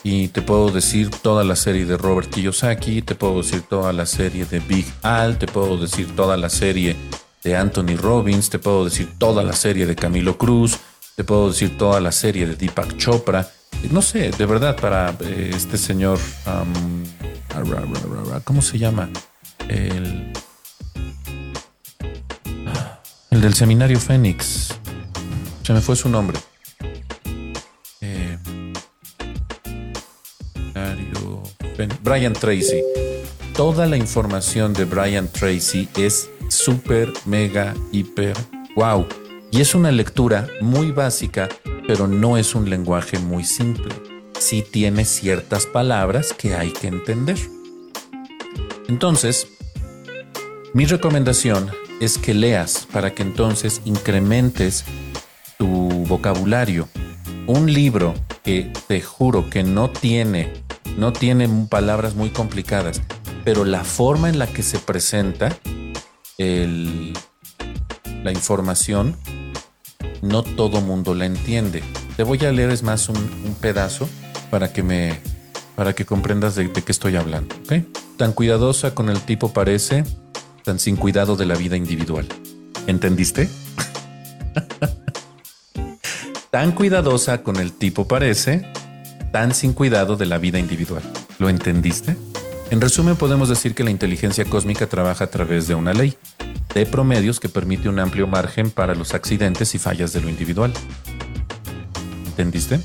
Y 0.02 0.28
te 0.28 0.42
puedo 0.42 0.70
decir 0.70 1.10
toda 1.10 1.44
la 1.44 1.54
serie 1.54 1.84
de 1.84 1.96
Robert 1.96 2.30
Kiyosaki, 2.30 3.02
te 3.02 3.14
puedo 3.14 3.42
decir 3.42 3.62
toda 3.62 3.92
la 3.92 4.06
serie 4.06 4.46
de 4.46 4.60
Big 4.60 4.86
Al, 5.02 5.38
te 5.38 5.46
puedo 5.46 5.76
decir 5.76 6.14
toda 6.16 6.36
la 6.36 6.48
serie 6.48 6.96
de 7.44 7.56
Anthony 7.56 7.96
Robbins, 7.96 8.50
te 8.50 8.58
puedo 8.58 8.84
decir 8.84 9.12
toda 9.18 9.42
la 9.44 9.52
serie 9.52 9.86
de 9.86 9.94
Camilo 9.94 10.38
Cruz, 10.38 10.78
te 11.18 11.24
puedo 11.24 11.48
decir 11.48 11.76
toda 11.76 12.00
la 12.00 12.12
serie 12.12 12.46
de 12.46 12.54
Deepak 12.54 12.96
Chopra. 12.96 13.50
No 13.90 14.02
sé, 14.02 14.30
de 14.30 14.46
verdad, 14.46 14.76
para 14.80 15.16
eh, 15.20 15.50
este 15.52 15.76
señor 15.76 16.16
¿Cómo 18.44 18.62
se 18.62 18.78
llama? 18.78 19.10
El, 19.68 20.32
el 23.32 23.40
del 23.40 23.52
seminario 23.52 23.98
Fénix. 23.98 24.68
Se 25.64 25.72
me 25.72 25.80
fue 25.80 25.96
su 25.96 26.08
nombre. 26.08 26.38
Brian 32.04 32.32
Tracy. 32.32 32.84
Toda 33.56 33.86
la 33.86 33.96
información 33.96 34.72
de 34.72 34.84
Brian 34.84 35.26
Tracy 35.26 35.88
es 35.96 36.30
súper, 36.48 37.12
mega, 37.26 37.74
hiper, 37.90 38.36
wow. 38.76 39.04
Y 39.50 39.60
es 39.60 39.74
una 39.74 39.90
lectura 39.90 40.48
muy 40.60 40.92
básica, 40.92 41.48
pero 41.86 42.06
no 42.06 42.36
es 42.36 42.54
un 42.54 42.68
lenguaje 42.68 43.18
muy 43.18 43.44
simple 43.44 43.94
sí 44.40 44.62
tiene 44.62 45.04
ciertas 45.04 45.66
palabras 45.66 46.32
que 46.32 46.54
hay 46.54 46.72
que 46.72 46.88
entender. 46.88 47.38
Entonces, 48.88 49.48
mi 50.72 50.86
recomendación 50.86 51.70
es 52.00 52.18
que 52.18 52.34
leas 52.34 52.86
para 52.92 53.14
que 53.14 53.22
entonces 53.22 53.82
incrementes 53.84 54.84
tu 55.58 55.66
vocabulario. 56.06 56.88
Un 57.46 57.72
libro 57.72 58.14
que 58.44 58.72
te 58.86 59.00
juro 59.00 59.50
que 59.50 59.62
no 59.62 59.90
tiene, 59.90 60.52
no 60.96 61.12
tiene 61.12 61.48
palabras 61.68 62.14
muy 62.14 62.30
complicadas, 62.30 63.02
pero 63.44 63.64
la 63.64 63.84
forma 63.84 64.28
en 64.28 64.38
la 64.38 64.46
que 64.46 64.62
se 64.62 64.78
presenta 64.78 65.58
la 68.22 68.32
información, 68.32 69.16
no 70.22 70.42
todo 70.42 70.80
mundo 70.80 71.14
la 71.14 71.26
entiende. 71.26 71.82
Te 72.16 72.22
voy 72.22 72.44
a 72.44 72.52
leer 72.52 72.70
es 72.70 72.82
más 72.82 73.08
un, 73.08 73.16
pedazo 73.60 74.08
para 74.50 74.72
que 74.72 74.82
me 74.82 75.20
para 75.76 75.94
que 75.94 76.04
comprendas 76.04 76.56
de, 76.56 76.72
qué 76.72 76.92
estoy 76.92 77.16
hablando. 77.16 77.54
Tan 78.16 78.32
cuidadosa 78.32 78.94
con 78.94 79.10
el 79.10 79.20
tipo 79.20 79.52
parece, 79.52 80.04
tan 80.64 80.80
sin 80.80 80.96
cuidado 80.96 81.36
de 81.36 81.46
la 81.46 81.54
vida 81.54 81.76
individual. 81.76 82.26
¿Entendiste? 82.88 83.48
tan 86.50 86.72
cuidadosa 86.72 87.44
con 87.44 87.56
el 87.56 87.72
tipo 87.72 88.08
parece, 88.08 88.66
tan 89.30 89.54
sin 89.54 89.72
cuidado 89.72 90.16
de 90.16 90.26
la 90.26 90.38
vida 90.38 90.58
individual. 90.58 91.02
¿Lo 91.38 91.48
entendiste? 91.48 92.16
En 92.70 92.80
resumen, 92.80 93.14
podemos 93.14 93.48
decir 93.48 93.76
que 93.76 93.84
la 93.84 93.90
inteligencia 93.90 94.44
cósmica 94.44 94.88
trabaja 94.88 95.24
a 95.24 95.30
través 95.30 95.68
de 95.68 95.76
una 95.76 95.94
ley 95.94 96.16
de 96.78 96.86
promedios 96.86 97.40
que 97.40 97.48
permite 97.48 97.88
un 97.88 97.98
amplio 97.98 98.26
margen 98.26 98.70
para 98.70 98.94
los 98.94 99.12
accidentes 99.12 99.74
y 99.74 99.78
fallas 99.78 100.12
de 100.12 100.20
lo 100.20 100.28
individual. 100.28 100.72
¿Entendiste? 102.26 102.80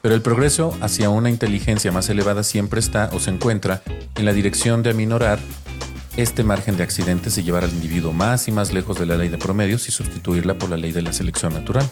Pero 0.00 0.14
el 0.14 0.22
progreso 0.22 0.76
hacia 0.80 1.10
una 1.10 1.30
inteligencia 1.30 1.92
más 1.92 2.08
elevada 2.08 2.42
siempre 2.42 2.80
está 2.80 3.10
o 3.12 3.20
se 3.20 3.30
encuentra 3.30 3.82
en 4.16 4.24
la 4.24 4.32
dirección 4.32 4.82
de 4.82 4.90
aminorar 4.90 5.38
este 6.16 6.44
margen 6.44 6.76
de 6.76 6.82
accidentes 6.82 7.36
y 7.36 7.42
llevar 7.42 7.64
al 7.64 7.72
individuo 7.72 8.12
más 8.12 8.48
y 8.48 8.52
más 8.52 8.72
lejos 8.72 8.98
de 8.98 9.06
la 9.06 9.16
ley 9.16 9.28
de 9.28 9.38
promedios 9.38 9.88
y 9.88 9.92
sustituirla 9.92 10.54
por 10.54 10.70
la 10.70 10.76
ley 10.76 10.92
de 10.92 11.02
la 11.02 11.12
selección 11.12 11.52
natural. 11.52 11.88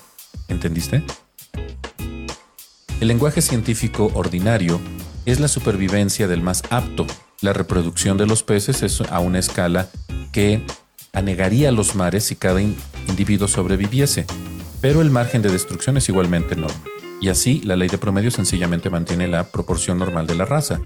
¿Entendiste? 0.49 1.03
El 3.01 3.09
lenguaje 3.09 3.43
científico 3.43 4.11
ordinario 4.15 4.81
es 5.27 5.41
la 5.41 5.49
supervivencia 5.49 6.29
del 6.29 6.41
más 6.41 6.63
apto. 6.71 7.07
La 7.43 7.53
reproducción 7.53 8.17
de 8.17 8.27
los 8.27 8.43
peces 8.43 8.83
es 8.83 9.01
a 9.01 9.19
una 9.19 9.39
escala 9.39 9.89
que 10.33 10.65
anegaría 11.13 11.73
los 11.73 11.95
mares 11.95 12.25
si 12.25 12.37
cada 12.37 12.63
individuo 12.63 13.49
sobreviviese, 13.49 14.27
pero 14.81 15.03
el 15.03 15.11
margen 15.11 15.43
de 15.43 15.51
destrucción 15.51 15.97
es 15.97 16.09
igualmente 16.09 16.55
enorme 16.55 16.93
y 17.23 17.29
así 17.29 17.61
la 17.65 17.77
ley 17.77 17.89
de 17.89 17.99
promedio 17.99 18.33
sencillamente 18.33 18.91
mantiene 18.91 19.29
la 19.29 19.45
proporción 19.45 19.97
normal 19.97 20.27
de 20.27 20.35
la 20.35 20.45
raza. 20.45 20.81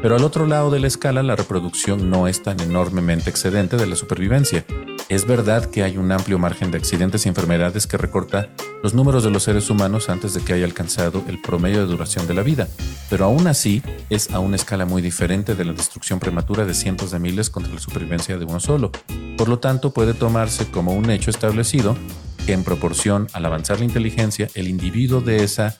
Pero 0.00 0.16
al 0.16 0.24
otro 0.24 0.46
lado 0.46 0.70
de 0.70 0.80
la 0.80 0.86
escala 0.86 1.22
la 1.22 1.36
reproducción 1.36 2.08
no 2.08 2.26
es 2.26 2.42
tan 2.42 2.58
enormemente 2.60 3.28
excedente 3.28 3.76
de 3.76 3.86
la 3.86 3.94
supervivencia. 3.94 4.64
Es 5.12 5.26
verdad 5.26 5.66
que 5.66 5.82
hay 5.82 5.98
un 5.98 6.10
amplio 6.10 6.38
margen 6.38 6.70
de 6.70 6.78
accidentes 6.78 7.26
y 7.26 7.28
enfermedades 7.28 7.86
que 7.86 7.98
recorta 7.98 8.48
los 8.82 8.94
números 8.94 9.22
de 9.22 9.30
los 9.30 9.42
seres 9.42 9.68
humanos 9.68 10.08
antes 10.08 10.32
de 10.32 10.40
que 10.40 10.54
haya 10.54 10.64
alcanzado 10.64 11.22
el 11.28 11.38
promedio 11.38 11.80
de 11.80 11.84
duración 11.84 12.26
de 12.26 12.32
la 12.32 12.42
vida, 12.42 12.66
pero 13.10 13.26
aún 13.26 13.46
así 13.46 13.82
es 14.08 14.30
a 14.30 14.38
una 14.38 14.56
escala 14.56 14.86
muy 14.86 15.02
diferente 15.02 15.54
de 15.54 15.66
la 15.66 15.74
destrucción 15.74 16.18
prematura 16.18 16.64
de 16.64 16.72
cientos 16.72 17.10
de 17.10 17.18
miles 17.18 17.50
contra 17.50 17.74
la 17.74 17.78
supervivencia 17.78 18.38
de 18.38 18.46
uno 18.46 18.58
solo. 18.58 18.90
Por 19.36 19.50
lo 19.50 19.58
tanto, 19.58 19.92
puede 19.92 20.14
tomarse 20.14 20.70
como 20.70 20.94
un 20.94 21.10
hecho 21.10 21.28
establecido 21.28 21.94
que 22.46 22.54
en 22.54 22.64
proporción 22.64 23.28
al 23.34 23.44
avanzar 23.44 23.80
la 23.80 23.84
inteligencia, 23.84 24.48
el 24.54 24.66
individuo 24.66 25.20
de 25.20 25.44
esa 25.44 25.76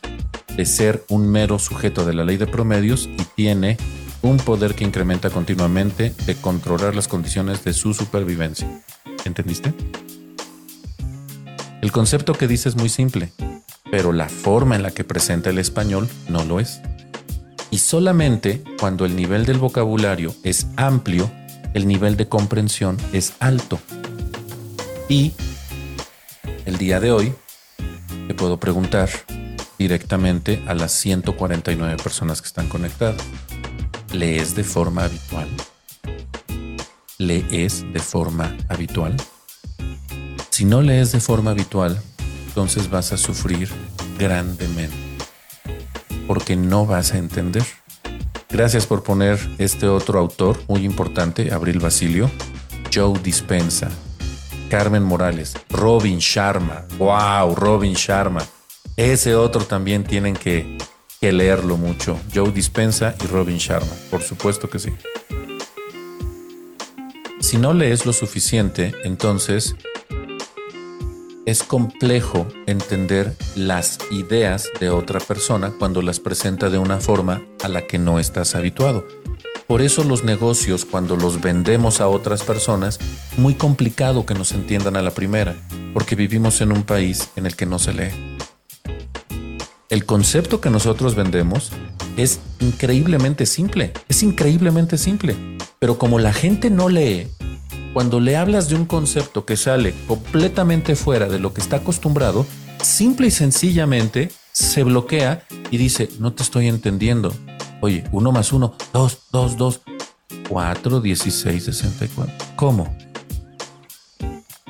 de 0.55 0.67
ser 0.67 1.07
un 1.09 1.27
mero 1.27 1.59
sujeto 1.59 2.05
de 2.05 2.13
la 2.13 2.25
ley 2.25 2.37
de 2.37 2.47
promedios 2.47 3.07
y 3.07 3.25
tiene 3.35 3.79
un 4.23 4.37
poder 4.39 4.75
que 4.75 4.85
incrementa 4.85 5.31
continuamente 5.31 6.15
de 6.27 6.37
controlar 6.37 6.95
las 6.95 7.09
condiciones 7.09 7.65
de 7.65 7.73
su 7.73 7.93
supervivencia. 7.93 8.83
¿Entendiste? 9.25 9.75
El 11.81 11.91
concepto 11.91 12.33
que 12.33 12.47
dice 12.47 12.69
es 12.69 12.77
muy 12.77 12.89
simple, 12.89 13.33
pero 13.91 14.13
la 14.13 14.29
forma 14.29 14.77
en 14.77 14.83
la 14.83 14.93
que 14.93 15.05
presenta 15.05 15.51
el 15.51 15.59
español 15.59 16.09
no 16.29 16.45
lo 16.45 16.61
es. 16.61 16.81
Y 17.71 17.79
solamente 17.79 18.63
cuando 18.79 19.05
el 19.05 19.17
nivel 19.17 19.45
del 19.45 19.59
vocabulario 19.59 20.35
es 20.45 20.67
amplio, 20.77 21.31
el 21.75 21.89
nivel 21.89 22.17
de 22.17 22.29
comprensión 22.29 22.97
es 23.13 23.35
alto. 23.41 23.81
Y 25.09 25.33
el 26.65 26.79
día 26.79 27.01
de 27.01 27.11
hoy 27.11 27.35
te 28.29 28.35
puedo 28.35 28.61
preguntar 28.61 29.09
directamente 29.79 30.63
a 30.69 30.75
las 30.75 30.93
149 30.93 31.97
personas 32.03 32.41
que 32.41 32.47
están 32.47 32.69
conectadas. 32.69 33.23
¿Lees 34.13 34.55
de 34.55 34.63
forma 34.63 35.05
habitual? 35.05 35.49
¿Lees 37.19 37.91
de 37.93 37.99
forma 37.99 38.55
habitual? 38.69 39.17
Si 40.51 40.67
no 40.67 40.83
lees 40.83 41.13
de 41.13 41.21
forma 41.21 41.53
habitual, 41.53 41.99
entonces 42.47 42.91
vas 42.91 43.13
a 43.13 43.17
sufrir 43.17 43.71
grandemente, 44.19 44.95
porque 46.27 46.57
no 46.57 46.85
vas 46.85 47.15
a 47.15 47.19
entender. 47.19 47.65
Gracias 48.51 48.87
por 48.87 49.03
poner 49.03 49.41
este 49.57 49.89
otro 49.89 50.19
autor 50.19 50.61
muy 50.69 50.85
importante, 50.85 51.51
Abril 51.51 51.79
Basilio, 51.79 52.31
Joe 52.93 53.19
Dispensa, 53.23 53.89
Carmen 54.69 55.03
Morales, 55.03 55.55
Robin 55.71 56.19
Sharma. 56.19 56.85
¡Wow! 56.99 57.55
Robin 57.55 57.95
Sharma. 57.95 58.43
Ese 58.97 59.35
otro 59.35 59.65
también 59.65 60.05
tienen 60.05 60.35
que, 60.35 60.77
leerlo 61.31 61.77
mucho. 61.77 62.19
Joe 62.35 62.51
Dispensa 62.51 63.15
y 63.23 63.29
Robin 63.29 63.59
Sharma. 63.59 63.93
Por 64.11 64.23
supuesto 64.23 64.69
que 64.69 64.81
sí. 64.81 64.91
Si 67.39 67.59
no 67.59 67.75
lees 67.75 68.07
lo 68.07 68.13
suficiente, 68.13 68.93
entonces 69.05 69.77
es 71.45 71.63
complejo 71.63 72.47
entender 72.67 73.37
las 73.57 73.99
ideas 74.11 74.69
de 74.81 74.91
otra 74.91 75.21
persona 75.21 75.73
cuando 75.79 76.03
las 76.03 76.21
presenta 76.21 76.71
de 76.71 76.79
una 76.79 76.99
forma 76.99 77.43
a 77.63 77.69
la 77.69 77.87
que 77.87 77.99
no 77.99 78.19
estás 78.19 78.55
habituado. 78.55 79.07
Por 79.67 79.83
eso 79.83 80.05
los 80.05 80.25
negocios, 80.25 80.85
cuando 80.85 81.17
los 81.17 81.41
vendemos 81.41 82.01
a 82.01 82.09
otras 82.09 82.43
personas, 82.43 82.99
muy 83.37 83.55
complicado 83.55 84.27
que 84.27 84.35
nos 84.35 84.53
entiendan 84.53 84.97
a 84.97 85.03
la 85.03 85.13
primera, 85.13 85.57
porque 85.95 86.15
vivimos 86.15 86.61
en 86.61 86.73
un 86.73 86.83
país 86.85 87.31
en 87.37 87.47
el 87.47 87.57
que 87.57 87.67
no 87.67 87.79
se 87.79 87.93
lee. 87.93 88.32
El 89.93 90.07
concepto 90.07 90.59
que 90.63 90.71
nosotros 90.71 91.15
vendemos 91.15 91.71
es 92.17 92.41
increíblemente 92.61 93.45
simple, 93.45 93.93
es 94.09 94.23
increíblemente 94.23 94.97
simple, 94.97 95.37
pero 95.79 95.99
como 95.99 96.19
la 96.19 96.33
gente 96.33 96.71
no 96.71 96.89
lee, 96.89 97.29
cuando 97.93 98.19
le 98.19 98.39
hablas 98.39 98.71
de 98.71 98.75
un 98.75 98.87
concepto 98.87 99.45
que 99.45 99.59
sale 99.59 99.93
completamente 100.09 100.97
fuera 100.97 101.29
de 101.29 101.39
lo 101.39 101.53
que 101.53 101.61
está 101.61 101.77
acostumbrado, 101.77 102.47
simple 102.81 103.27
y 103.27 103.31
sencillamente 103.31 104.31
se 104.53 104.83
bloquea 104.83 105.45
y 105.71 105.77
dice, 105.77 106.09
no 106.19 106.33
te 106.33 106.43
estoy 106.43 106.69
entendiendo. 106.69 107.31
Oye, 107.83 108.03
uno 108.13 108.33
más 108.33 108.55
uno, 108.55 108.75
dos, 108.95 109.25
dos, 109.31 109.59
dos, 109.59 109.83
cuatro, 110.49 111.03
dieciséis, 111.03 111.65
sesenta 111.65 112.07
y 112.07 112.09
cuatro. 112.09 112.35
¿Cómo? 112.57 112.97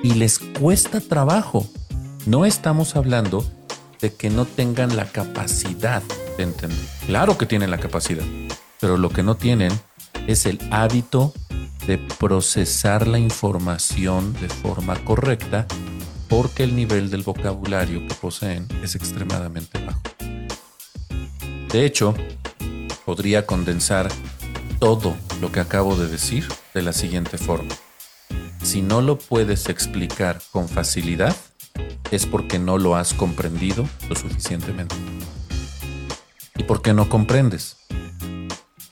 Y 0.02 0.14
les 0.14 0.40
cuesta 0.40 1.00
trabajo. 1.00 1.64
No 2.26 2.44
estamos 2.44 2.96
hablando 2.96 3.44
de 4.02 4.12
que 4.12 4.28
no 4.28 4.44
tengan 4.44 4.96
la 4.96 5.06
capacidad 5.06 6.02
de 6.36 6.42
entender. 6.42 6.86
Claro 7.06 7.38
que 7.38 7.46
tienen 7.46 7.70
la 7.70 7.78
capacidad, 7.78 8.24
pero 8.80 8.98
lo 8.98 9.08
que 9.08 9.22
no 9.22 9.36
tienen 9.36 9.72
es 10.26 10.44
el 10.44 10.58
hábito 10.70 11.32
de 11.86 11.98
procesar 11.98 13.06
la 13.06 13.18
información 13.18 14.34
de 14.34 14.48
forma 14.48 15.02
correcta 15.04 15.66
porque 16.28 16.64
el 16.64 16.74
nivel 16.74 17.10
del 17.10 17.22
vocabulario 17.22 18.06
que 18.06 18.14
poseen 18.14 18.66
es 18.82 18.94
extremadamente 18.94 19.78
bajo. 19.84 20.02
De 21.70 21.86
hecho, 21.86 22.14
podría 23.04 23.46
condensar 23.46 24.08
todo 24.78 25.14
lo 25.40 25.52
que 25.52 25.60
acabo 25.60 25.94
de 25.96 26.08
decir 26.08 26.48
de 26.74 26.82
la 26.82 26.92
siguiente 26.92 27.38
forma. 27.38 27.74
Si 28.62 28.82
no 28.82 29.00
lo 29.00 29.18
puedes 29.18 29.68
explicar 29.68 30.40
con 30.50 30.68
facilidad, 30.68 31.36
es 32.12 32.26
porque 32.26 32.58
no 32.58 32.76
lo 32.78 32.94
has 32.94 33.14
comprendido 33.14 33.88
lo 34.08 34.14
suficientemente. 34.14 34.94
¿Y 36.56 36.62
por 36.64 36.82
qué 36.82 36.92
no 36.92 37.08
comprendes? 37.08 37.78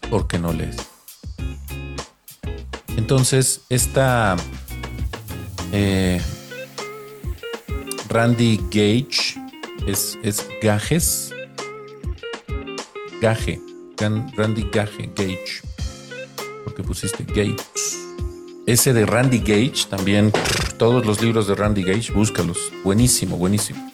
Porque 0.09 0.39
no 0.39 0.53
lees. 0.53 0.77
Entonces, 2.97 3.61
esta 3.69 4.37
eh, 5.73 6.21
Randy 8.09 8.57
Gage 8.71 9.39
es, 9.87 10.19
es 10.23 10.49
Gages. 10.63 11.33
Gage. 13.21 13.61
Randy 14.35 14.67
Gage. 14.73 15.11
Gage. 15.15 15.61
Porque 16.65 16.83
pusiste 16.83 17.25
Gage. 17.25 17.57
Ese 18.67 18.95
de 18.95 19.05
Randy 19.05 19.41
Gage, 19.41 19.87
también 19.91 20.33
todos 20.81 21.05
los 21.05 21.21
libros 21.21 21.47
de 21.47 21.55
Randy 21.55 21.83
Gage, 21.83 22.11
búscalos. 22.11 22.73
Buenísimo, 22.83 23.37
buenísimo. 23.37 23.87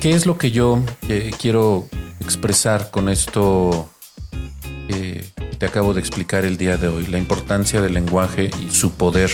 ¿Qué 0.00 0.12
es 0.12 0.24
lo 0.24 0.38
que 0.38 0.52
yo 0.52 0.80
eh, 1.08 1.32
quiero 1.36 1.88
expresar 2.20 2.92
con 2.92 3.08
esto 3.08 3.90
que 4.86 5.24
te 5.58 5.66
acabo 5.66 5.94
de 5.94 6.00
explicar 6.00 6.44
el 6.44 6.56
día 6.56 6.76
de 6.76 6.86
hoy? 6.86 7.08
La 7.08 7.18
importancia 7.18 7.80
del 7.80 7.94
lenguaje 7.94 8.52
y 8.64 8.70
su 8.70 8.92
poder 8.92 9.32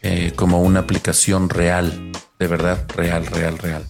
eh, 0.00 0.32
como 0.34 0.62
una 0.62 0.80
aplicación 0.80 1.50
real, 1.50 2.10
de 2.38 2.46
verdad, 2.46 2.86
real, 2.96 3.26
real, 3.26 3.58
real. 3.58 3.84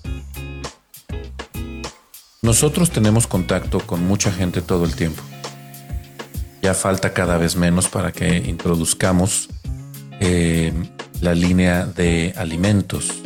Nosotros 2.42 2.90
tenemos 2.90 3.28
contacto 3.28 3.78
con 3.78 4.04
mucha 4.04 4.32
gente 4.32 4.61
todo 4.61 4.84
el 4.84 4.96
tiempo. 4.96 5.22
Ya 6.62 6.74
falta 6.74 7.12
cada 7.12 7.38
vez 7.38 7.54
menos 7.54 7.86
para 7.86 8.11
que 8.11 8.38
introduzcamos 8.38 9.50
eh, 10.18 10.72
la 11.20 11.34
línea 11.34 11.86
de 11.86 12.34
alimentos. 12.36 13.22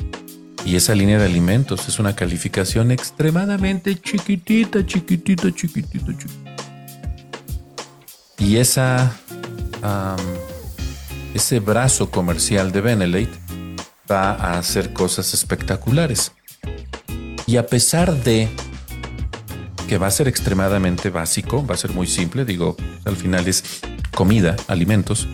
Y 0.64 0.76
esa 0.76 0.95
línea 0.95 1.18
de 1.18 1.24
alimentos 1.24 1.88
es 1.88 1.99
una 1.99 2.14
calificación 2.14 2.91
extremadamente 2.91 3.99
chiquitita, 3.99 4.84
chiquitita, 4.84 5.53
chiquitita, 5.55 6.07
chiquitita. 6.07 6.51
Y 8.38 8.57
esa 8.57 9.12
ese 11.34 11.61
brazo 11.61 12.11
comercial 12.11 12.72
de 12.72 12.80
Benelate 12.80 13.32
va 14.11 14.32
a 14.32 14.59
hacer 14.59 14.93
cosas 14.93 15.32
espectaculares. 15.34 16.32
Y 17.47 17.57
a 17.57 17.66
pesar 17.66 18.14
de 18.22 18.49
que 19.88 19.99
va 19.99 20.07
a 20.07 20.11
ser 20.11 20.28
extremadamente 20.28 21.11
básico, 21.11 21.66
va 21.66 21.74
a 21.74 21.78
ser 21.78 21.93
muy 21.93 22.07
simple, 22.07 22.45
digo, 22.45 22.76
al 23.05 23.16
final 23.16 23.49
es 23.49 23.80
comida, 24.14 24.57
alimentos, 24.68 25.28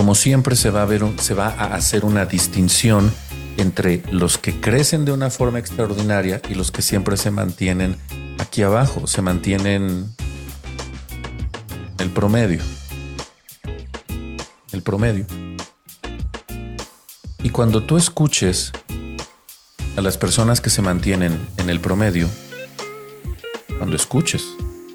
como 0.00 0.14
siempre 0.14 0.56
se 0.56 0.70
va 0.70 0.80
a 0.80 0.86
ver, 0.86 1.04
se 1.18 1.34
va 1.34 1.48
a 1.48 1.74
hacer 1.74 2.06
una 2.06 2.24
distinción 2.24 3.12
entre 3.58 4.02
los 4.10 4.38
que 4.38 4.58
crecen 4.58 5.04
de 5.04 5.12
una 5.12 5.28
forma 5.28 5.58
extraordinaria 5.58 6.40
y 6.48 6.54
los 6.54 6.70
que 6.70 6.80
siempre 6.80 7.18
se 7.18 7.30
mantienen 7.30 7.98
aquí 8.38 8.62
abajo, 8.62 9.06
se 9.06 9.20
mantienen 9.20 10.06
el 11.98 12.08
promedio 12.08 12.62
el 14.72 14.80
promedio. 14.82 15.26
Y 17.42 17.50
cuando 17.50 17.82
tú 17.82 17.98
escuches 17.98 18.72
a 19.98 20.00
las 20.00 20.16
personas 20.16 20.62
que 20.62 20.70
se 20.70 20.80
mantienen 20.80 21.46
en 21.58 21.68
el 21.68 21.78
promedio, 21.78 22.26
cuando 23.76 23.96
escuches 23.96 24.46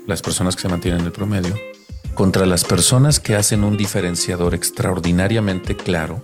las 0.07 0.23
personas 0.23 0.55
que 0.55 0.63
se 0.63 0.67
mantienen 0.67 1.01
en 1.01 1.05
el 1.05 1.11
promedio, 1.11 1.53
contra 2.15 2.45
las 2.45 2.63
personas 2.63 3.19
que 3.19 3.35
hacen 3.35 3.63
un 3.63 3.75
diferenciador 3.75 4.55
extraordinariamente 4.55 5.75
claro, 5.75 6.21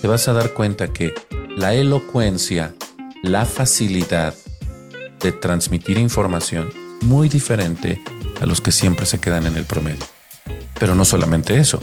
te 0.00 0.08
vas 0.08 0.26
a 0.26 0.32
dar 0.32 0.54
cuenta 0.54 0.92
que 0.92 1.14
la 1.54 1.74
elocuencia, 1.74 2.74
la 3.22 3.44
facilidad 3.44 4.34
de 5.20 5.32
transmitir 5.32 5.98
información 5.98 6.70
muy 7.02 7.28
diferente 7.28 8.02
a 8.40 8.46
los 8.46 8.60
que 8.60 8.72
siempre 8.72 9.06
se 9.06 9.20
quedan 9.20 9.46
en 9.46 9.56
el 9.56 9.64
promedio. 9.64 10.04
Pero 10.80 10.94
no 10.94 11.04
solamente 11.04 11.58
eso, 11.58 11.78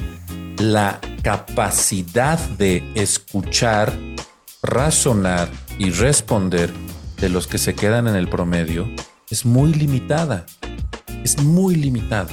la 0.58 1.00
capacidad 1.22 2.40
de 2.58 2.84
escuchar, 2.96 3.98
razonar 4.64 5.50
y 5.78 5.92
responder 5.92 6.74
de 7.22 7.30
los 7.30 7.48
que 7.48 7.60
se 7.60 7.76
quedan 7.76 8.08
en 8.08 8.16
el 8.16 8.28
promedio 8.28 8.90
es 9.30 9.46
muy 9.46 9.72
limitada. 9.74 10.46
Es 11.24 11.42
muy 11.44 11.76
limitada. 11.76 12.30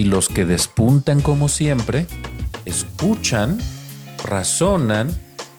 Y 0.00 0.04
los 0.04 0.30
que 0.30 0.46
despuntan 0.46 1.20
como 1.20 1.50
siempre, 1.50 2.06
escuchan, 2.64 3.58
razonan, 4.24 5.10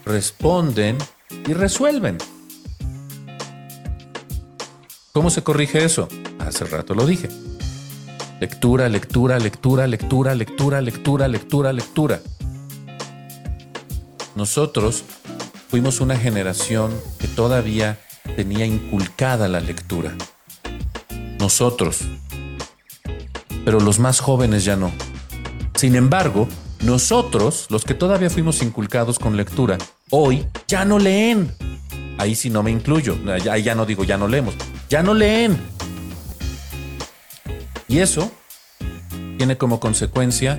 responden 0.03 0.97
y 1.47 1.53
resuelven. 1.53 2.17
¿Cómo 5.11 5.29
se 5.29 5.43
corrige 5.43 5.85
eso? 5.85 6.07
Hace 6.39 6.65
rato 6.65 6.95
lo 6.95 7.05
dije. 7.05 7.29
Lectura, 8.39 8.89
lectura, 8.89 9.37
lectura, 9.37 9.85
lectura, 9.85 10.33
lectura, 10.33 10.81
lectura, 10.81 11.27
lectura, 11.27 11.71
lectura. 11.71 12.21
Nosotros 14.35 15.03
fuimos 15.69 16.01
una 16.01 16.17
generación 16.17 16.99
que 17.19 17.27
todavía 17.27 17.99
tenía 18.35 18.65
inculcada 18.65 19.47
la 19.47 19.59
lectura. 19.59 20.15
Nosotros. 21.37 21.99
Pero 23.65 23.79
los 23.79 23.99
más 23.99 24.19
jóvenes 24.19 24.65
ya 24.65 24.75
no. 24.75 24.91
Sin 25.75 25.95
embargo, 25.95 26.47
nosotros, 26.81 27.67
los 27.69 27.85
que 27.85 27.93
todavía 27.93 28.29
fuimos 28.29 28.61
inculcados 28.61 29.19
con 29.19 29.37
lectura, 29.37 29.77
hoy 30.09 30.45
ya 30.67 30.85
no 30.85 30.99
leen. 30.99 31.53
Ahí 32.17 32.35
sí 32.35 32.49
no 32.49 32.63
me 32.63 32.71
incluyo. 32.71 33.17
Ahí 33.49 33.63
ya 33.63 33.75
no 33.75 33.85
digo 33.85 34.03
ya 34.03 34.17
no 34.17 34.27
leemos. 34.27 34.55
Ya 34.89 35.03
no 35.03 35.13
leen. 35.13 35.57
Y 37.87 37.99
eso 37.99 38.31
tiene 39.37 39.57
como 39.57 39.79
consecuencia 39.79 40.57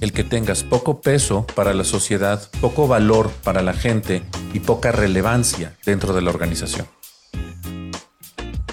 el 0.00 0.12
que 0.12 0.24
tengas 0.24 0.64
poco 0.64 1.00
peso 1.00 1.46
para 1.54 1.72
la 1.72 1.84
sociedad, 1.84 2.50
poco 2.60 2.86
valor 2.88 3.30
para 3.42 3.62
la 3.62 3.72
gente 3.72 4.22
y 4.52 4.60
poca 4.60 4.92
relevancia 4.92 5.76
dentro 5.84 6.12
de 6.12 6.22
la 6.22 6.30
organización. 6.30 6.86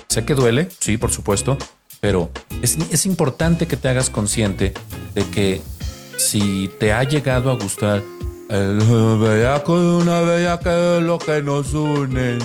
Sé 0.09 0.25
que 0.25 0.35
duele, 0.35 0.67
sí, 0.79 0.97
por 0.97 1.11
supuesto, 1.11 1.57
pero 2.01 2.31
es, 2.63 3.05
importante 3.05 3.67
que 3.67 3.77
te 3.77 3.87
hagas 3.87 4.09
consciente 4.09 4.73
de 5.13 5.23
que 5.29 5.61
si 6.17 6.69
te 6.79 6.91
ha 6.91 7.03
llegado 7.03 7.51
a 7.51 7.55
gustar 7.55 8.03
el 8.49 8.79
bellaco 9.19 9.79
de 9.79 9.95
una 10.03 10.21
bella 10.21 10.59
que 10.59 10.97
es 10.97 11.03
lo 11.03 11.17
que 11.19 11.41
nos 11.41 11.73
unen. 11.73 12.39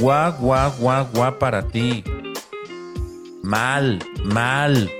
Guau, 0.00 0.32
guau, 0.38 0.72
guau, 0.78 1.06
guau 1.12 1.38
para 1.38 1.66
ti. 1.66 2.04
Mal, 3.42 3.98
mal. 4.24 4.90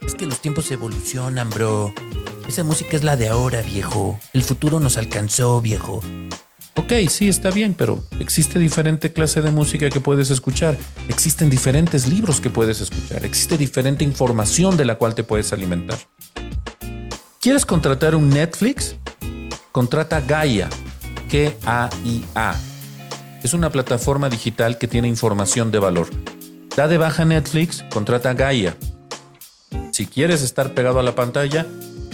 Es 0.00 0.14
que 0.14 0.26
los 0.26 0.40
tiempos 0.40 0.70
evolucionan, 0.70 1.50
bro. 1.50 1.92
Esa 2.48 2.64
música 2.64 2.96
es 2.96 3.04
la 3.04 3.16
de 3.16 3.28
ahora, 3.28 3.60
viejo. 3.62 4.18
El 4.32 4.42
futuro 4.42 4.80
nos 4.80 4.96
alcanzó, 4.96 5.60
viejo. 5.60 6.02
Ok, 6.74 6.92
sí, 7.08 7.28
está 7.28 7.50
bien, 7.50 7.74
pero 7.74 8.02
existe 8.18 8.58
diferente 8.58 9.12
clase 9.12 9.42
de 9.42 9.50
música 9.50 9.90
que 9.90 10.00
puedes 10.00 10.30
escuchar. 10.30 10.76
Existen 11.08 11.50
diferentes 11.50 12.08
libros 12.08 12.40
que 12.40 12.50
puedes 12.50 12.80
escuchar. 12.80 13.24
Existe 13.24 13.58
diferente 13.58 14.04
información 14.04 14.76
de 14.76 14.86
la 14.86 14.96
cual 14.96 15.14
te 15.14 15.22
puedes 15.22 15.52
alimentar. 15.52 15.98
¿Quieres 17.40 17.66
contratar 17.66 18.14
un 18.14 18.30
Netflix? 18.30 18.96
Contrata 19.70 20.20
Gaia. 20.20 20.68
G-A-I-A. 21.30 22.56
Es 23.42 23.54
una 23.54 23.70
plataforma 23.70 24.28
digital 24.28 24.78
que 24.78 24.88
tiene 24.88 25.08
información 25.08 25.70
de 25.70 25.78
valor 25.78 26.08
Da 26.76 26.88
de 26.88 26.96
baja 26.96 27.26
Netflix, 27.26 27.84
contrata 27.92 28.32
Gaia. 28.32 28.74
Si 29.90 30.06
quieres 30.06 30.42
estar 30.42 30.72
pegado 30.72 31.00
a 31.00 31.02
la 31.02 31.14
pantalla, 31.14 31.66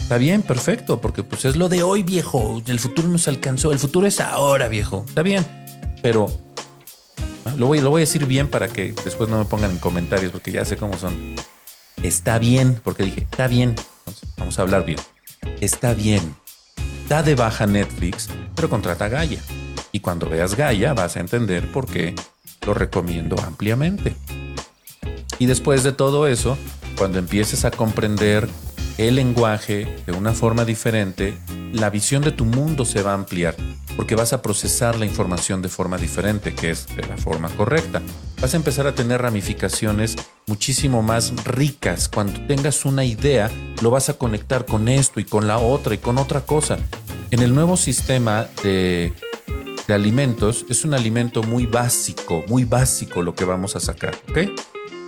Está 0.08 0.16
bien, 0.16 0.40
perfecto, 0.40 1.02
porque 1.02 1.22
pues 1.22 1.44
es 1.44 1.56
lo 1.56 1.68
de 1.68 1.82
hoy, 1.82 2.02
viejo. 2.02 2.62
El 2.66 2.80
futuro 2.80 3.08
nos 3.08 3.28
alcanzó, 3.28 3.72
el 3.72 3.78
futuro 3.78 4.06
es 4.06 4.20
ahora, 4.20 4.66
viejo. 4.66 5.04
Está 5.06 5.20
bien, 5.20 5.46
pero 6.00 6.30
ah, 7.44 7.52
lo 7.58 7.66
voy, 7.66 7.78
a 7.80 7.98
decir 7.98 8.24
bien 8.24 8.48
para 8.48 8.68
que 8.68 8.94
después 9.04 9.28
no 9.28 9.36
me 9.38 9.44
pongan 9.44 9.72
en 9.72 9.76
comentarios, 9.76 10.32
porque 10.32 10.50
ya 10.50 10.64
sé 10.64 10.78
cómo 10.78 10.96
son. 10.96 11.34
Está 12.02 12.38
bien, 12.38 12.80
porque 12.82 13.02
dije, 13.02 13.20
está 13.30 13.48
bien. 13.48 13.74
Vamos 14.38 14.58
a 14.58 14.62
hablar 14.62 14.86
bien. 14.86 14.98
Está 15.60 15.92
bien. 15.92 16.34
Da 17.06 17.22
de 17.22 17.34
baja 17.34 17.66
Netflix, 17.66 18.30
pero 18.54 18.70
contrata 18.70 19.04
a 19.04 19.08
Gaia. 19.08 19.42
Y 19.92 20.00
cuando 20.00 20.26
veas 20.26 20.54
Gaia 20.54 20.94
vas 20.94 21.18
a 21.18 21.20
entender 21.20 21.70
por 21.70 21.84
qué 21.86 22.14
lo 22.66 22.72
recomiendo 22.72 23.36
ampliamente. 23.46 24.16
Y 25.38 25.44
después 25.44 25.82
de 25.82 25.92
todo 25.92 26.26
eso, 26.26 26.56
cuando 26.96 27.18
empieces 27.18 27.66
a 27.66 27.70
comprender 27.70 28.48
el 28.98 29.14
lenguaje 29.14 29.86
de 30.06 30.12
una 30.12 30.34
forma 30.34 30.64
diferente, 30.64 31.38
la 31.72 31.88
visión 31.88 32.22
de 32.22 32.32
tu 32.32 32.44
mundo 32.44 32.84
se 32.84 33.00
va 33.00 33.12
a 33.12 33.14
ampliar, 33.14 33.54
porque 33.96 34.16
vas 34.16 34.32
a 34.32 34.42
procesar 34.42 34.98
la 34.98 35.06
información 35.06 35.62
de 35.62 35.68
forma 35.68 35.96
diferente, 35.96 36.52
que 36.52 36.70
es 36.70 36.88
de 36.96 37.06
la 37.06 37.16
forma 37.16 37.48
correcta. 37.50 38.02
Vas 38.40 38.54
a 38.54 38.56
empezar 38.56 38.88
a 38.88 38.94
tener 38.94 39.22
ramificaciones 39.22 40.16
muchísimo 40.46 41.02
más 41.02 41.32
ricas. 41.44 42.08
Cuando 42.08 42.44
tengas 42.46 42.84
una 42.84 43.04
idea, 43.04 43.50
lo 43.82 43.90
vas 43.90 44.08
a 44.08 44.14
conectar 44.14 44.66
con 44.66 44.88
esto 44.88 45.20
y 45.20 45.24
con 45.24 45.46
la 45.46 45.58
otra 45.58 45.94
y 45.94 45.98
con 45.98 46.18
otra 46.18 46.40
cosa. 46.40 46.76
En 47.30 47.40
el 47.40 47.54
nuevo 47.54 47.76
sistema 47.76 48.48
de, 48.64 49.12
de 49.86 49.94
alimentos, 49.94 50.66
es 50.68 50.84
un 50.84 50.94
alimento 50.94 51.44
muy 51.44 51.66
básico, 51.66 52.44
muy 52.48 52.64
básico 52.64 53.22
lo 53.22 53.34
que 53.34 53.44
vamos 53.44 53.76
a 53.76 53.80
sacar, 53.80 54.16
¿ok? 54.28 54.38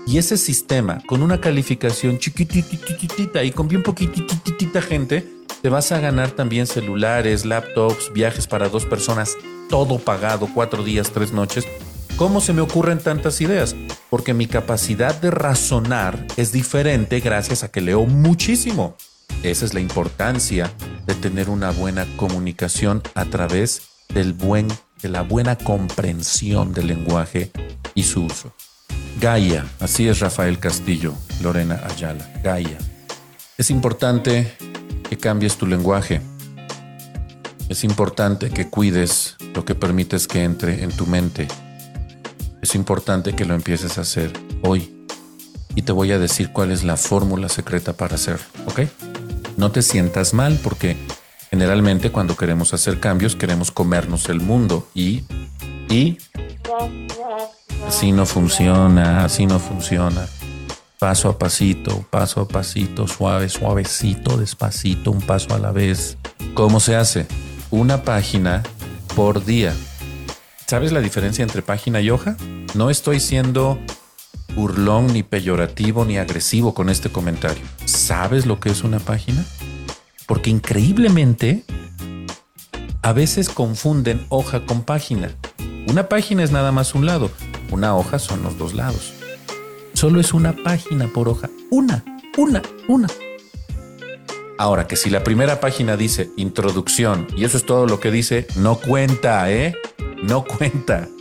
Y 0.06 0.18
ese 0.18 0.36
sistema, 0.36 1.00
con 1.06 1.22
una 1.22 1.40
calificación 1.40 2.18
chiquitititita 2.18 3.44
y 3.44 3.52
con 3.52 3.68
bien 3.68 3.82
poquititita 3.82 4.82
gente, 4.82 5.26
te 5.62 5.68
vas 5.68 5.92
a 5.92 6.00
ganar 6.00 6.30
también 6.30 6.66
celulares, 6.66 7.44
laptops, 7.44 8.12
viajes 8.12 8.46
para 8.46 8.68
dos 8.68 8.86
personas, 8.86 9.36
todo 9.68 9.98
pagado, 9.98 10.48
cuatro 10.52 10.82
días, 10.82 11.10
tres 11.10 11.32
noches. 11.32 11.66
¿Cómo 12.16 12.40
se 12.40 12.52
me 12.52 12.60
ocurren 12.60 12.98
tantas 12.98 13.40
ideas? 13.40 13.76
Porque 14.08 14.34
mi 14.34 14.46
capacidad 14.46 15.18
de 15.20 15.30
razonar 15.30 16.26
es 16.36 16.52
diferente 16.52 17.20
gracias 17.20 17.62
a 17.62 17.70
que 17.70 17.80
leo 17.80 18.04
muchísimo. 18.04 18.96
Esa 19.42 19.64
es 19.64 19.74
la 19.74 19.80
importancia 19.80 20.70
de 21.06 21.14
tener 21.14 21.48
una 21.48 21.70
buena 21.70 22.06
comunicación 22.16 23.02
a 23.14 23.26
través 23.26 23.82
del 24.12 24.32
buen, 24.32 24.68
de 25.02 25.08
la 25.08 25.22
buena 25.22 25.56
comprensión 25.56 26.72
del 26.72 26.88
lenguaje 26.88 27.50
y 27.94 28.02
su 28.02 28.24
uso. 28.24 28.52
Gaia, 29.18 29.66
así 29.80 30.08
es 30.08 30.20
Rafael 30.20 30.58
Castillo, 30.58 31.14
Lorena 31.42 31.80
Ayala, 31.84 32.30
Gaia. 32.42 32.78
Es 33.58 33.70
importante 33.70 34.52
que 35.08 35.18
cambies 35.18 35.56
tu 35.56 35.66
lenguaje. 35.66 36.20
Es 37.68 37.84
importante 37.84 38.50
que 38.50 38.68
cuides 38.68 39.36
lo 39.54 39.64
que 39.64 39.74
permites 39.74 40.26
que 40.26 40.44
entre 40.44 40.82
en 40.82 40.92
tu 40.92 41.06
mente. 41.06 41.48
Es 42.62 42.74
importante 42.74 43.34
que 43.34 43.44
lo 43.44 43.54
empieces 43.54 43.98
a 43.98 44.02
hacer 44.02 44.32
hoy. 44.62 45.06
Y 45.74 45.82
te 45.82 45.92
voy 45.92 46.12
a 46.12 46.18
decir 46.18 46.52
cuál 46.52 46.70
es 46.70 46.84
la 46.84 46.96
fórmula 46.96 47.48
secreta 47.48 47.92
para 47.92 48.14
hacerlo, 48.14 48.46
¿ok? 48.66 48.80
No 49.56 49.70
te 49.70 49.82
sientas 49.82 50.34
mal 50.34 50.58
porque 50.62 50.96
generalmente 51.50 52.10
cuando 52.10 52.36
queremos 52.36 52.72
hacer 52.74 53.00
cambios 53.00 53.36
queremos 53.36 53.70
comernos 53.70 54.28
el 54.28 54.40
mundo 54.40 54.88
y... 54.94 55.24
y 55.90 56.18
Así 57.86 58.12
no 58.12 58.24
funciona, 58.24 59.24
así 59.24 59.46
no 59.46 59.58
funciona. 59.58 60.26
Paso 60.98 61.28
a 61.28 61.38
pasito, 61.38 62.04
paso 62.10 62.42
a 62.42 62.48
pasito, 62.48 63.08
suave, 63.08 63.48
suavecito, 63.48 64.36
despacito, 64.36 65.10
un 65.10 65.20
paso 65.20 65.54
a 65.54 65.58
la 65.58 65.72
vez. 65.72 66.16
¿Cómo 66.54 66.78
se 66.78 66.94
hace? 66.94 67.26
Una 67.70 68.04
página 68.04 68.62
por 69.16 69.44
día. 69.44 69.74
¿Sabes 70.66 70.92
la 70.92 71.00
diferencia 71.00 71.42
entre 71.42 71.62
página 71.62 72.00
y 72.00 72.10
hoja? 72.10 72.36
No 72.74 72.90
estoy 72.90 73.18
siendo 73.18 73.78
burlón, 74.54 75.08
ni 75.12 75.22
peyorativo, 75.22 76.04
ni 76.04 76.18
agresivo 76.18 76.74
con 76.74 76.90
este 76.90 77.10
comentario. 77.10 77.64
¿Sabes 77.86 78.46
lo 78.46 78.60
que 78.60 78.70
es 78.70 78.84
una 78.84 79.00
página? 79.00 79.44
Porque 80.26 80.50
increíblemente 80.50 81.64
a 83.02 83.12
veces 83.12 83.48
confunden 83.48 84.26
hoja 84.28 84.64
con 84.66 84.82
página. 84.82 85.34
Una 85.88 86.08
página 86.08 86.42
es 86.42 86.52
nada 86.52 86.72
más 86.72 86.94
un 86.94 87.06
lado, 87.06 87.30
una 87.70 87.96
hoja 87.96 88.18
son 88.18 88.42
los 88.42 88.58
dos 88.58 88.74
lados. 88.74 89.12
Solo 89.94 90.20
es 90.20 90.32
una 90.32 90.52
página 90.52 91.08
por 91.08 91.28
hoja. 91.28 91.50
Una, 91.70 92.04
una, 92.38 92.62
una. 92.88 93.08
Ahora 94.58 94.86
que 94.86 94.96
si 94.96 95.10
la 95.10 95.24
primera 95.24 95.60
página 95.60 95.96
dice 95.96 96.30
introducción 96.36 97.26
y 97.36 97.44
eso 97.44 97.56
es 97.56 97.64
todo 97.64 97.86
lo 97.86 97.98
que 97.98 98.10
dice, 98.10 98.46
no 98.56 98.76
cuenta, 98.76 99.50
¿eh? 99.50 99.74
No 100.22 100.44
cuenta. 100.44 101.08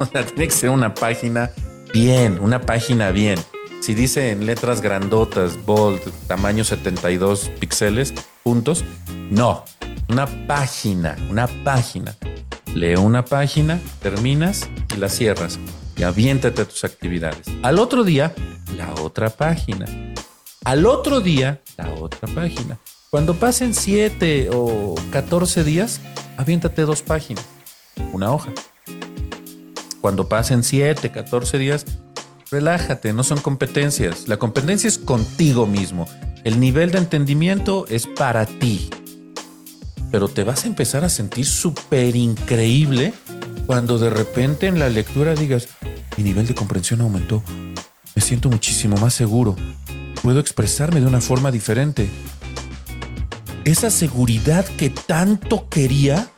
O 0.00 0.06
sea, 0.06 0.24
tiene 0.24 0.46
que 0.46 0.54
ser 0.54 0.70
una 0.70 0.94
página 0.94 1.50
bien, 1.92 2.38
una 2.40 2.60
página 2.60 3.10
bien. 3.10 3.36
Si 3.80 3.94
dice 3.94 4.30
en 4.30 4.46
letras 4.46 4.80
grandotas, 4.80 5.64
bold, 5.64 6.00
tamaño 6.28 6.62
72 6.62 7.50
píxeles, 7.58 8.14
puntos, 8.44 8.84
no. 9.30 9.64
Una 10.08 10.26
página, 10.46 11.16
una 11.28 11.48
página. 11.64 12.16
Lee 12.74 12.94
una 12.94 13.24
página, 13.24 13.80
terminas 14.00 14.68
y 14.94 14.98
la 14.98 15.08
cierras 15.08 15.58
y 15.96 16.04
aviéntate 16.04 16.62
a 16.62 16.64
tus 16.64 16.84
actividades. 16.84 17.42
Al 17.62 17.78
otro 17.78 18.04
día, 18.04 18.34
la 18.76 18.92
otra 19.02 19.30
página. 19.30 19.86
Al 20.64 20.86
otro 20.86 21.20
día, 21.20 21.60
la 21.76 21.92
otra 21.94 22.28
página. 22.34 22.78
Cuando 23.10 23.34
pasen 23.34 23.74
7 23.74 24.50
o 24.52 24.94
14 25.10 25.64
días, 25.64 26.00
aviéntate 26.36 26.82
dos 26.82 27.02
páginas, 27.02 27.44
una 28.12 28.30
hoja. 28.32 28.52
Cuando 30.00 30.28
pasen 30.28 30.62
7, 30.62 31.10
14 31.10 31.58
días, 31.58 31.86
relájate, 32.50 33.12
no 33.12 33.24
son 33.24 33.40
competencias. 33.40 34.28
La 34.28 34.36
competencia 34.36 34.86
es 34.86 34.98
contigo 34.98 35.66
mismo. 35.66 36.06
El 36.44 36.60
nivel 36.60 36.92
de 36.92 36.98
entendimiento 36.98 37.86
es 37.88 38.06
para 38.06 38.46
ti. 38.46 38.90
Pero 40.10 40.28
te 40.28 40.44
vas 40.44 40.64
a 40.64 40.68
empezar 40.68 41.04
a 41.04 41.08
sentir 41.08 41.46
súper 41.46 42.16
increíble 42.16 43.12
cuando 43.66 43.98
de 43.98 44.10
repente 44.10 44.66
en 44.66 44.78
la 44.78 44.88
lectura 44.88 45.34
digas, 45.34 45.68
mi 46.16 46.24
nivel 46.24 46.46
de 46.46 46.54
comprensión 46.54 47.00
aumentó, 47.02 47.42
me 48.14 48.22
siento 48.22 48.48
muchísimo 48.48 48.96
más 48.96 49.14
seguro, 49.14 49.54
puedo 50.22 50.40
expresarme 50.40 51.00
de 51.00 51.06
una 51.06 51.20
forma 51.20 51.50
diferente. 51.50 52.08
Esa 53.64 53.90
seguridad 53.90 54.64
que 54.64 54.88
tanto 54.88 55.68
quería, 55.68 56.30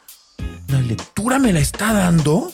la 0.69 0.81
lectura 0.81 1.39
me 1.39 1.53
la 1.53 1.61
está 1.61 1.93
dando. 1.93 2.53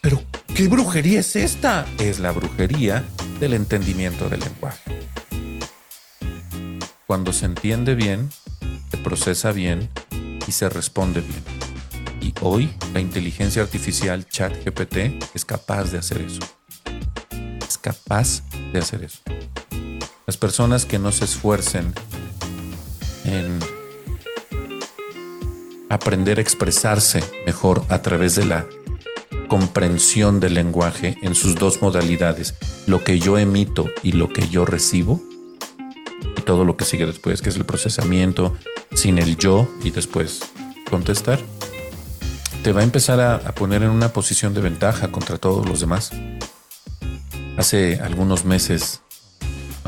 Pero, 0.00 0.22
¿qué 0.54 0.68
brujería 0.68 1.20
es 1.20 1.34
esta? 1.34 1.84
Es 1.98 2.20
la 2.20 2.30
brujería 2.30 3.04
del 3.40 3.54
entendimiento 3.54 4.28
del 4.28 4.40
lenguaje. 4.40 5.00
Cuando 7.06 7.32
se 7.32 7.46
entiende 7.46 7.96
bien, 7.96 8.30
se 8.90 8.96
procesa 8.98 9.52
bien 9.52 9.88
y 10.46 10.52
se 10.52 10.68
responde 10.68 11.20
bien. 11.20 11.42
Y 12.20 12.34
hoy 12.42 12.70
la 12.92 13.00
inteligencia 13.00 13.62
artificial 13.62 14.26
ChatGPT 14.26 15.24
es 15.34 15.44
capaz 15.44 15.92
de 15.92 15.98
hacer 15.98 16.22
eso. 16.22 16.40
Es 17.66 17.78
capaz 17.78 18.42
de 18.72 18.78
hacer 18.78 19.04
eso. 19.04 19.20
Las 20.26 20.36
personas 20.36 20.84
que 20.84 20.98
no 20.98 21.12
se 21.12 21.24
esfuercen 21.24 21.92
en 23.24 23.58
aprender 25.88 26.38
a 26.38 26.42
expresarse 26.42 27.22
mejor 27.46 27.84
a 27.88 28.02
través 28.02 28.36
de 28.36 28.44
la 28.44 28.66
comprensión 29.48 30.38
del 30.38 30.54
lenguaje 30.54 31.16
en 31.22 31.34
sus 31.34 31.56
dos 31.56 31.82
modalidades, 31.82 32.54
lo 32.86 33.02
que 33.02 33.18
yo 33.18 33.38
emito 33.38 33.90
y 34.02 34.12
lo 34.12 34.28
que 34.28 34.48
yo 34.48 34.64
recibo, 34.64 35.20
todo 36.40 36.64
lo 36.64 36.76
que 36.76 36.84
sigue 36.84 37.06
después, 37.06 37.42
que 37.42 37.50
es 37.50 37.56
el 37.56 37.64
procesamiento, 37.64 38.56
sin 38.94 39.18
el 39.18 39.36
yo 39.36 39.68
y 39.82 39.90
después 39.90 40.40
contestar 40.88 41.38
te 42.62 42.72
va 42.72 42.82
a 42.82 42.84
empezar 42.84 43.20
a, 43.20 43.54
poner 43.54 43.82
en 43.82 43.90
una 43.90 44.12
posición 44.12 44.52
de 44.52 44.60
ventaja 44.60 45.10
contra 45.10 45.38
todos 45.38 45.66
los 45.66 45.80
demás. 45.80 46.10
Hace 47.56 48.00
algunos 48.00 48.44
meses, 48.44 49.00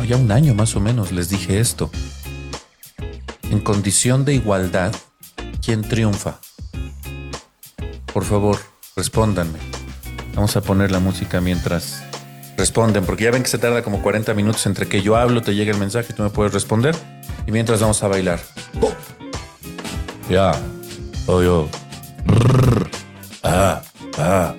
ya 0.06 0.16
un 0.16 0.32
año 0.32 0.54
más 0.54 0.74
o 0.74 0.80
menos, 0.80 1.12
les 1.12 1.28
dije 1.28 1.60
esto. 1.60 1.90
En 3.50 3.60
condición 3.60 4.24
de 4.24 4.34
igualdad, 4.34 4.94
¿quién 5.62 5.82
triunfa? 5.82 6.38
Por 8.12 8.24
favor, 8.24 8.58
respóndanme. 8.96 9.58
Vamos 10.34 10.56
a 10.56 10.62
poner 10.62 10.90
la 10.90 10.98
música 10.98 11.42
mientras 11.42 12.02
responden, 12.56 13.04
porque 13.04 13.24
ya 13.24 13.30
ven 13.30 13.42
que 13.42 13.48
se 13.48 13.58
tarda 13.58 13.82
como 13.82 14.02
40 14.02 14.34
minutos 14.34 14.66
entre 14.66 14.86
que 14.86 15.02
yo 15.02 15.16
hablo, 15.16 15.42
te 15.42 15.54
llega 15.54 15.72
el 15.72 15.78
mensaje 15.78 16.12
y 16.12 16.16
tú 16.16 16.22
me 16.22 16.30
puedes 16.30 16.52
responder. 16.52 16.94
Y 17.46 17.52
mientras 17.52 17.80
vamos 17.80 18.02
a 18.02 18.08
bailar. 18.08 18.40
Ya. 20.28 20.52
Oh, 21.26 21.42
yo. 21.42 21.68
Ah, 23.42 23.82
ah. 24.18 24.54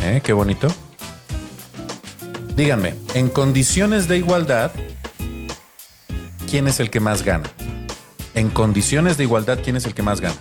¿Eh? 0.00 0.20
Qué 0.22 0.32
bonito. 0.32 0.68
Díganme, 2.56 2.94
en 3.14 3.28
condiciones 3.28 4.08
de 4.08 4.16
igualdad, 4.16 4.72
¿quién 6.50 6.66
es 6.66 6.80
el 6.80 6.90
que 6.90 6.98
más 6.98 7.22
gana? 7.22 7.48
En 8.34 8.50
condiciones 8.50 9.16
de 9.16 9.24
igualdad, 9.24 9.58
¿quién 9.62 9.76
es 9.76 9.84
el 9.86 9.94
que 9.94 10.02
más 10.02 10.20
gana? 10.20 10.36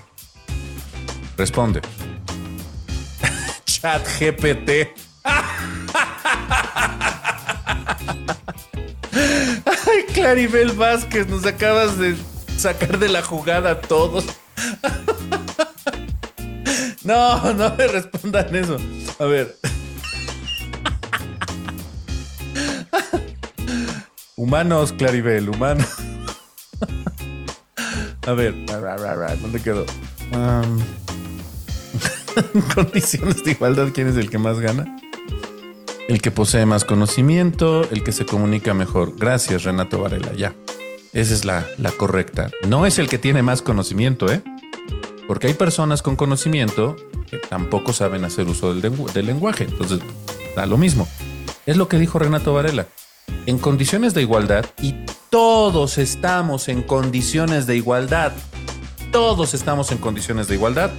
Responde. 1.38 1.82
Chat 3.82 4.01
GPT. 4.19 4.89
Ay, 9.65 10.03
Claribel 10.13 10.71
Vázquez, 10.71 11.28
nos 11.28 11.45
acabas 11.45 11.97
de 11.99 12.15
sacar 12.57 12.97
de 12.97 13.07
la 13.09 13.21
jugada 13.21 13.71
a 13.71 13.82
todos. 13.82 14.25
No, 17.03 17.53
no 17.53 17.75
me 17.75 17.88
respondan 17.88 18.55
eso. 18.55 18.78
A 19.19 19.25
ver. 19.25 19.55
Humanos, 24.36 24.91
Claribel, 24.93 25.49
humanos. 25.49 25.88
A 28.25 28.34
ver, 28.34 28.53
¿dónde 28.65 29.61
quedó? 29.61 29.86
Um, 30.34 30.82
condiciones 32.75 33.43
de 33.43 33.51
igualdad, 33.51 33.88
¿quién 33.93 34.07
es 34.07 34.17
el 34.17 34.29
que 34.29 34.38
más 34.38 34.59
gana? 34.59 34.97
El 36.07 36.21
que 36.21 36.31
posee 36.31 36.65
más 36.65 36.85
conocimiento, 36.85 37.88
el 37.91 38.03
que 38.03 38.11
se 38.11 38.25
comunica 38.25 38.73
mejor. 38.73 39.15
Gracias, 39.17 39.63
Renato 39.63 39.99
Varela, 39.99 40.33
ya. 40.33 40.55
Esa 41.13 41.33
es 41.33 41.45
la, 41.45 41.65
la 41.77 41.91
correcta. 41.91 42.49
No 42.67 42.85
es 42.85 42.99
el 42.99 43.09
que 43.09 43.17
tiene 43.17 43.43
más 43.43 43.61
conocimiento, 43.61 44.31
¿eh? 44.31 44.41
Porque 45.27 45.47
hay 45.47 45.53
personas 45.53 46.01
con 46.01 46.15
conocimiento 46.15 46.95
que 47.29 47.38
tampoco 47.38 47.91
saben 47.91 48.23
hacer 48.23 48.47
uso 48.47 48.73
del, 48.73 48.93
del 49.13 49.25
lenguaje. 49.25 49.65
Entonces, 49.65 49.99
da 50.55 50.65
lo 50.65 50.77
mismo. 50.77 51.07
Es 51.65 51.75
lo 51.75 51.89
que 51.89 51.99
dijo 51.99 52.19
Renato 52.19 52.53
Varela. 52.53 52.88
En 53.45 53.57
condiciones 53.59 54.13
de 54.13 54.21
igualdad, 54.21 54.65
y 54.81 54.95
todos 55.29 55.97
estamos 55.97 56.69
en 56.69 56.81
condiciones 56.81 57.67
de 57.67 57.75
igualdad, 57.75 58.31
todos 59.11 59.53
estamos 59.53 59.91
en 59.91 59.97
condiciones 59.97 60.47
de 60.47 60.55
igualdad, 60.55 60.91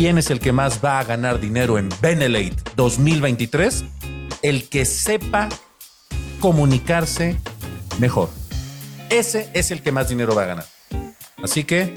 ¿quién 0.00 0.16
es 0.16 0.30
el 0.30 0.40
que 0.40 0.50
más 0.50 0.80
va 0.82 0.98
a 0.98 1.04
ganar 1.04 1.40
dinero 1.40 1.76
en 1.76 1.90
Benelate 2.00 2.56
2023? 2.74 3.84
El 4.40 4.66
que 4.70 4.86
sepa 4.86 5.50
comunicarse 6.40 7.36
mejor. 7.98 8.30
Ese 9.10 9.50
es 9.52 9.70
el 9.70 9.82
que 9.82 9.92
más 9.92 10.08
dinero 10.08 10.34
va 10.34 10.44
a 10.44 10.46
ganar. 10.46 10.64
Así 11.44 11.64
que 11.64 11.92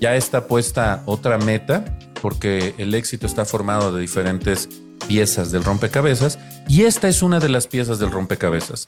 ya 0.00 0.14
está 0.14 0.46
puesta 0.46 1.02
otra 1.06 1.38
meta, 1.38 1.98
porque 2.22 2.72
el 2.78 2.94
éxito 2.94 3.26
está 3.26 3.44
formado 3.44 3.92
de 3.92 4.00
diferentes 4.00 4.68
piezas 5.08 5.50
del 5.50 5.64
rompecabezas 5.64 6.38
y 6.68 6.82
esta 6.82 7.08
es 7.08 7.20
una 7.20 7.40
de 7.40 7.48
las 7.48 7.66
piezas 7.66 7.98
del 7.98 8.12
rompecabezas. 8.12 8.86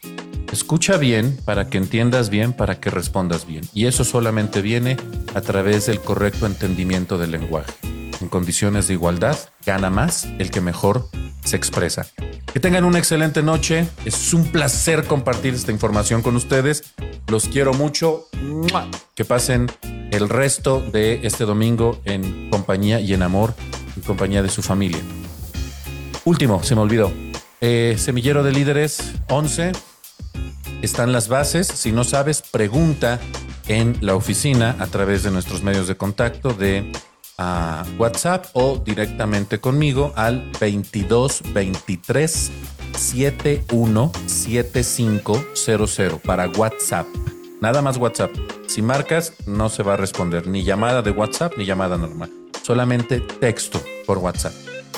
Escucha 0.53 0.99
bien 0.99 1.37
para 1.45 1.69
que 1.69 1.79
entiendas 1.79 2.31
bien, 2.31 2.53
para 2.53 2.79
que 2.79 2.91
respondas 2.91 3.45
bien. 3.45 3.65
Y 3.75 3.87
eso 3.87 4.05
solamente 4.05 4.63
viene 4.63 4.97
a 5.35 5.41
través 5.41 5.87
del 5.87 5.99
correcto 5.99 6.47
entendimiento 6.47 7.19
del 7.19 7.33
lenguaje. 7.33 7.91
En 8.23 8.29
condiciones 8.29 8.87
de 8.87 8.95
igualdad, 8.95 9.37
gana 9.66 9.91
más 9.91 10.29
el 10.39 10.53
que 10.53 10.61
mejor 10.61 11.09
se 11.45 11.57
expresa. 11.57 12.07
Que 12.53 12.61
tengan 12.61 12.85
una 12.85 12.99
excelente 12.99 13.43
noche. 13.43 13.89
Es 14.05 14.33
un 14.33 14.53
placer 14.53 15.07
compartir 15.07 15.55
esta 15.55 15.73
información 15.73 16.23
con 16.23 16.37
ustedes. 16.37 16.95
Los 17.27 17.49
quiero 17.49 17.75
mucho. 17.75 18.29
Que 19.16 19.25
pasen 19.25 19.68
el 20.12 20.29
resto 20.29 20.81
de 20.93 21.27
este 21.27 21.45
domingo 21.47 22.01
en 22.05 22.49
compañía 22.49 23.01
y 23.01 23.12
en 23.12 23.23
amor, 23.23 23.55
en 23.97 24.03
compañía 24.03 24.41
de 24.41 24.51
su 24.51 24.62
familia. 24.62 25.01
Último, 26.25 26.62
se 26.62 26.77
me 26.77 26.83
olvidó. 26.83 27.12
Eh, 27.61 27.97
semillero 27.99 28.45
de 28.45 28.53
líderes 28.53 29.14
11. 29.31 29.73
Están 30.81 31.11
las 31.11 31.27
bases. 31.27 31.66
Si 31.66 31.91
no 31.91 32.05
sabes, 32.05 32.41
pregunta 32.43 33.18
en 33.66 33.97
la 34.01 34.14
oficina 34.14 34.77
a 34.79 34.87
través 34.87 35.25
de 35.25 35.33
nuestros 35.33 35.64
medios 35.64 35.89
de 35.89 35.97
contacto 35.97 36.53
de 36.53 36.93
WhatsApp 37.99 38.47
o 38.53 38.78
directamente 38.78 39.61
conmigo 39.61 40.12
al 40.16 40.51
22 40.61 41.43
23 41.53 42.51
71 42.97 44.12
7500 44.26 46.20
para 46.20 46.49
WhatsApp. 46.49 47.07
Nada 47.61 47.82
más 47.82 47.97
WhatsApp. 47.97 48.30
Si 48.66 48.82
marcas, 48.82 49.34
no 49.47 49.68
se 49.68 49.82
va 49.82 49.95
a 49.95 49.97
responder 49.97 50.47
ni 50.47 50.62
llamada 50.64 51.03
de 51.03 51.11
WhatsApp 51.12 51.55
ni 51.57 51.64
llamada 51.64 51.97
normal. 51.97 52.30
Solamente 52.62 53.20
texto 53.20 53.82
por 54.07 54.18
WhatsApp. 54.18 54.53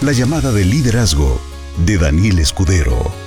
la 0.00 0.10
llamada 0.10 0.50
de 0.50 0.64
liderazgo 0.64 1.40
de 1.86 1.96
Daniel 1.96 2.40
Escudero. 2.40 3.21